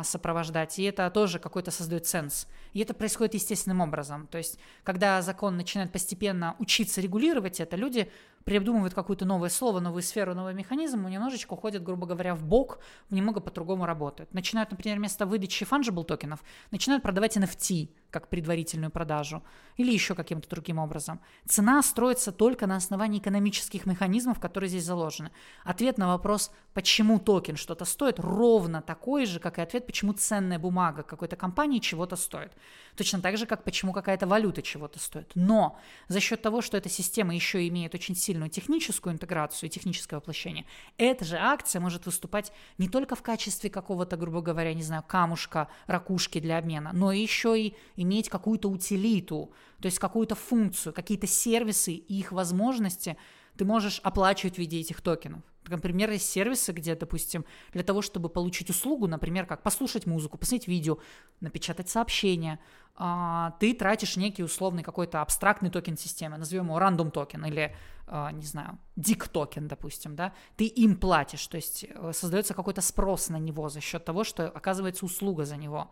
[0.02, 2.46] сопровождать, и это тоже какой-то создает сенс.
[2.72, 4.26] И это происходит естественным образом.
[4.26, 8.10] То есть, когда закон начинает постепенно учиться регулировать это, люди
[8.44, 13.40] придумывают какое-то новое слово, новую сферу, новый механизм, немножечко уходят, грубо говоря, в бок, немного
[13.40, 14.32] по-другому работают.
[14.34, 19.42] Начинают, например, вместо выдачи fungible токенов, начинают продавать NFT, как предварительную продажу,
[19.76, 21.20] или еще каким-то другим образом.
[21.48, 25.32] Цена строится только на основании экономических механизмов, которые здесь заложены.
[25.64, 30.58] Ответ на вопрос, почему токен что-то стоит, ровно такой же, как и ответ, почему ценная
[30.58, 32.52] бумага какой-то компании чего-то стоит.
[32.96, 35.32] Точно так же, как почему какая-то валюта чего-то стоит.
[35.34, 40.16] Но за счет того, что эта система еще имеет очень сильную техническую интеграцию и техническое
[40.16, 40.66] воплощение,
[40.98, 45.68] эта же акция может выступать не только в качестве какого-то, грубо говоря, не знаю, камушка,
[45.86, 51.92] ракушки для обмена, но еще и иметь какую-то утилиту, то есть какую-то функцию, какие-то сервисы
[51.92, 53.16] и их возможности
[53.56, 55.42] ты можешь оплачивать в виде этих токенов.
[55.68, 60.66] Например, есть сервисы, где, допустим, для того, чтобы получить услугу, например, как послушать музыку, посмотреть
[60.66, 60.98] видео,
[61.40, 62.58] напечатать сообщение,
[62.96, 67.74] а, ты тратишь некий условный какой-то абстрактный токен системы, назовем его random token или,
[68.06, 72.80] а, не знаю, dick token, допустим, да, ты им платишь, то есть э, создается какой-то
[72.80, 75.90] спрос на него за счет того, что оказывается услуга за него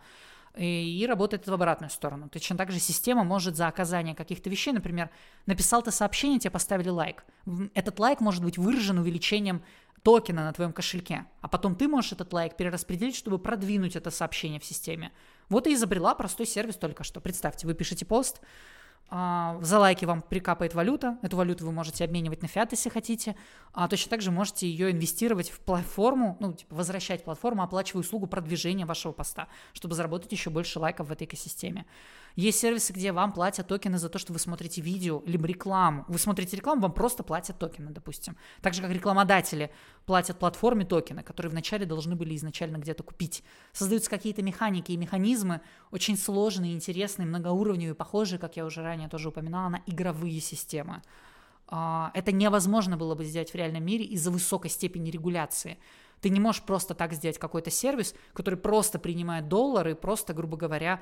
[0.57, 2.29] и работает в обратную сторону.
[2.29, 5.11] Точно так же система может за оказание каких-то вещей, например,
[5.47, 7.25] написал ты сообщение, тебе поставили лайк.
[7.75, 9.62] Этот лайк может быть выражен увеличением
[10.03, 14.59] токена на твоем кошельке, а потом ты можешь этот лайк перераспределить, чтобы продвинуть это сообщение
[14.59, 15.12] в системе.
[15.49, 17.20] Вот и изобрела простой сервис только что.
[17.20, 18.41] Представьте, вы пишете пост,
[19.11, 23.35] за лайки вам прикапает валюта, эту валюту вы можете обменивать на фиат, если хотите,
[23.73, 28.29] а точно так же можете ее инвестировать в платформу, ну, типа возвращать платформу, оплачивая услугу
[28.29, 31.87] продвижения вашего поста, чтобы заработать еще больше лайков в этой экосистеме.
[32.36, 36.05] Есть сервисы, где вам платят токены за то, что вы смотрите видео, либо рекламу.
[36.09, 38.36] Вы смотрите рекламу, вам просто платят токены, допустим.
[38.62, 39.70] Так же, как рекламодатели
[40.07, 43.42] платят платформе токены, которые вначале должны были изначально где-то купить.
[43.73, 45.60] Создаются какие-то механики и механизмы,
[45.91, 51.02] очень сложные, интересные, многоуровневые, похожие, как я уже ранее тоже упоминала, на игровые системы.
[51.70, 55.78] А, это невозможно было бы сделать в реальном мире из-за высокой степени регуляции.
[56.20, 61.00] Ты не можешь просто так сделать какой-то сервис, который просто принимает доллары, просто, грубо говоря,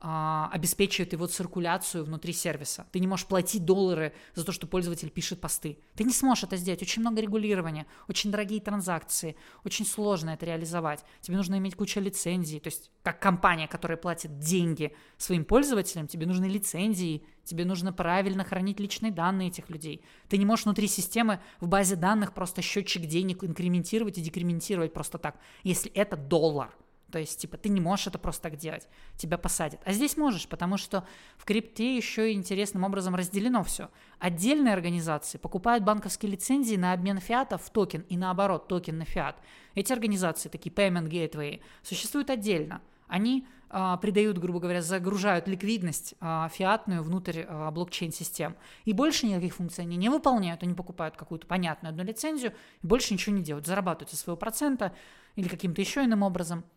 [0.00, 2.86] обеспечивает его циркуляцию внутри сервиса.
[2.90, 5.78] Ты не можешь платить доллары за то, что пользователь пишет посты.
[5.94, 6.80] Ты не сможешь это сделать.
[6.80, 11.04] Очень много регулирования, очень дорогие транзакции, очень сложно это реализовать.
[11.20, 12.60] Тебе нужно иметь кучу лицензий.
[12.60, 18.42] То есть, как компания, которая платит деньги своим пользователям, тебе нужны лицензии, тебе нужно правильно
[18.42, 20.02] хранить личные данные этих людей.
[20.30, 25.18] Ты не можешь внутри системы в базе данных просто счетчик денег инкрементировать и декрементировать просто
[25.18, 26.74] так, если это доллар.
[27.10, 28.88] То есть, типа, ты не можешь это просто так делать.
[29.16, 29.80] Тебя посадят.
[29.84, 31.06] А здесь можешь, потому что
[31.36, 33.90] в крипте еще и интересным образом разделено все.
[34.18, 39.36] Отдельные организации покупают банковские лицензии на обмен фиатов в токен и наоборот, токен на фиат.
[39.74, 42.80] Эти организации, такие payment gateway, существуют отдельно.
[43.08, 48.56] Они а, придают, грубо говоря, загружают ликвидность а, фиатную внутрь а, блокчейн-систем.
[48.84, 50.62] И больше никаких функций они не выполняют.
[50.62, 53.66] Они покупают какую-то понятную одну лицензию и больше ничего не делают.
[53.66, 54.92] Зарабатывают из своего процента
[55.36, 56.64] или каким-то еще иным образом–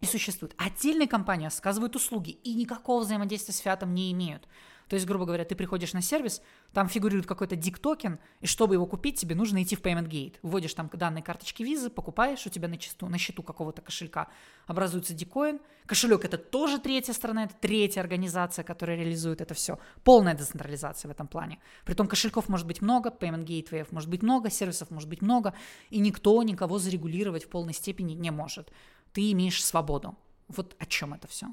[0.00, 0.54] и существуют.
[0.58, 4.46] Отдельные компании оказывают услуги и никакого взаимодействия с фиатом не имеют.
[4.88, 6.42] То есть, грубо говоря, ты приходишь на сервис,
[6.72, 10.34] там фигурирует какой-то dick token, и чтобы его купить, тебе нужно идти в payment gate.
[10.42, 14.28] Вводишь там данные карточки визы, покупаешь, у тебя на, чисту, на счету какого-то кошелька
[14.66, 15.60] образуется дикоин.
[15.86, 19.78] Кошелек это тоже третья сторона, это третья организация, которая реализует это все.
[20.02, 21.60] Полная децентрализация в этом плане.
[21.84, 25.54] Притом кошельков может быть много, Payment Gateway может быть много, сервисов может быть много,
[25.90, 28.70] и никто никого зарегулировать в полной степени не может
[29.14, 30.18] ты имеешь свободу.
[30.48, 31.46] Вот о чем это все.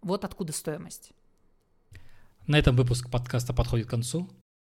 [0.00, 1.12] Вот откуда стоимость.
[2.46, 4.30] На этом выпуск подкаста подходит к концу.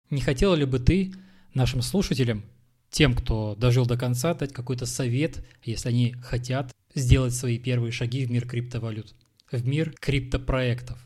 [0.09, 1.13] Не хотела ли бы ты
[1.53, 2.43] нашим слушателям,
[2.89, 8.25] тем, кто дожил до конца, дать какой-то совет, если они хотят сделать свои первые шаги
[8.25, 9.13] в мир криптовалют,
[9.51, 10.97] в мир криптопроектов?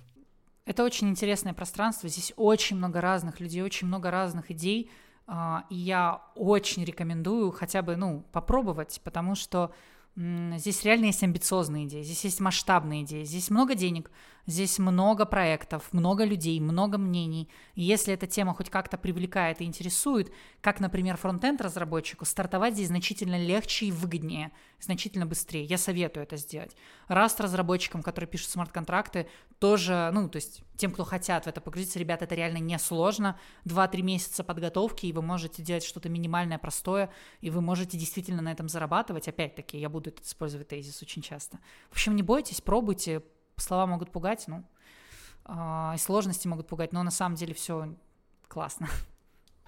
[0.66, 2.10] Это очень интересное пространство.
[2.10, 4.92] Здесь очень много разных людей, очень много разных идей.
[5.27, 9.74] А, и я очень рекомендую хотя бы, ну, попробовать, потому что
[10.15, 14.11] Здесь реально есть амбициозные идеи, здесь есть масштабные идеи, здесь много денег,
[14.45, 17.49] Здесь много проектов, много людей, много мнений.
[17.75, 22.87] И если эта тема хоть как-то привлекает и интересует, как, например, фронтенд разработчику, стартовать здесь
[22.87, 25.65] значительно легче и выгоднее, значительно быстрее.
[25.65, 26.75] Я советую это сделать.
[27.07, 29.27] Раз разработчикам, которые пишут смарт-контракты,
[29.59, 33.39] тоже, ну, то есть тем, кто хотят в это погрузиться, ребята, это реально несложно.
[33.65, 37.11] Два-три месяца подготовки, и вы можете делать что-то минимальное, простое,
[37.41, 39.27] и вы можете действительно на этом зарабатывать.
[39.27, 41.59] Опять-таки, я буду использовать тезис очень часто.
[41.89, 43.21] В общем, не бойтесь, пробуйте,
[43.61, 44.64] слова могут пугать, ну,
[45.45, 47.95] э, и сложности могут пугать, но на самом деле все
[48.48, 48.90] классно.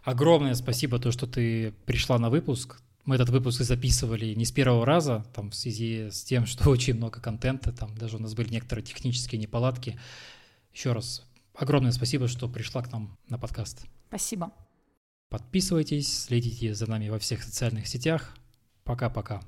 [0.04, 2.82] Огромное спасибо, то, что ты пришла на выпуск.
[3.06, 6.96] Мы этот выпуск записывали не с первого раза, там, в связи с тем, что очень
[6.96, 10.00] много контента, там даже у нас были некоторые технические неполадки.
[10.74, 13.86] Еще раз огромное спасибо, что пришла к нам на подкаст.
[14.08, 14.52] Спасибо.
[15.30, 18.36] Подписывайтесь, следите за нами во всех социальных сетях.
[18.84, 19.42] Пока-пока.